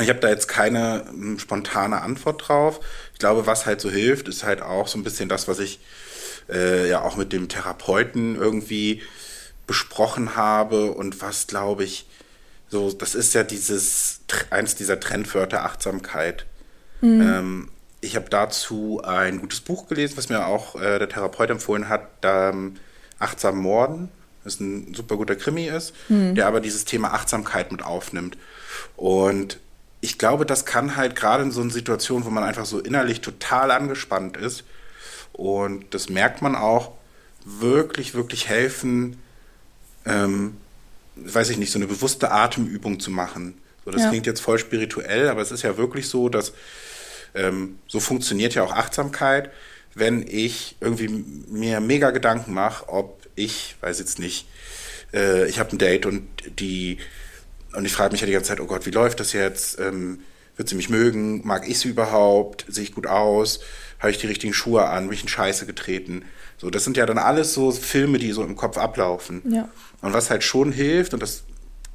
ich 0.00 0.08
habe 0.08 0.20
da 0.20 0.28
jetzt 0.28 0.48
keine 0.48 1.04
hm, 1.08 1.38
spontane 1.38 2.02
Antwort 2.02 2.48
drauf. 2.48 2.80
Ich 3.12 3.18
glaube, 3.18 3.46
was 3.46 3.66
halt 3.66 3.80
so 3.80 3.90
hilft, 3.90 4.28
ist 4.28 4.44
halt 4.44 4.60
auch 4.60 4.88
so 4.88 4.98
ein 4.98 5.04
bisschen 5.04 5.28
das, 5.28 5.46
was 5.46 5.58
ich 5.60 5.80
äh, 6.48 6.88
ja 6.88 7.02
auch 7.02 7.16
mit 7.16 7.32
dem 7.32 7.48
Therapeuten 7.48 8.36
irgendwie 8.36 9.02
besprochen 9.66 10.36
habe 10.36 10.92
und 10.92 11.22
was, 11.22 11.46
glaube 11.46 11.84
ich, 11.84 12.06
so, 12.68 12.92
das 12.92 13.14
ist 13.14 13.34
ja 13.34 13.44
dieses, 13.44 14.20
eins 14.50 14.74
dieser 14.74 14.98
Trendwörter 14.98 15.64
Achtsamkeit. 15.64 16.44
Mhm. 17.00 17.20
Ähm, 17.20 17.68
ich 18.00 18.16
habe 18.16 18.28
dazu 18.28 19.00
ein 19.04 19.40
gutes 19.40 19.60
Buch 19.60 19.86
gelesen, 19.88 20.16
was 20.16 20.28
mir 20.28 20.46
auch 20.46 20.74
äh, 20.74 20.98
der 20.98 21.08
Therapeut 21.08 21.50
empfohlen 21.50 21.88
hat, 21.88 22.08
ähm, 22.22 22.76
Achtsam 23.18 23.58
Morden, 23.58 24.08
das 24.44 24.60
ein 24.60 24.94
super 24.94 25.16
guter 25.16 25.36
Krimi 25.36 25.66
ist, 25.66 25.94
mhm. 26.08 26.34
der 26.34 26.46
aber 26.46 26.60
dieses 26.60 26.84
Thema 26.84 27.14
Achtsamkeit 27.14 27.72
mit 27.72 27.82
aufnimmt. 27.82 28.36
Und 28.96 29.58
ich 30.00 30.18
glaube, 30.18 30.44
das 30.44 30.66
kann 30.66 30.96
halt 30.96 31.16
gerade 31.16 31.42
in 31.44 31.50
so 31.50 31.62
einer 31.62 31.70
Situation, 31.70 32.24
wo 32.24 32.30
man 32.30 32.44
einfach 32.44 32.66
so 32.66 32.78
innerlich 32.78 33.20
total 33.20 33.70
angespannt 33.70 34.36
ist, 34.36 34.64
und 35.34 35.92
das 35.92 36.08
merkt 36.08 36.42
man 36.42 36.54
auch, 36.54 36.92
wirklich, 37.44 38.14
wirklich 38.14 38.48
helfen, 38.48 39.20
ähm, 40.06 40.56
weiß 41.16 41.50
ich 41.50 41.58
nicht, 41.58 41.72
so 41.72 41.78
eine 41.78 41.88
bewusste 41.88 42.30
Atemübung 42.30 43.00
zu 43.00 43.10
machen. 43.10 43.58
So, 43.84 43.90
das 43.90 44.02
ja. 44.02 44.08
klingt 44.08 44.26
jetzt 44.26 44.40
voll 44.40 44.58
spirituell, 44.58 45.28
aber 45.28 45.42
es 45.42 45.50
ist 45.50 45.62
ja 45.62 45.76
wirklich 45.76 46.08
so, 46.08 46.28
dass 46.28 46.52
ähm, 47.34 47.78
so 47.88 48.00
funktioniert 48.00 48.54
ja 48.54 48.62
auch 48.62 48.72
Achtsamkeit, 48.72 49.50
wenn 49.94 50.24
ich 50.26 50.76
irgendwie 50.80 51.08
mir 51.08 51.80
mega 51.80 52.10
Gedanken 52.10 52.52
mache, 52.52 52.88
ob 52.88 53.20
ich, 53.34 53.76
weiß 53.80 53.98
jetzt 53.98 54.18
nicht, 54.18 54.46
äh, 55.12 55.46
ich 55.48 55.58
habe 55.58 55.72
ein 55.72 55.78
Date 55.78 56.06
und 56.06 56.26
die 56.58 56.98
und 57.74 57.84
ich 57.84 57.92
frage 57.92 58.12
mich 58.12 58.20
ja 58.20 58.26
die 58.26 58.32
ganze 58.32 58.48
Zeit, 58.48 58.60
oh 58.60 58.66
Gott, 58.66 58.86
wie 58.86 58.90
läuft 58.90 59.20
das 59.20 59.32
jetzt? 59.32 59.78
Ähm, 59.80 60.20
wird 60.56 60.68
sie 60.68 60.76
mich 60.76 60.90
mögen? 60.90 61.44
Mag 61.44 61.68
ich 61.68 61.80
sie 61.80 61.88
überhaupt? 61.88 62.64
Sehe 62.68 62.84
ich 62.84 62.94
gut 62.94 63.06
aus? 63.06 63.60
Habe 63.98 64.12
ich 64.12 64.18
die 64.18 64.26
richtigen 64.26 64.54
Schuhe 64.54 64.86
an? 64.86 65.08
Bin 65.08 65.14
ich 65.14 65.22
in 65.22 65.28
Scheiße 65.28 65.66
getreten? 65.66 66.24
So, 66.56 66.70
das 66.70 66.84
sind 66.84 66.96
ja 66.96 67.06
dann 67.06 67.18
alles 67.18 67.52
so 67.52 67.72
Filme, 67.72 68.18
die 68.18 68.32
so 68.32 68.44
im 68.44 68.54
Kopf 68.54 68.78
ablaufen. 68.78 69.42
Ja. 69.50 69.68
Und 70.02 70.12
was 70.12 70.30
halt 70.30 70.44
schon 70.44 70.70
hilft, 70.70 71.14
und 71.14 71.22
das, 71.22 71.42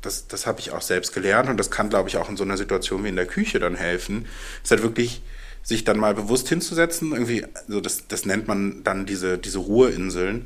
das, 0.02 0.28
das 0.28 0.46
habe 0.46 0.60
ich 0.60 0.72
auch 0.72 0.82
selbst 0.82 1.14
gelernt, 1.14 1.50
und 1.50 1.58
das 1.58 1.72
kann, 1.72 1.90
glaube 1.90 2.10
ich, 2.10 2.18
auch 2.18 2.30
in 2.30 2.36
so 2.36 2.44
einer 2.44 2.58
Situation 2.58 3.04
wie 3.04 3.10
in 3.10 3.16
der 3.16 3.26
Küche 3.26 3.60
dann 3.60 3.76
helfen, 3.76 4.26
ist 4.62 4.72
halt 4.72 4.84
wirklich 4.84 5.22
sich 5.64 5.84
dann 5.84 5.98
mal 5.98 6.14
bewusst 6.14 6.50
hinzusetzen, 6.50 7.12
irgendwie, 7.12 7.46
also 7.68 7.82
das, 7.82 8.08
das 8.08 8.26
nennt 8.26 8.48
man 8.48 8.84
dann 8.84 9.06
diese, 9.06 9.38
diese 9.38 9.60
Ruheinseln, 9.60 10.46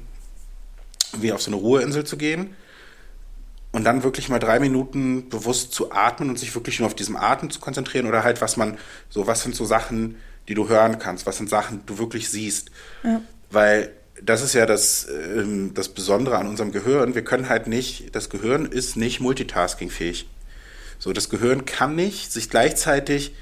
wie 1.20 1.32
auf 1.32 1.42
so 1.42 1.52
eine 1.52 1.58
Ruheinsel 1.58 2.04
zu 2.04 2.18
gehen 2.18 2.56
und 3.74 3.84
dann 3.84 4.04
wirklich 4.04 4.30
mal 4.30 4.40
drei 4.40 4.60
Minuten 4.60 5.30
bewusst 5.30 5.74
zu 5.74 5.92
atmen 5.92 6.30
und 6.30 6.40
sich 6.40 6.54
wirklich 6.56 6.80
nur 6.80 6.88
auf 6.88 6.96
diesen 6.96 7.16
Atem 7.16 7.50
zu 7.50 7.60
konzentrieren 7.60 8.08
oder 8.08 8.24
halt, 8.24 8.42
was 8.42 8.56
man, 8.56 8.78
so, 9.10 9.28
was 9.28 9.42
sind 9.42 9.56
so 9.56 9.66
Sachen, 9.66 10.18
die 10.48 10.54
du 10.54 10.70
hören 10.70 11.00
kannst, 11.00 11.26
was 11.26 11.38
sind 11.38 11.50
Sachen, 11.50 11.80
die 11.80 11.86
du 11.88 11.98
wirklich 11.98 12.30
siehst. 12.30 12.70
Ja. 13.04 13.22
Weil 13.50 13.92
das 14.22 14.42
ist 14.42 14.54
ja 14.54 14.66
das, 14.66 15.08
ähm, 15.10 15.74
das 15.74 15.90
Besondere 15.90 16.38
an 16.38 16.48
unserem 16.48 16.72
Gehirn. 16.72 17.16
Wir 17.16 17.24
können 17.24 17.50
halt 17.50 17.68
nicht, 17.68 18.16
das 18.16 18.30
Gehirn 18.30 18.66
ist 18.66 18.96
nicht 18.96 19.20
multitaskingfähig. 19.20 20.30
So, 21.00 21.12
das 21.12 21.30
Gehirn 21.30 21.66
kann 21.66 21.96
nicht 21.96 22.32
sich 22.32 22.50
gleichzeitig 22.50 23.34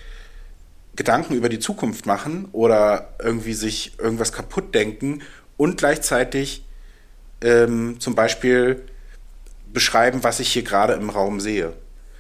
Gedanken 0.96 1.36
über 1.36 1.50
die 1.50 1.60
Zukunft 1.60 2.06
machen 2.06 2.48
oder 2.52 3.14
irgendwie 3.22 3.54
sich 3.54 3.98
irgendwas 4.00 4.34
kaputt 4.34 4.76
denken 4.76 5.22
und 5.58 5.78
gleichzeitig 5.78 6.66
ähm, 7.42 8.00
zum 8.00 8.16
Beispiel 8.16 8.84
beschreiben, 9.72 10.24
was 10.24 10.40
ich 10.40 10.52
hier 10.52 10.64
gerade 10.64 10.94
im 10.94 11.10
Raum 11.10 11.40
sehe. 11.40 11.74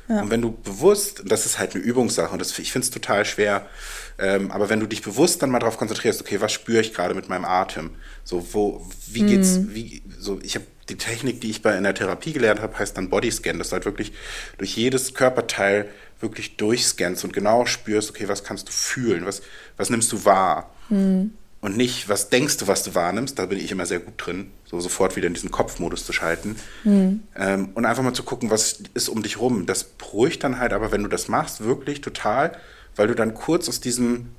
Ja. 0.07 0.21
Und 0.21 0.29
wenn 0.29 0.41
du 0.41 0.51
bewusst, 0.51 1.23
das 1.25 1.45
ist 1.45 1.59
halt 1.59 1.75
eine 1.75 1.83
Übungssache 1.83 2.31
und 2.31 2.39
das, 2.39 2.57
ich 2.59 2.71
finde 2.71 2.85
es 2.85 2.91
total 2.91 3.25
schwer, 3.25 3.65
ähm, 4.17 4.51
aber 4.51 4.69
wenn 4.69 4.79
du 4.79 4.85
dich 4.85 5.01
bewusst 5.01 5.41
dann 5.41 5.49
mal 5.49 5.59
darauf 5.59 5.77
konzentrierst, 5.77 6.21
okay, 6.21 6.41
was 6.41 6.51
spüre 6.51 6.81
ich 6.81 6.93
gerade 6.93 7.13
mit 7.13 7.29
meinem 7.29 7.45
Atem? 7.45 7.91
So, 8.23 8.45
wo, 8.53 8.85
wie 9.07 9.23
geht's, 9.23 9.57
mhm. 9.57 9.73
wie, 9.73 10.03
so, 10.17 10.39
ich 10.43 10.55
habe 10.55 10.65
die 10.91 10.97
Technik, 10.97 11.41
die 11.41 11.49
ich 11.49 11.61
bei 11.61 11.75
in 11.75 11.83
der 11.83 11.95
Therapie 11.95 12.33
gelernt 12.33 12.61
habe, 12.61 12.77
heißt 12.77 12.97
dann 12.97 13.09
Bodyscan, 13.09 13.57
dass 13.57 13.69
du 13.69 13.73
halt 13.73 13.85
wirklich 13.85 14.13
durch 14.57 14.75
jedes 14.75 15.13
Körperteil 15.13 15.89
wirklich 16.19 16.57
durchscannst 16.57 17.23
und 17.23 17.33
genau 17.33 17.65
spürst, 17.65 18.11
okay, 18.11 18.27
was 18.27 18.43
kannst 18.43 18.67
du 18.67 18.71
fühlen, 18.71 19.25
was, 19.25 19.41
was 19.77 19.89
nimmst 19.89 20.11
du 20.11 20.25
wahr? 20.25 20.69
Mhm 20.89 21.31
und 21.61 21.77
nicht, 21.77 22.09
was 22.09 22.29
denkst 22.29 22.57
du, 22.57 22.67
was 22.67 22.83
du 22.83 22.95
wahrnimmst, 22.95 23.37
da 23.37 23.45
bin 23.45 23.59
ich 23.59 23.71
immer 23.71 23.85
sehr 23.85 23.99
gut 23.99 24.15
drin, 24.17 24.51
so 24.65 24.79
sofort 24.79 25.15
wieder 25.15 25.27
in 25.27 25.35
diesen 25.35 25.51
Kopfmodus 25.51 26.05
zu 26.05 26.11
schalten. 26.11 26.55
Mhm. 26.83 27.21
Ähm, 27.35 27.69
und 27.75 27.85
einfach 27.85 28.03
mal 28.03 28.13
zu 28.13 28.23
gucken, 28.23 28.49
was 28.49 28.81
ist 28.95 29.09
um 29.09 29.21
dich 29.21 29.39
rum. 29.39 29.67
Das 29.67 29.83
beruhigt 29.83 30.43
dann 30.43 30.59
halt, 30.59 30.73
aber 30.73 30.91
wenn 30.91 31.03
du 31.03 31.07
das 31.07 31.27
machst, 31.27 31.63
wirklich 31.63 32.01
total, 32.01 32.57
weil 32.95 33.07
du 33.07 33.15
dann 33.15 33.35
kurz 33.35 33.69
aus 33.69 33.79
diesem, 33.79 34.29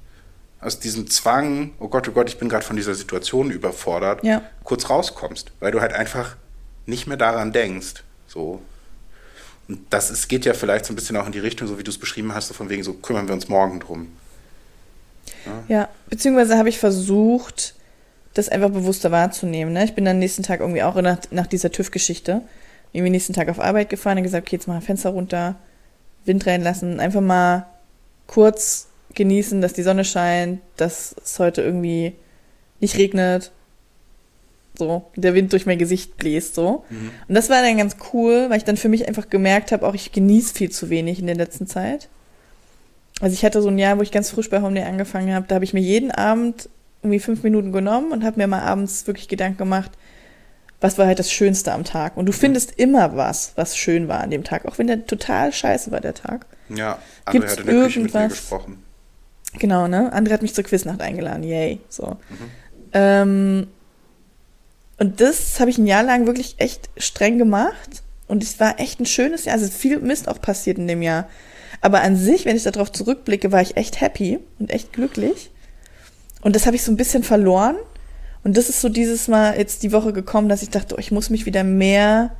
aus 0.62 0.78
diesem 0.78 1.10
Zwang, 1.10 1.72
oh 1.80 1.88
Gott, 1.88 2.08
oh 2.08 2.12
Gott, 2.12 2.28
ich 2.28 2.38
bin 2.38 2.48
gerade 2.48 2.64
von 2.64 2.76
dieser 2.76 2.94
Situation 2.94 3.50
überfordert, 3.50 4.24
ja. 4.24 4.42
kurz 4.64 4.88
rauskommst, 4.88 5.50
weil 5.60 5.72
du 5.72 5.80
halt 5.80 5.92
einfach 5.92 6.36
nicht 6.86 7.06
mehr 7.06 7.16
daran 7.16 7.52
denkst. 7.52 8.04
So. 8.28 8.62
Und 9.68 9.80
das 9.90 10.10
ist, 10.10 10.28
geht 10.28 10.44
ja 10.44 10.54
vielleicht 10.54 10.86
so 10.86 10.92
ein 10.92 10.96
bisschen 10.96 11.16
auch 11.16 11.26
in 11.26 11.32
die 11.32 11.40
Richtung, 11.40 11.66
so 11.68 11.78
wie 11.78 11.84
du 11.84 11.90
es 11.90 11.98
beschrieben 11.98 12.34
hast, 12.34 12.48
so 12.48 12.54
von 12.54 12.68
wegen, 12.68 12.82
so 12.84 12.94
kümmern 12.94 13.26
wir 13.26 13.34
uns 13.34 13.48
morgen 13.48 13.80
drum. 13.80 14.12
Ja, 15.68 15.88
beziehungsweise 16.08 16.56
habe 16.56 16.68
ich 16.68 16.78
versucht, 16.78 17.74
das 18.34 18.48
einfach 18.48 18.70
bewusster 18.70 19.10
wahrzunehmen. 19.10 19.72
Ne? 19.72 19.84
Ich 19.84 19.94
bin 19.94 20.04
dann 20.04 20.18
nächsten 20.18 20.44
Tag 20.44 20.60
irgendwie 20.60 20.82
auch 20.82 20.94
nach, 21.02 21.18
nach 21.30 21.46
dieser 21.46 21.70
TÜV-Geschichte 21.70 22.42
irgendwie 22.92 23.10
nächsten 23.10 23.32
Tag 23.32 23.48
auf 23.48 23.58
Arbeit 23.58 23.88
gefahren 23.88 24.18
und 24.18 24.24
gesagt, 24.24 24.46
okay, 24.46 24.56
jetzt 24.56 24.68
mal 24.68 24.80
Fenster 24.80 25.10
runter, 25.10 25.56
Wind 26.24 26.46
reinlassen, 26.46 27.00
einfach 27.00 27.20
mal 27.20 27.66
kurz 28.26 28.88
genießen, 29.14 29.60
dass 29.60 29.72
die 29.72 29.82
Sonne 29.82 30.04
scheint, 30.04 30.60
dass 30.76 31.14
es 31.22 31.38
heute 31.38 31.62
irgendwie 31.62 32.14
nicht 32.80 32.96
regnet, 32.96 33.52
so, 34.74 35.04
der 35.16 35.34
Wind 35.34 35.52
durch 35.52 35.66
mein 35.66 35.78
Gesicht 35.78 36.16
bläst, 36.16 36.54
so. 36.54 36.84
Mhm. 36.88 37.10
Und 37.28 37.34
das 37.34 37.50
war 37.50 37.62
dann 37.62 37.76
ganz 37.76 37.96
cool, 38.12 38.46
weil 38.48 38.58
ich 38.58 38.64
dann 38.64 38.76
für 38.76 38.88
mich 38.88 39.06
einfach 39.06 39.28
gemerkt 39.28 39.70
habe, 39.72 39.86
auch 39.86 39.94
ich 39.94 40.12
genieße 40.12 40.54
viel 40.54 40.70
zu 40.70 40.90
wenig 40.90 41.18
in 41.18 41.26
der 41.26 41.36
letzten 41.36 41.66
Zeit. 41.66 42.08
Also 43.20 43.34
ich 43.34 43.44
hatte 43.44 43.62
so 43.62 43.68
ein 43.68 43.78
Jahr, 43.78 43.98
wo 43.98 44.02
ich 44.02 44.10
ganz 44.10 44.30
frisch 44.30 44.50
bei 44.50 44.62
Home 44.62 44.84
angefangen 44.84 45.34
habe, 45.34 45.46
da 45.46 45.56
habe 45.56 45.64
ich 45.64 45.74
mir 45.74 45.80
jeden 45.80 46.10
Abend 46.10 46.68
irgendwie 47.02 47.20
fünf 47.20 47.42
Minuten 47.42 47.72
genommen 47.72 48.12
und 48.12 48.24
habe 48.24 48.40
mir 48.40 48.46
mal 48.46 48.62
abends 48.62 49.06
wirklich 49.06 49.28
Gedanken 49.28 49.58
gemacht, 49.58 49.90
was 50.80 50.98
war 50.98 51.06
halt 51.06 51.18
das 51.18 51.30
Schönste 51.30 51.72
am 51.72 51.84
Tag. 51.84 52.16
Und 52.16 52.26
du 52.26 52.32
findest 52.32 52.72
immer 52.78 53.16
was, 53.16 53.52
was 53.56 53.76
schön 53.76 54.08
war 54.08 54.20
an 54.20 54.30
dem 54.30 54.44
Tag, 54.44 54.66
auch 54.66 54.78
wenn 54.78 54.86
der 54.86 55.06
total 55.06 55.52
scheiße 55.52 55.92
war, 55.92 56.00
der 56.00 56.14
Tag. 56.14 56.46
Ja, 56.68 56.98
André 57.24 57.32
Gibt's 57.32 57.52
hat 57.52 57.60
in 57.60 57.66
der 57.66 57.74
irgendwas? 57.74 57.92
Küche 57.92 58.00
mit 58.00 58.14
mir 58.14 58.28
gesprochen. 58.28 58.82
Genau, 59.58 59.86
ne? 59.86 60.12
André 60.14 60.32
hat 60.32 60.42
mich 60.42 60.54
zur 60.54 60.64
Quiznacht 60.64 61.00
eingeladen, 61.00 61.42
yay. 61.44 61.80
So. 61.88 62.06
Mhm. 62.06 62.50
Ähm, 62.92 63.66
und 64.98 65.20
das 65.20 65.60
habe 65.60 65.70
ich 65.70 65.78
ein 65.78 65.86
Jahr 65.86 66.02
lang 66.02 66.26
wirklich 66.26 66.54
echt 66.58 66.88
streng 66.96 67.38
gemacht. 67.38 68.02
Und 68.28 68.42
es 68.42 68.60
war 68.60 68.80
echt 68.80 69.00
ein 69.00 69.06
schönes 69.06 69.44
Jahr. 69.44 69.56
Also 69.56 69.70
viel 69.70 69.98
Mist 69.98 70.28
auch 70.28 70.40
passiert 70.40 70.78
in 70.78 70.86
dem 70.86 71.02
Jahr. 71.02 71.28
Aber 71.80 72.02
an 72.02 72.16
sich, 72.16 72.44
wenn 72.44 72.56
ich 72.56 72.62
darauf 72.62 72.92
zurückblicke, 72.92 73.52
war 73.52 73.60
ich 73.60 73.76
echt 73.76 74.00
happy 74.00 74.38
und 74.58 74.70
echt 74.70 74.92
glücklich. 74.92 75.50
Und 76.40 76.56
das 76.56 76.66
habe 76.66 76.76
ich 76.76 76.82
so 76.82 76.92
ein 76.92 76.96
bisschen 76.96 77.24
verloren. 77.24 77.76
Und 78.44 78.56
das 78.56 78.68
ist 78.68 78.80
so 78.80 78.88
dieses 78.88 79.28
Mal 79.28 79.58
jetzt 79.58 79.82
die 79.82 79.92
Woche 79.92 80.12
gekommen, 80.12 80.48
dass 80.48 80.62
ich 80.62 80.70
dachte, 80.70 80.94
oh, 80.94 80.98
ich 80.98 81.12
muss 81.12 81.30
mich 81.30 81.46
wieder 81.46 81.64
mehr 81.64 82.34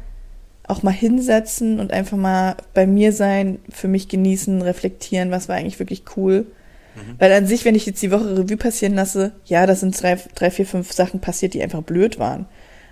auch 0.67 0.83
mal 0.83 0.93
hinsetzen 0.93 1.81
und 1.81 1.93
einfach 1.93 2.17
mal 2.17 2.57
bei 2.75 2.87
mir 2.87 3.13
sein, 3.13 3.59
für 3.69 3.89
mich 3.89 4.09
genießen, 4.09 4.63
reflektieren, 4.63 5.31
was 5.31 5.49
war 5.49 5.57
eigentlich 5.57 5.79
wirklich 5.79 6.05
cool. 6.17 6.47
Mhm. 6.95 7.17
Weil 7.19 7.33
an 7.33 7.47
sich, 7.47 7.65
wenn 7.65 7.75
ich 7.75 7.87
jetzt 7.87 8.03
die 8.03 8.11
Woche 8.11 8.39
Revue 8.39 8.57
passieren 8.57 8.95
lasse, 8.95 9.33
ja, 9.45 9.67
da 9.67 9.75
sind 9.75 10.01
drei, 10.01 10.19
drei, 10.35 10.51
vier, 10.51 10.67
fünf 10.67 10.93
Sachen 10.93 11.21
passiert, 11.21 11.55
die 11.55 11.63
einfach 11.63 11.83
blöd 11.83 12.19
waren. 12.19 12.47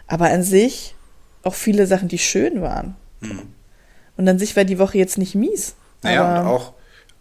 Aber 0.07 0.31
an 0.31 0.43
sich 0.43 0.95
auch 1.43 1.55
viele 1.55 1.87
Sachen, 1.87 2.09
die 2.09 2.19
schön 2.19 2.63
waren. 2.63 2.97
Mhm. 3.21 3.43
Und 4.17 4.29
an 4.29 4.39
sich 4.39 4.57
war 4.57 4.65
die 4.65 4.79
Woche 4.79 4.99
jetzt 4.99 5.19
nicht 5.19 5.35
mies. 5.35 5.75
Naja, 6.03 6.41
und 6.41 6.47
auch, 6.47 6.73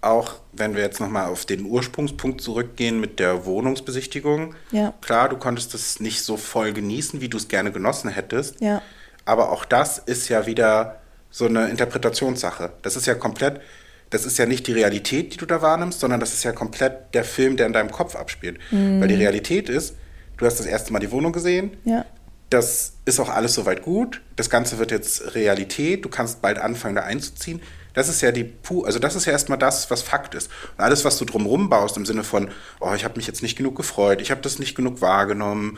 auch 0.01 0.35
wenn 0.51 0.75
wir 0.75 0.81
jetzt 0.81 0.99
nochmal 0.99 1.27
auf 1.27 1.45
den 1.45 1.65
Ursprungspunkt 1.65 2.41
zurückgehen 2.41 2.99
mit 2.99 3.19
der 3.19 3.45
Wohnungsbesichtigung. 3.45 4.55
Ja. 4.71 4.93
Klar, 5.01 5.29
du 5.29 5.37
konntest 5.37 5.73
das 5.73 5.99
nicht 5.99 6.23
so 6.23 6.37
voll 6.37 6.73
genießen, 6.73 7.21
wie 7.21 7.29
du 7.29 7.37
es 7.37 7.47
gerne 7.47 7.71
genossen 7.71 8.09
hättest. 8.09 8.59
Ja. 8.61 8.81
Aber 9.25 9.51
auch 9.51 9.65
das 9.65 9.97
ist 9.97 10.29
ja 10.29 10.45
wieder 10.45 10.99
so 11.31 11.45
eine 11.45 11.69
Interpretationssache. 11.69 12.71
Das 12.81 12.95
ist 12.95 13.05
ja 13.05 13.15
komplett, 13.15 13.61
das 14.09 14.25
ist 14.25 14.37
ja 14.37 14.45
nicht 14.45 14.67
die 14.67 14.73
Realität, 14.73 15.33
die 15.33 15.37
du 15.37 15.45
da 15.45 15.61
wahrnimmst, 15.61 15.99
sondern 15.99 16.19
das 16.19 16.33
ist 16.33 16.43
ja 16.43 16.51
komplett 16.51 17.13
der 17.13 17.23
Film, 17.23 17.57
der 17.57 17.67
in 17.67 17.73
deinem 17.73 17.91
Kopf 17.91 18.15
abspielt. 18.15 18.59
Mhm. 18.71 19.01
Weil 19.01 19.07
die 19.07 19.15
Realität 19.15 19.69
ist, 19.69 19.95
du 20.37 20.45
hast 20.45 20.59
das 20.59 20.65
erste 20.65 20.91
Mal 20.93 20.99
die 20.99 21.11
Wohnung 21.11 21.31
gesehen. 21.31 21.77
Ja. 21.85 22.05
das 22.49 22.93
ist 23.05 23.19
auch 23.19 23.29
alles 23.29 23.53
soweit 23.53 23.83
gut. 23.83 24.21
Das 24.35 24.49
Ganze 24.49 24.79
wird 24.79 24.91
jetzt 24.91 25.35
Realität. 25.35 26.03
Du 26.03 26.09
kannst 26.09 26.41
bald 26.41 26.57
anfangen, 26.57 26.95
da 26.95 27.03
einzuziehen. 27.03 27.61
Das 27.93 28.09
ist 28.09 28.21
ja 28.21 28.31
die 28.31 28.53
also 28.85 28.99
das 28.99 29.15
ist 29.15 29.25
ja 29.25 29.31
erstmal 29.31 29.57
das, 29.57 29.91
was 29.91 30.01
Fakt 30.01 30.33
ist. 30.35 30.49
Und 30.77 30.83
alles, 30.83 31.05
was 31.05 31.17
du 31.17 31.25
drumherum 31.25 31.69
baust, 31.69 31.97
im 31.97 32.05
Sinne 32.05 32.23
von, 32.23 32.49
oh, 32.79 32.93
ich 32.95 33.03
habe 33.03 33.17
mich 33.17 33.27
jetzt 33.27 33.43
nicht 33.43 33.57
genug 33.57 33.75
gefreut, 33.75 34.21
ich 34.21 34.31
habe 34.31 34.41
das 34.41 34.57
nicht 34.57 34.75
genug 34.75 35.01
wahrgenommen, 35.01 35.77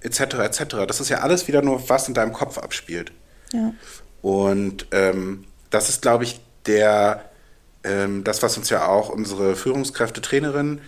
etc., 0.00 0.20
etc., 0.20 0.64
das 0.86 1.00
ist 1.00 1.08
ja 1.08 1.18
alles 1.18 1.48
wieder 1.48 1.62
nur, 1.62 1.88
was 1.88 2.08
in 2.08 2.14
deinem 2.14 2.32
Kopf 2.32 2.58
abspielt. 2.58 3.12
Ja. 3.52 3.72
Und 4.20 4.86
ähm, 4.92 5.44
das 5.70 5.88
ist, 5.88 6.02
glaube 6.02 6.24
ich, 6.24 6.40
der, 6.66 7.24
ähm, 7.84 8.24
das, 8.24 8.42
was 8.42 8.56
uns 8.56 8.70
ja 8.70 8.86
auch 8.86 9.08
unsere 9.08 9.56
Führungskräfte, 9.56 10.20
Trainerin 10.20 10.80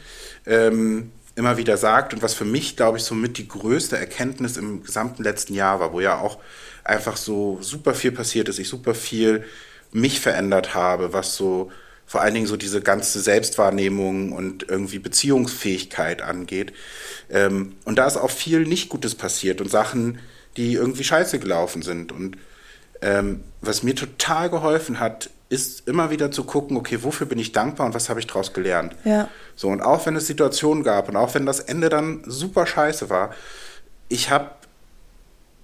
ähm, 0.47 1.13
immer 1.37 1.57
wieder 1.57 1.77
sagt 1.77 2.15
und 2.15 2.23
was 2.23 2.35
für 2.35 2.45
mich, 2.45 2.77
glaube 2.77 2.99
ich, 2.99 3.05
somit 3.05 3.39
die 3.39 3.49
größte 3.49 3.99
Erkenntnis 3.99 4.57
im 4.57 4.85
gesamten 4.85 5.23
letzten 5.23 5.55
Jahr 5.55 5.81
war, 5.81 5.93
wo 5.93 6.01
ja 6.01 6.19
auch 6.19 6.39
einfach 6.85 7.17
so 7.17 7.59
super 7.61 7.95
viel 7.95 8.13
passiert 8.13 8.49
ist, 8.49 8.59
ich 8.59 8.69
super 8.69 8.95
viel 8.95 9.45
mich 9.93 10.21
verändert 10.21 10.75
habe, 10.75 11.13
was 11.13 11.35
so 11.35 11.71
vor 12.07 12.21
allen 12.21 12.35
Dingen 12.35 12.47
so 12.47 12.57
diese 12.57 12.83
ganze 12.83 13.21
Selbstwahrnehmung 13.21 14.33
und 14.33 14.69
irgendwie 14.69 14.99
Beziehungsfähigkeit 14.99 16.21
angeht. 16.23 16.73
Ähm, 17.31 17.77
und 17.85 17.97
da 17.97 18.07
ist 18.07 18.17
auch 18.17 18.31
viel 18.31 18.67
nicht 18.67 18.91
Gutes 18.91 19.15
passiert 19.15 19.61
und 19.61 19.71
Sachen, 19.71 20.19
die 20.57 20.75
irgendwie 20.75 21.05
scheiße 21.05 21.39
gelaufen 21.39 21.83
sind. 21.83 22.13
Und 22.13 22.37
ähm, 23.01 23.43
was 23.61 23.83
mir 23.83 23.95
total 23.95 24.51
geholfen 24.51 25.01
hat, 25.01 25.31
ist 25.55 25.89
immer 25.89 26.11
wieder 26.11 26.31
zu 26.31 26.45
gucken, 26.45 26.77
okay, 26.77 26.99
wofür 27.03 27.27
bin 27.27 27.39
ich 27.39 27.53
dankbar 27.53 27.87
und 27.87 27.95
was 27.95 28.09
habe 28.09 28.21
ich 28.21 28.27
daraus 28.27 28.53
gelernt. 28.53 28.95
Ja. 29.05 29.29
So, 29.57 29.69
und 29.69 29.81
auch 29.81 30.05
wenn 30.05 30.17
es 30.17 30.27
Situationen 30.27 30.85
gab 30.85 31.09
und 31.09 31.17
auch 31.17 31.35
wenn 31.35 31.47
das 31.47 31.61
Ende 31.61 31.89
dann 31.89 32.23
super 32.27 32.67
scheiße 32.67 33.09
war, 33.09 33.31
ich 34.09 34.31
habe 34.31 34.51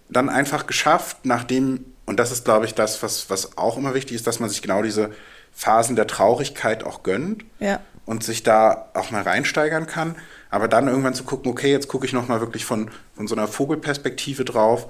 dann 0.08 0.28
einfach 0.28 0.66
geschafft, 0.66 1.18
nachdem, 1.24 1.84
und 2.06 2.18
das 2.18 2.32
ist, 2.32 2.44
glaube 2.44 2.66
ich, 2.66 2.74
das, 2.74 3.02
was, 3.02 3.28
was 3.30 3.58
auch 3.58 3.76
immer 3.76 3.94
wichtig 3.94 4.16
ist, 4.16 4.26
dass 4.26 4.40
man 4.40 4.48
sich 4.48 4.62
genau 4.62 4.82
diese 4.82 5.10
Phasen 5.52 5.96
der 5.96 6.06
Traurigkeit 6.06 6.84
auch 6.84 7.02
gönnt 7.02 7.44
ja. 7.58 7.80
und 8.06 8.22
sich 8.22 8.42
da 8.42 8.88
auch 8.94 9.10
mal 9.10 9.22
reinsteigern 9.22 9.86
kann. 9.86 10.16
Aber 10.48 10.68
dann 10.68 10.88
irgendwann 10.88 11.14
zu 11.14 11.24
gucken, 11.24 11.50
okay, 11.50 11.70
jetzt 11.70 11.88
gucke 11.88 12.06
ich 12.06 12.12
nochmal 12.12 12.40
wirklich 12.40 12.64
von, 12.64 12.90
von 13.14 13.28
so 13.28 13.34
einer 13.34 13.46
Vogelperspektive 13.46 14.44
drauf 14.44 14.88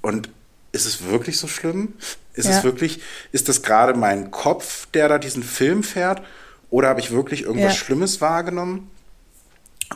und 0.00 0.28
ist 0.72 0.86
es 0.86 1.04
wirklich 1.04 1.38
so 1.38 1.46
schlimm? 1.46 1.94
Ist 2.34 2.48
ja. 2.48 2.58
es 2.58 2.64
wirklich, 2.64 3.02
ist 3.30 3.48
das 3.48 3.62
gerade 3.62 3.94
mein 3.94 4.30
Kopf, 4.30 4.86
der 4.92 5.08
da 5.08 5.18
diesen 5.18 5.42
Film 5.42 5.82
fährt? 5.82 6.22
Oder 6.70 6.88
habe 6.88 7.00
ich 7.00 7.10
wirklich 7.10 7.42
irgendwas 7.42 7.74
ja. 7.74 7.78
Schlimmes 7.78 8.20
wahrgenommen? 8.20 8.90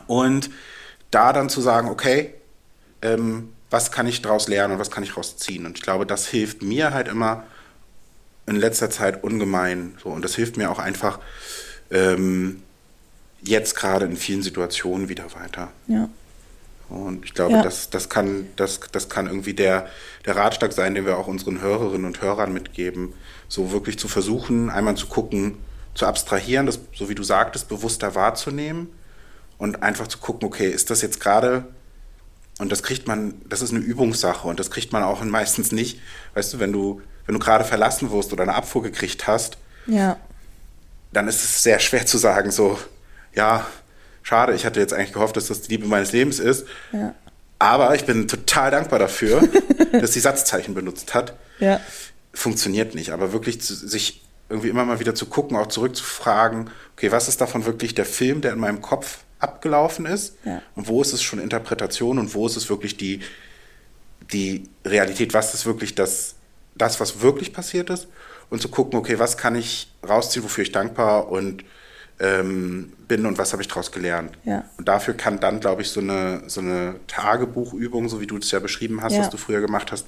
Und 0.05 0.51
da 1.09 1.33
dann 1.33 1.49
zu 1.49 1.61
sagen, 1.61 1.89
okay, 1.89 2.35
ähm, 3.01 3.49
was 3.69 3.91
kann 3.91 4.07
ich 4.07 4.21
daraus 4.21 4.47
lernen 4.47 4.73
und 4.73 4.79
was 4.79 4.91
kann 4.91 5.03
ich 5.03 5.09
daraus 5.09 5.37
ziehen? 5.37 5.65
Und 5.65 5.77
ich 5.77 5.83
glaube, 5.83 6.05
das 6.05 6.27
hilft 6.27 6.61
mir 6.61 6.93
halt 6.93 7.07
immer 7.07 7.43
in 8.45 8.55
letzter 8.55 8.89
Zeit 8.89 9.23
ungemein. 9.23 9.97
So, 10.01 10.09
und 10.09 10.23
das 10.23 10.35
hilft 10.35 10.57
mir 10.57 10.71
auch 10.71 10.79
einfach 10.79 11.19
ähm, 11.91 12.61
jetzt 13.41 13.75
gerade 13.75 14.05
in 14.05 14.15
vielen 14.15 14.43
Situationen 14.43 15.09
wieder 15.09 15.33
weiter. 15.33 15.69
Ja. 15.87 16.09
Und 16.89 17.25
ich 17.25 17.33
glaube, 17.33 17.53
ja. 17.53 17.63
das, 17.63 17.89
das, 17.89 18.09
kann, 18.09 18.47
das, 18.55 18.79
das 18.91 19.09
kann 19.09 19.27
irgendwie 19.27 19.53
der, 19.53 19.87
der 20.25 20.35
Ratschlag 20.35 20.71
sein, 20.71 20.95
den 20.95 21.05
wir 21.05 21.17
auch 21.17 21.27
unseren 21.27 21.61
Hörerinnen 21.61 22.05
und 22.05 22.21
Hörern 22.21 22.53
mitgeben. 22.53 23.13
So 23.49 23.71
wirklich 23.71 23.99
zu 23.99 24.07
versuchen, 24.07 24.69
einmal 24.69 24.95
zu 24.95 25.07
gucken, 25.07 25.57
zu 25.93 26.05
abstrahieren, 26.05 26.65
das, 26.65 26.79
so 26.93 27.09
wie 27.09 27.15
du 27.15 27.23
sagtest, 27.23 27.67
bewusster 27.67 28.15
wahrzunehmen 28.15 28.89
und 29.57 29.83
einfach 29.83 30.07
zu 30.07 30.19
gucken, 30.19 30.47
okay, 30.47 30.69
ist 30.69 30.89
das 30.89 31.01
jetzt 31.01 31.19
gerade, 31.19 31.65
und 32.59 32.71
das 32.71 32.83
kriegt 32.83 33.07
man, 33.07 33.33
das 33.49 33.61
ist 33.61 33.71
eine 33.71 33.79
Übungssache 33.79 34.47
und 34.47 34.59
das 34.59 34.71
kriegt 34.71 34.93
man 34.93 35.03
auch 35.03 35.23
meistens 35.25 35.71
nicht, 35.71 35.99
weißt 36.35 36.53
du, 36.53 36.59
wenn 36.59 36.71
du, 36.71 37.01
wenn 37.25 37.33
du 37.33 37.39
gerade 37.39 37.63
verlassen 37.63 38.11
wirst 38.11 38.31
oder 38.31 38.43
eine 38.43 38.55
Abfuhr 38.55 38.83
gekriegt 38.83 39.27
hast, 39.27 39.57
ja. 39.87 40.17
dann 41.11 41.27
ist 41.27 41.43
es 41.43 41.63
sehr 41.63 41.79
schwer 41.79 42.05
zu 42.05 42.17
sagen, 42.17 42.51
so, 42.51 42.79
ja, 43.33 43.65
schade, 44.27 44.53
ich 44.53 44.65
hatte 44.65 44.81
jetzt 44.81 44.93
eigentlich 44.93 45.13
gehofft, 45.13 45.37
dass 45.37 45.47
das 45.47 45.61
die 45.61 45.71
Liebe 45.71 45.87
meines 45.87 46.11
Lebens 46.11 46.39
ist. 46.39 46.67
Ja. 46.91 47.15
Aber 47.59 47.95
ich 47.95 48.05
bin 48.05 48.27
total 48.27 48.71
dankbar 48.71 48.99
dafür, 48.99 49.47
dass 49.93 50.13
sie 50.13 50.19
Satzzeichen 50.19 50.73
benutzt 50.73 51.13
hat. 51.13 51.37
Ja. 51.59 51.79
Funktioniert 52.33 52.93
nicht, 52.93 53.11
aber 53.11 53.31
wirklich 53.31 53.61
zu, 53.61 53.73
sich 53.73 54.21
irgendwie 54.49 54.67
immer 54.67 54.83
mal 54.83 54.99
wieder 54.99 55.15
zu 55.15 55.27
gucken, 55.27 55.55
auch 55.55 55.67
zurückzufragen, 55.67 56.69
okay, 56.95 57.11
was 57.11 57.29
ist 57.29 57.39
davon 57.39 57.65
wirklich 57.65 57.95
der 57.95 58.05
Film, 58.05 58.41
der 58.41 58.51
in 58.51 58.59
meinem 58.59 58.81
Kopf 58.81 59.19
abgelaufen 59.39 60.05
ist? 60.05 60.35
Ja. 60.43 60.61
Und 60.75 60.89
wo 60.89 61.01
ist 61.01 61.13
es 61.13 61.23
schon 61.23 61.39
Interpretation 61.39 62.19
und 62.19 62.33
wo 62.33 62.47
ist 62.47 62.57
es 62.57 62.69
wirklich 62.69 62.97
die, 62.97 63.21
die 64.33 64.69
Realität? 64.83 65.33
Was 65.33 65.53
ist 65.53 65.65
wirklich 65.65 65.95
das, 65.95 66.35
das, 66.75 66.99
was 66.99 67.21
wirklich 67.21 67.53
passiert 67.53 67.89
ist? 67.89 68.07
Und 68.49 68.61
zu 68.61 68.67
gucken, 68.67 68.99
okay, 68.99 69.19
was 69.19 69.37
kann 69.37 69.55
ich 69.55 69.89
rausziehen, 70.07 70.43
wofür 70.43 70.63
ich 70.63 70.73
dankbar 70.73 71.29
und 71.29 71.63
ähm, 72.19 72.93
bin 73.07 73.25
und 73.25 73.37
was 73.37 73.53
habe 73.53 73.61
ich 73.61 73.67
daraus 73.67 73.91
gelernt. 73.91 74.37
Ja. 74.43 74.65
Und 74.77 74.87
dafür 74.87 75.13
kann 75.13 75.39
dann, 75.39 75.59
glaube 75.59 75.81
ich, 75.81 75.89
so 75.89 75.99
eine, 75.99 76.43
so 76.47 76.61
eine 76.61 76.95
Tagebuchübung, 77.07 78.09
so 78.09 78.19
wie 78.21 78.27
du 78.27 78.37
es 78.37 78.51
ja 78.51 78.59
beschrieben 78.59 79.01
hast, 79.01 79.13
ja. 79.13 79.19
was 79.19 79.29
du 79.29 79.37
früher 79.37 79.61
gemacht 79.61 79.91
hast, 79.91 80.07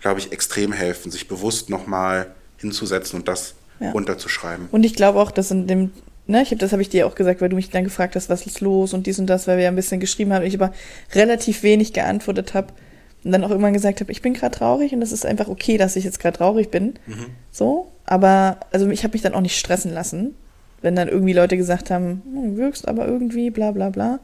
glaube 0.00 0.20
ich, 0.20 0.32
extrem 0.32 0.72
helfen, 0.72 1.10
sich 1.10 1.28
bewusst 1.28 1.68
nochmal 1.68 2.28
hinzusetzen 2.58 3.18
und 3.18 3.28
das 3.28 3.54
ja. 3.80 3.90
runterzuschreiben. 3.90 4.68
Und 4.70 4.84
ich 4.84 4.94
glaube 4.94 5.18
auch, 5.18 5.30
dass 5.30 5.50
in 5.50 5.66
dem, 5.66 5.90
ne, 6.26 6.42
ich 6.42 6.52
hab, 6.52 6.58
das 6.58 6.72
habe 6.72 6.82
ich 6.82 6.88
dir 6.88 7.06
auch 7.06 7.14
gesagt, 7.14 7.40
weil 7.40 7.48
du 7.48 7.56
mich 7.56 7.70
dann 7.70 7.84
gefragt 7.84 8.16
hast, 8.16 8.28
was 8.28 8.46
ist 8.46 8.60
los 8.60 8.94
und 8.94 9.06
dies 9.06 9.18
und 9.18 9.26
das, 9.26 9.46
weil 9.46 9.56
wir 9.56 9.64
ja 9.64 9.70
ein 9.70 9.76
bisschen 9.76 10.00
geschrieben 10.00 10.32
haben, 10.32 10.44
ich 10.44 10.54
aber 10.54 10.72
relativ 11.14 11.62
wenig 11.62 11.92
geantwortet 11.92 12.54
habe 12.54 12.68
und 13.24 13.32
dann 13.32 13.44
auch 13.44 13.50
irgendwann 13.50 13.74
gesagt 13.74 14.00
habe, 14.00 14.12
ich 14.12 14.22
bin 14.22 14.34
gerade 14.34 14.56
traurig 14.56 14.92
und 14.92 15.00
das 15.00 15.12
ist 15.12 15.26
einfach 15.26 15.48
okay, 15.48 15.76
dass 15.76 15.96
ich 15.96 16.04
jetzt 16.04 16.20
gerade 16.20 16.38
traurig 16.38 16.70
bin. 16.70 16.94
Mhm. 17.06 17.26
So, 17.50 17.90
aber 18.04 18.60
also 18.70 18.88
ich 18.88 19.02
habe 19.02 19.12
mich 19.12 19.22
dann 19.22 19.34
auch 19.34 19.40
nicht 19.40 19.58
stressen 19.58 19.92
lassen, 19.92 20.34
wenn 20.82 20.96
dann 20.96 21.08
irgendwie 21.08 21.32
Leute 21.32 21.56
gesagt 21.56 21.90
haben, 21.90 22.22
hm, 22.24 22.56
wirkst 22.56 22.88
aber 22.88 23.06
irgendwie, 23.06 23.50
bla 23.50 23.70
bla 23.72 23.90
bla. 23.90 24.20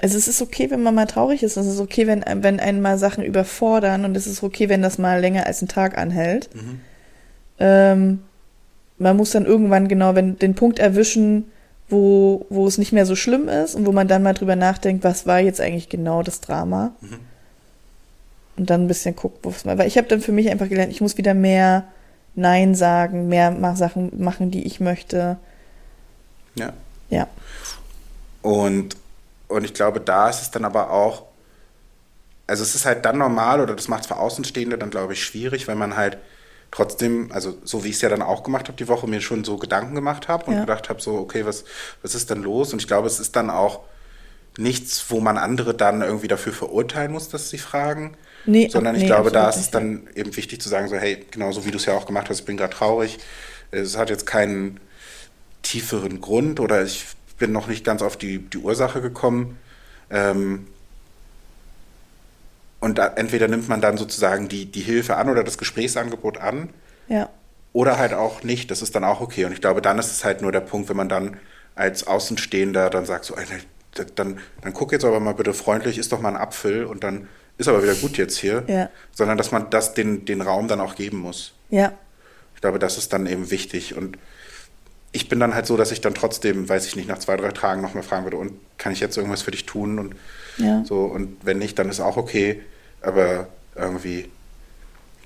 Also 0.00 0.18
es 0.18 0.28
ist 0.28 0.42
okay, 0.42 0.70
wenn 0.70 0.82
man 0.82 0.94
mal 0.94 1.06
traurig 1.06 1.42
ist. 1.42 1.56
Es 1.56 1.66
ist 1.66 1.80
okay, 1.80 2.06
wenn, 2.06 2.24
wenn 2.42 2.60
einen 2.60 2.82
mal 2.82 2.98
Sachen 2.98 3.24
überfordern 3.24 4.04
und 4.04 4.16
es 4.16 4.26
ist 4.26 4.42
okay, 4.42 4.68
wenn 4.68 4.82
das 4.82 4.98
mal 4.98 5.20
länger 5.20 5.46
als 5.46 5.62
einen 5.62 5.68
Tag 5.68 5.96
anhält. 5.96 6.50
Mhm. 6.54 6.80
Ähm, 7.58 8.18
man 8.98 9.16
muss 9.16 9.30
dann 9.30 9.46
irgendwann 9.46 9.88
genau 9.88 10.14
wenn, 10.14 10.38
den 10.38 10.54
Punkt 10.54 10.78
erwischen, 10.78 11.44
wo, 11.88 12.46
wo 12.50 12.66
es 12.66 12.78
nicht 12.78 12.92
mehr 12.92 13.06
so 13.06 13.14
schlimm 13.14 13.48
ist 13.48 13.74
und 13.74 13.86
wo 13.86 13.92
man 13.92 14.08
dann 14.08 14.22
mal 14.22 14.34
drüber 14.34 14.56
nachdenkt, 14.56 15.04
was 15.04 15.26
war 15.26 15.40
jetzt 15.40 15.60
eigentlich 15.60 15.88
genau 15.88 16.22
das 16.22 16.40
Drama. 16.40 16.92
Mhm. 17.00 17.18
Und 18.58 18.70
dann 18.70 18.84
ein 18.84 18.88
bisschen 18.88 19.16
guckt, 19.16 19.38
wo 19.42 19.50
es 19.50 19.64
mal. 19.64 19.78
Weil 19.78 19.88
ich 19.88 19.98
habe 19.98 20.08
dann 20.08 20.20
für 20.20 20.32
mich 20.32 20.50
einfach 20.50 20.68
gelernt, 20.68 20.92
ich 20.92 21.00
muss 21.00 21.18
wieder 21.18 21.34
mehr 21.34 21.84
Nein 22.34 22.74
sagen, 22.74 23.28
mehr 23.28 23.54
Sachen 23.76 24.12
machen, 24.22 24.50
die 24.50 24.66
ich 24.66 24.80
möchte. 24.80 25.38
Ja. 26.56 26.72
Ja. 27.08 27.28
Und, 28.42 28.96
und 29.48 29.64
ich 29.64 29.74
glaube, 29.74 30.00
da 30.00 30.28
ist 30.28 30.42
es 30.42 30.50
dann 30.50 30.64
aber 30.64 30.90
auch, 30.90 31.24
also 32.46 32.62
es 32.62 32.74
ist 32.74 32.86
halt 32.86 33.04
dann 33.04 33.18
normal 33.18 33.60
oder 33.60 33.74
das 33.74 33.88
macht 33.88 34.02
es 34.02 34.06
für 34.06 34.16
Außenstehende 34.16 34.78
dann, 34.78 34.90
glaube 34.90 35.12
ich, 35.12 35.24
schwierig, 35.24 35.66
wenn 35.68 35.78
man 35.78 35.96
halt 35.96 36.18
trotzdem, 36.70 37.30
also 37.32 37.56
so 37.64 37.84
wie 37.84 37.88
ich 37.88 37.96
es 37.96 38.02
ja 38.02 38.08
dann 38.08 38.22
auch 38.22 38.42
gemacht 38.42 38.68
habe 38.68 38.76
die 38.76 38.88
Woche, 38.88 39.06
mir 39.06 39.20
schon 39.20 39.44
so 39.44 39.56
Gedanken 39.56 39.94
gemacht 39.94 40.28
habe 40.28 40.46
und 40.46 40.54
ja. 40.54 40.60
gedacht 40.60 40.88
habe, 40.88 41.00
so, 41.00 41.16
okay, 41.16 41.44
was, 41.46 41.64
was 42.02 42.14
ist 42.14 42.30
denn 42.30 42.42
los? 42.42 42.72
Und 42.72 42.80
ich 42.80 42.88
glaube, 42.88 43.06
es 43.06 43.20
ist 43.20 43.36
dann 43.36 43.50
auch 43.50 43.80
nichts, 44.58 45.06
wo 45.08 45.20
man 45.20 45.38
andere 45.38 45.74
dann 45.74 46.02
irgendwie 46.02 46.28
dafür 46.28 46.52
verurteilen 46.52 47.12
muss, 47.12 47.28
dass 47.28 47.50
sie 47.50 47.58
fragen. 47.58 48.16
Nee, 48.46 48.68
sondern 48.68 48.94
ich 48.94 49.02
nee, 49.02 49.08
glaube, 49.08 49.30
da 49.32 49.48
ist 49.48 49.56
es 49.56 49.70
dann 49.70 50.08
eben 50.14 50.36
wichtig 50.36 50.60
zu 50.60 50.68
sagen, 50.68 50.88
so, 50.88 50.96
hey, 50.96 51.26
genauso 51.30 51.64
wie 51.66 51.70
du 51.72 51.78
es 51.78 51.86
ja 51.86 51.94
auch 51.94 52.06
gemacht 52.06 52.30
hast, 52.30 52.40
ich 52.40 52.44
bin 52.44 52.56
gerade 52.56 52.74
traurig. 52.74 53.18
Es 53.72 53.96
hat 53.96 54.08
jetzt 54.08 54.24
keinen 54.24 54.78
tieferen 55.66 56.20
Grund 56.20 56.60
oder 56.60 56.82
ich 56.84 57.06
bin 57.38 57.52
noch 57.52 57.66
nicht 57.66 57.84
ganz 57.84 58.02
auf 58.02 58.16
die, 58.16 58.38
die 58.38 58.58
Ursache 58.58 59.00
gekommen. 59.00 59.58
Ähm, 60.10 60.66
und 62.80 62.98
da, 62.98 63.08
entweder 63.08 63.48
nimmt 63.48 63.68
man 63.68 63.80
dann 63.80 63.96
sozusagen 63.96 64.48
die, 64.48 64.66
die 64.66 64.80
Hilfe 64.80 65.16
an 65.16 65.28
oder 65.28 65.42
das 65.42 65.58
Gesprächsangebot 65.58 66.38
an. 66.38 66.70
Ja. 67.08 67.28
Oder 67.72 67.98
halt 67.98 68.14
auch 68.14 68.42
nicht. 68.42 68.70
Das 68.70 68.80
ist 68.80 68.94
dann 68.94 69.04
auch 69.04 69.20
okay. 69.20 69.44
Und 69.44 69.52
ich 69.52 69.60
glaube, 69.60 69.82
dann 69.82 69.98
ist 69.98 70.10
es 70.10 70.24
halt 70.24 70.40
nur 70.40 70.52
der 70.52 70.60
Punkt, 70.60 70.88
wenn 70.88 70.96
man 70.96 71.08
dann 71.08 71.36
als 71.74 72.06
Außenstehender 72.06 72.88
dann 72.88 73.04
sagt, 73.04 73.24
so, 73.24 73.34
dann, 74.14 74.38
dann 74.62 74.72
guck 74.72 74.92
jetzt 74.92 75.04
aber 75.04 75.20
mal 75.20 75.34
bitte 75.34 75.52
freundlich, 75.52 75.98
isst 75.98 76.12
doch 76.12 76.20
mal 76.20 76.30
ein 76.30 76.36
Apfel 76.36 76.84
und 76.84 77.02
dann 77.02 77.28
ist 77.58 77.68
aber 77.68 77.82
wieder 77.82 77.94
gut 77.94 78.16
jetzt 78.18 78.38
hier. 78.38 78.64
Ja. 78.66 78.88
Sondern 79.12 79.36
dass 79.36 79.50
man 79.50 79.68
das 79.70 79.94
den, 79.94 80.24
den 80.24 80.40
Raum 80.40 80.68
dann 80.68 80.80
auch 80.80 80.94
geben 80.94 81.18
muss. 81.18 81.54
Ja. 81.70 81.92
Ich 82.54 82.60
glaube, 82.60 82.78
das 82.78 82.98
ist 82.98 83.12
dann 83.12 83.26
eben 83.26 83.50
wichtig. 83.50 83.96
Und 83.96 84.16
ich 85.16 85.28
bin 85.28 85.40
dann 85.40 85.54
halt 85.54 85.66
so, 85.66 85.76
dass 85.76 85.90
ich 85.90 86.00
dann 86.00 86.14
trotzdem, 86.14 86.68
weiß 86.68 86.86
ich 86.86 86.94
nicht, 86.94 87.08
nach 87.08 87.18
zwei, 87.18 87.36
drei 87.36 87.50
Tagen 87.50 87.80
nochmal 87.80 88.02
fragen 88.02 88.24
würde, 88.24 88.36
und 88.36 88.52
kann 88.76 88.92
ich 88.92 89.00
jetzt 89.00 89.16
irgendwas 89.16 89.42
für 89.42 89.50
dich 89.50 89.64
tun? 89.64 89.98
Und 89.98 90.14
ja. 90.58 90.84
so, 90.84 91.04
und 91.04 91.38
wenn 91.42 91.58
nicht, 91.58 91.78
dann 91.78 91.88
ist 91.88 92.00
auch 92.00 92.16
okay. 92.16 92.60
Aber 93.00 93.48
irgendwie 93.74 94.28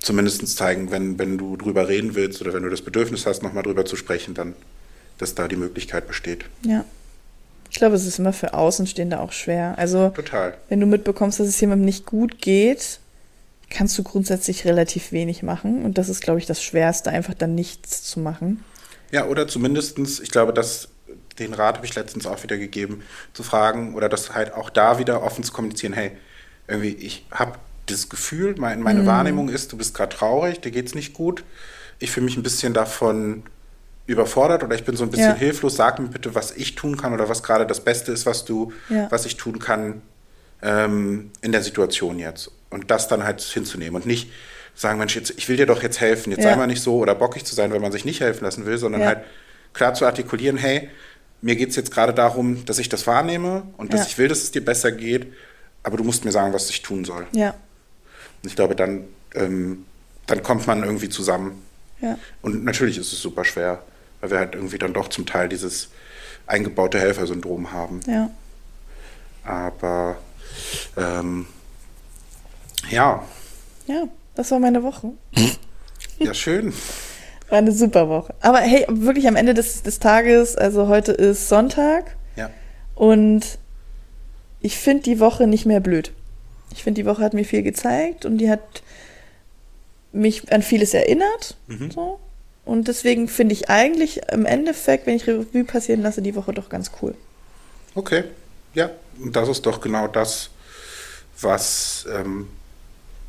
zumindest 0.01 0.47
zeigen, 0.57 0.91
wenn, 0.91 1.19
wenn 1.19 1.39
du 1.39 1.57
drüber 1.57 1.89
reden 1.89 2.15
willst 2.15 2.41
oder 2.41 2.55
wenn 2.55 2.63
du 2.63 2.71
das 2.71 2.83
Bedürfnis 2.83 3.27
hast, 3.27 3.43
nochmal 3.43 3.65
drüber 3.65 3.85
zu 3.85 3.97
sprechen, 3.97 4.35
dann, 4.35 4.55
dass 5.19 5.35
da 5.35 5.49
die 5.49 5.57
Möglichkeit 5.57 6.07
besteht. 6.07 6.45
Ja. 6.65 6.85
Ich 7.69 7.77
glaube, 7.77 7.97
es 7.97 8.07
ist 8.07 8.19
immer 8.19 8.33
für 8.33 8.55
Außenstehende 8.55 9.21
auch 9.21 9.33
schwer. 9.33 9.75
Also, 9.77 10.11
Total. 10.11 10.55
wenn 10.69 10.81
du 10.81 10.87
mitbekommst, 10.87 11.39
dass 11.39 11.49
es 11.49 11.61
jemandem 11.61 11.85
nicht 11.85 12.07
gut 12.07 12.41
geht, 12.41 13.01
kannst 13.71 13.97
du 13.99 14.03
grundsätzlich 14.03 14.65
relativ 14.65 15.13
wenig 15.13 15.43
machen. 15.43 15.85
Und 15.85 15.99
das 15.99 16.09
ist, 16.09 16.23
glaube 16.23 16.39
ich, 16.39 16.47
das 16.47 16.63
Schwerste, 16.63 17.11
einfach 17.11 17.35
dann 17.35 17.55
nichts 17.55 18.03
zu 18.03 18.21
machen. 18.21 18.65
Ja, 19.11 19.27
oder 19.27 19.49
zumindestens, 19.49 20.21
ich 20.21 20.31
glaube, 20.31 20.53
dass 20.53 20.89
den 21.39 21.55
Rat 21.55 21.77
habe 21.77 21.87
ich 21.87 21.95
letztens 21.95 22.27
auch 22.27 22.43
wieder 22.43 22.59
gegeben, 22.59 23.03
zu 23.33 23.43
fragen 23.43 23.95
oder 23.95 24.09
das 24.09 24.35
halt 24.35 24.53
auch 24.53 24.71
da 24.71 24.99
wieder 24.99 25.23
offen 25.23 25.43
zu 25.43 25.53
kommunizieren, 25.53 25.93
hey, 25.93 26.13
irgendwie, 26.69 26.95
ich 26.95 27.27
habe 27.31 27.59
das 27.87 28.09
Gefühl, 28.09 28.55
mein, 28.59 28.83
meine 28.83 29.01
mhm. 29.01 29.07
Wahrnehmung 29.07 29.49
ist, 29.49 29.73
du 29.73 29.77
bist 29.77 29.95
gerade 29.95 30.15
traurig, 30.15 30.61
dir 30.61 30.71
geht 30.71 30.87
es 30.87 30.95
nicht 30.95 31.13
gut. 31.13 31.45
Ich 31.99 32.11
fühle 32.11 32.27
mich 32.27 32.37
ein 32.37 32.43
bisschen 32.43 32.73
davon 32.73 33.43
überfordert 34.07 34.63
oder 34.63 34.75
ich 34.75 34.85
bin 34.85 34.97
so 34.97 35.05
ein 35.05 35.11
bisschen 35.11 35.31
ja. 35.31 35.35
hilflos. 35.35 35.77
Sag 35.77 35.99
mir 35.99 36.09
bitte, 36.09 36.35
was 36.35 36.53
ich 36.53 36.75
tun 36.75 36.97
kann 36.97 37.13
oder 37.13 37.29
was 37.29 37.43
gerade 37.43 37.67
das 37.67 37.81
Beste 37.81 38.13
ist, 38.13 38.27
was 38.27 38.45
du, 38.45 38.73
ja. 38.89 39.11
was 39.11 39.27
ich 39.27 39.37
tun 39.37 39.59
kann 39.59 40.03
ähm, 40.63 41.31
in 41.43 41.53
der 41.53 41.63
Situation 41.63 42.19
jetzt. 42.19 42.51
Und 42.71 42.91
das 42.91 43.09
dann 43.09 43.25
halt 43.25 43.41
hinzunehmen 43.41 43.97
und 43.97 44.07
nicht 44.07 44.31
sagen, 44.75 44.99
Mensch, 44.99 45.15
jetzt, 45.17 45.35
ich 45.37 45.49
will 45.49 45.57
dir 45.57 45.67
doch 45.67 45.83
jetzt 45.83 46.01
helfen, 46.01 46.31
jetzt 46.31 46.45
ja. 46.45 46.51
sei 46.51 46.57
mal 46.57 46.67
nicht 46.67 46.83
so 46.83 46.97
oder 46.99 47.15
bockig 47.15 47.45
zu 47.45 47.55
sein, 47.55 47.73
wenn 47.73 47.83
man 47.83 47.93
sich 47.93 48.05
nicht 48.05 48.21
helfen 48.21 48.45
lassen 48.45 48.67
will, 48.67 48.79
sondern 48.79 49.05
halt 49.05 49.21
klar 49.73 49.95
zu 49.95 50.07
artikulieren, 50.07 50.57
hey, 50.57 50.89
mir 51.43 51.57
geht 51.57 51.71
es 51.71 51.77
jetzt 51.77 51.91
gerade 51.91 52.13
darum, 52.13 52.65
dass 52.65 52.79
ich 52.79 52.89
das 52.89 53.07
wahrnehme 53.07 53.63
und 53.77 53.93
dass 53.93 54.07
ich 54.07 54.19
will, 54.19 54.29
dass 54.29 54.43
es 54.43 54.51
dir 54.51 54.65
besser 54.65 54.93
geht, 54.93 55.33
aber 55.83 55.97
du 55.97 56.05
musst 56.05 56.25
mir 56.25 56.33
sagen, 56.33 56.53
was 56.53 56.69
ich 56.71 56.83
tun 56.83 57.05
soll. 57.05 57.27
Ja. 57.33 57.51
Und 58.43 58.49
ich 58.49 58.57
glaube, 58.57 58.77
dann, 58.77 59.05
ähm, 59.35 59.85
dann 60.27 60.43
kommt 60.43 60.67
man 60.67 60.83
irgendwie 60.83 61.09
zusammen. 61.09 61.63
Ja. 62.01 62.19
Und 62.43 62.65
natürlich 62.65 62.99
ist 62.99 63.13
es 63.13 63.21
super 63.21 63.45
schwer, 63.45 63.83
weil 64.21 64.31
wir 64.31 64.39
halt 64.39 64.55
irgendwie 64.55 64.79
dann 64.79 64.93
doch 64.93 65.09
zum 65.09 65.27
Teil 65.27 65.49
dieses 65.49 65.91
eingebaute 66.47 66.99
Helfersyndrom 66.99 67.73
haben. 67.73 68.01
Ja. 68.07 68.31
Aber 69.45 70.19
ähm, 70.97 71.47
ja. 72.91 73.25
Ja, 73.87 74.09
das 74.41 74.51
war 74.51 74.59
meine 74.59 74.83
Woche. 74.83 75.13
Ja, 76.19 76.35
schön. 76.35 76.75
War 77.49 77.59
eine 77.59 77.73
super 77.73 78.11
Woche. 78.11 78.35
Aber 78.41 78.59
hey, 78.59 78.85
wirklich 78.91 79.27
am 79.27 79.37
Ende 79.37 79.55
des, 79.55 79.83
des 79.83 80.01
Tages, 80.01 80.55
also 80.55 80.87
heute 80.87 81.13
ist 81.13 81.49
Sonntag. 81.49 82.15
Ja. 82.37 82.51
Und 82.95 83.59
ich 84.61 84.77
finde 84.77 85.05
die 85.05 85.19
Woche 85.19 85.47
nicht 85.47 85.65
mehr 85.65 85.81
blöd. 85.81 86.13
Ich 86.75 86.83
finde, 86.83 87.01
die 87.01 87.07
Woche 87.07 87.23
hat 87.23 87.33
mir 87.33 87.47
viel 87.47 87.63
gezeigt 87.63 88.27
und 88.27 88.37
die 88.37 88.51
hat 88.51 88.83
mich 90.13 90.53
an 90.53 90.61
vieles 90.61 90.93
erinnert. 90.93 91.57
Mhm. 91.69 91.91
So. 91.91 92.21
Und 92.67 92.89
deswegen 92.89 93.27
finde 93.27 93.55
ich 93.55 93.71
eigentlich 93.71 94.21
im 94.31 94.45
Endeffekt, 94.45 95.07
wenn 95.07 95.17
ich 95.17 95.27
Revue 95.27 95.65
passieren 95.65 96.03
lasse, 96.03 96.21
die 96.21 96.35
Woche 96.35 96.53
doch 96.53 96.69
ganz 96.69 96.91
cool. 97.01 97.15
Okay, 97.95 98.25
ja, 98.75 98.91
und 99.19 99.35
das 99.35 99.49
ist 99.49 99.65
doch 99.65 99.81
genau 99.81 100.07
das, 100.07 100.51
was, 101.41 102.07
ähm, 102.15 102.49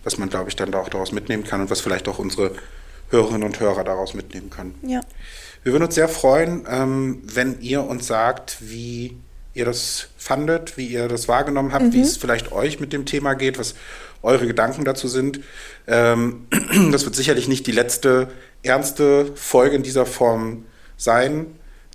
was 0.04 0.18
man, 0.18 0.30
glaube 0.30 0.49
ich, 0.49 0.56
dann 0.56 0.74
auch 0.74 0.89
daraus 0.89 1.12
mitnehmen 1.12 1.43
kann 1.43 1.62
und 1.62 1.70
was 1.70 1.82
vielleicht 1.82 2.08
auch 2.08 2.20
unsere 2.20 2.54
Hörerinnen 3.10 3.43
und 3.43 3.60
Hörer 3.60 3.84
daraus 3.84 4.14
mitnehmen 4.14 4.49
können. 4.49 4.76
Ja. 4.86 5.02
Wir 5.64 5.74
würden 5.74 5.84
uns 5.84 5.95
sehr 5.95 6.08
freuen, 6.08 6.66
ähm, 6.70 7.22
wenn 7.24 7.62
ihr 7.62 7.84
uns 7.84 8.08
sagt, 8.08 8.58
wie 8.62 9.18
ihr 9.54 9.66
das 9.66 10.08
fandet, 10.18 10.78
wie 10.78 10.88
ihr 10.88 11.08
das 11.08 11.28
wahrgenommen 11.28 11.74
habt, 11.74 11.86
mhm. 11.86 11.93
wie 11.93 12.02
es 12.02 12.18
vielleicht 12.18 12.52
euch 12.52 12.80
mit 12.80 12.93
dem 12.93 13.06
Thema 13.06 13.34
geht, 13.34 13.60
was 13.60 13.76
eure 14.24 14.47
Gedanken 14.47 14.86
dazu 14.86 15.08
sind. 15.08 15.41
Ähm, 15.88 16.47
das 16.91 17.06
wird 17.06 17.16
sicherlich 17.16 17.47
nicht 17.47 17.68
die 17.68 17.72
letzte 17.72 18.30
ernste 18.64 19.32
Folge 19.36 19.76
in 19.76 19.84
dieser 19.84 20.06
Form 20.06 20.66
sein, 20.97 21.47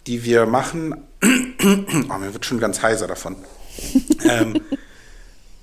die 0.06 0.24
wir 0.24 0.46
machen. 0.46 1.04
oh, 1.22 2.18
mir 2.18 2.32
wird 2.32 2.44
schon 2.44 2.60
ganz 2.60 2.82
heiser 2.82 3.06
davon. 3.06 3.36
ähm, 4.28 4.60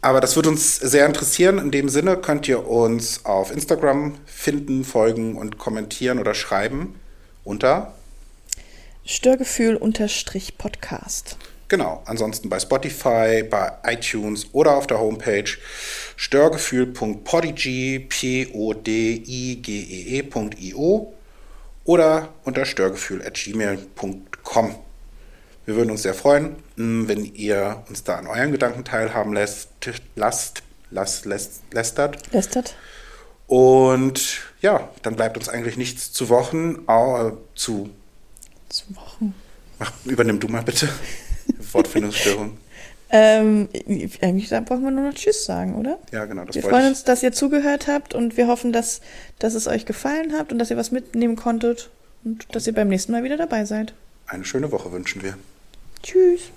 aber 0.04 0.22
das 0.22 0.36
wird 0.36 0.48
uns 0.48 0.76
sehr 0.76 1.06
interessieren. 1.06 1.60
In 1.60 1.70
dem 1.72 1.88
Sinne 1.88 2.18
könnt 2.18 2.46
ihr 2.48 2.68
uns 2.68 3.24
auf 3.26 3.52
Instagram 3.52 4.16
finden, 4.26 4.84
folgen 4.84 5.38
und 5.38 5.58
kommentieren 5.58 6.20
oder 6.20 6.34
schreiben 6.34 7.00
unter 7.46 7.94
Störgefühl-Podcast. 9.06 11.38
Genau, 11.70 12.04
ansonsten 12.06 12.50
bei 12.50 12.60
Spotify, 12.60 13.44
bei 13.50 13.72
iTunes 13.86 14.48
oder 14.52 14.76
auf 14.76 14.88
der 14.88 15.00
Homepage 15.00 15.50
störgefühl.podigy, 16.18 18.08
P-O-D-I-G-E-E.io 18.10 18.74
oder 21.86 22.30
unter 22.44 22.66
störgefühl.gmail.com. 22.66 24.76
Wir 25.66 25.76
würden 25.76 25.92
uns 25.92 26.04
sehr 26.04 26.14
freuen, 26.14 26.58
wenn 26.76 27.24
ihr 27.24 27.84
uns 27.90 28.04
da 28.04 28.16
an 28.16 28.28
euren 28.28 28.52
Gedanken 28.52 28.84
teilhaben 28.84 29.34
lässt, 29.34 29.70
lasst, 30.16 30.64
lasst, 30.90 31.26
lässt, 31.26 31.62
lästert. 31.72 32.32
Lästert. 32.32 32.76
Und 33.48 34.42
ja, 34.62 34.90
dann 35.02 35.16
bleibt 35.16 35.38
uns 35.38 35.50
eigentlich 35.50 35.78
nichts 35.78 36.12
zu 36.12 36.30
Wochen, 36.30 36.86
äh, 36.88 37.32
zu. 37.56 37.90
Zu 38.70 38.96
Wochen. 38.96 39.36
Mach, 39.80 39.92
übernimm 40.06 40.40
du 40.40 40.48
mal 40.48 40.64
bitte. 40.64 40.90
Wortfindungsstörung. 41.74 42.58
ähm, 43.10 43.70
eigentlich 44.22 44.50
brauchen 44.50 44.84
wir 44.84 44.92
nur 44.92 45.10
noch 45.10 45.14
Tschüss 45.14 45.46
sagen, 45.46 45.76
oder? 45.76 46.00
Ja, 46.12 46.26
genau. 46.26 46.46
wir 46.50 46.64
freuen 46.64 46.88
uns, 46.88 47.04
dass 47.04 47.22
ihr 47.22 47.32
zugehört 47.32 47.88
habt 47.88 48.14
und 48.14 48.38
wir 48.38 48.48
hoffen, 48.48 48.72
dass, 48.72 49.02
dass 49.40 49.54
es 49.54 49.68
euch 49.68 49.86
gefallen 49.86 50.34
hat 50.34 50.52
und 50.52 50.60
dass 50.60 50.72
ihr 50.72 50.78
was 50.78 50.92
mitnehmen 50.92 51.36
konntet 51.36 51.92
und 52.24 52.48
dass 52.56 52.66
ihr 52.66 52.74
beim 52.74 52.88
nächsten 52.88 53.12
Mal 53.12 53.24
wieder 53.24 53.38
dabei 53.38 53.66
seid. 53.66 53.94
Eine 54.26 54.46
schöne 54.46 54.72
Woche 54.72 54.92
wünschen 54.92 55.22
wir. 55.22 55.38
Tschüss. 56.04 56.52